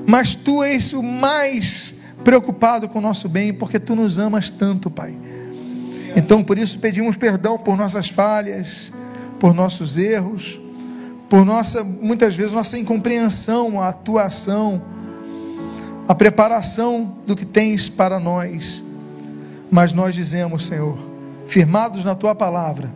mas 0.06 0.36
tu 0.36 0.64
és 0.64 0.94
o 0.94 1.02
mais 1.02 1.96
preocupado 2.24 2.88
com 2.88 3.00
o 3.00 3.02
nosso 3.02 3.28
bem, 3.28 3.52
porque 3.52 3.80
tu 3.80 3.96
nos 3.96 4.20
amas 4.20 4.52
tanto, 4.52 4.92
Pai. 4.92 5.18
Então, 6.16 6.44
por 6.44 6.60
isso, 6.60 6.78
pedimos 6.78 7.18
perdão 7.18 7.58
por 7.58 7.76
nossas 7.76 8.08
falhas, 8.08 8.94
por 9.40 9.52
nossos 9.52 9.98
erros 9.98 10.60
por 11.30 11.46
nossa, 11.46 11.84
muitas 11.84 12.36
vezes, 12.36 12.52
nossa 12.52 12.78
incompreensão, 12.78 13.80
a 13.80 13.90
atuação, 13.90 14.82
a 16.08 16.16
preparação 16.16 17.18
do 17.28 17.36
que 17.36 17.46
tens 17.46 17.88
para 17.88 18.20
nós. 18.20 18.84
Mas 19.70 19.94
nós 19.94 20.16
dizemos, 20.16 20.66
Senhor, 20.66 20.98
firmados 21.46 22.04
na 22.04 22.16
tua 22.16 22.34
palavra, 22.34 22.92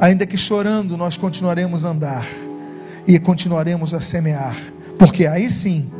ainda 0.00 0.24
que 0.24 0.38
chorando, 0.38 0.96
nós 0.96 1.18
continuaremos 1.18 1.84
a 1.84 1.90
andar 1.90 2.26
e 3.06 3.18
continuaremos 3.18 3.92
a 3.92 4.00
semear, 4.00 4.56
porque 4.98 5.26
aí 5.26 5.50
sim 5.50 5.90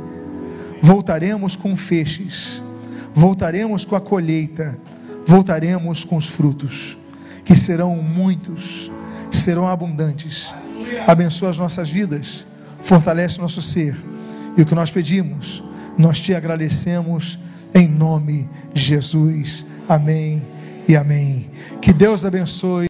voltaremos 0.81 1.57
com 1.57 1.77
feixes, 1.77 2.63
voltaremos 3.13 3.85
com 3.85 3.95
a 3.97 4.01
colheita, 4.01 4.79
voltaremos 5.27 6.05
com 6.07 6.17
os 6.17 6.27
frutos, 6.27 6.97
que 7.45 7.55
serão 7.55 7.97
muitos, 7.97 8.91
serão 9.31 9.69
abundantes 9.69 10.55
abençoa 11.07 11.51
as 11.51 11.59
nossas 11.59 11.89
vidas, 11.89 12.45
fortalece 12.81 13.39
o 13.39 13.43
nosso 13.43 13.63
ser. 13.63 13.97
E 14.57 14.63
o 14.63 14.67
que 14.67 14.75
nós 14.75 14.91
pedimos, 14.91 15.63
nós 15.97 16.21
te 16.21 16.35
agradecemos 16.35 17.39
em 17.75 17.89
nome 17.89 18.49
de 18.73 18.83
Jesus. 18.83 19.65
Amém 19.89 20.43
e 20.89 20.97
amém. 20.97 21.51
Que 21.81 21.93
Deus 21.93 22.25
abençoe. 22.25 22.89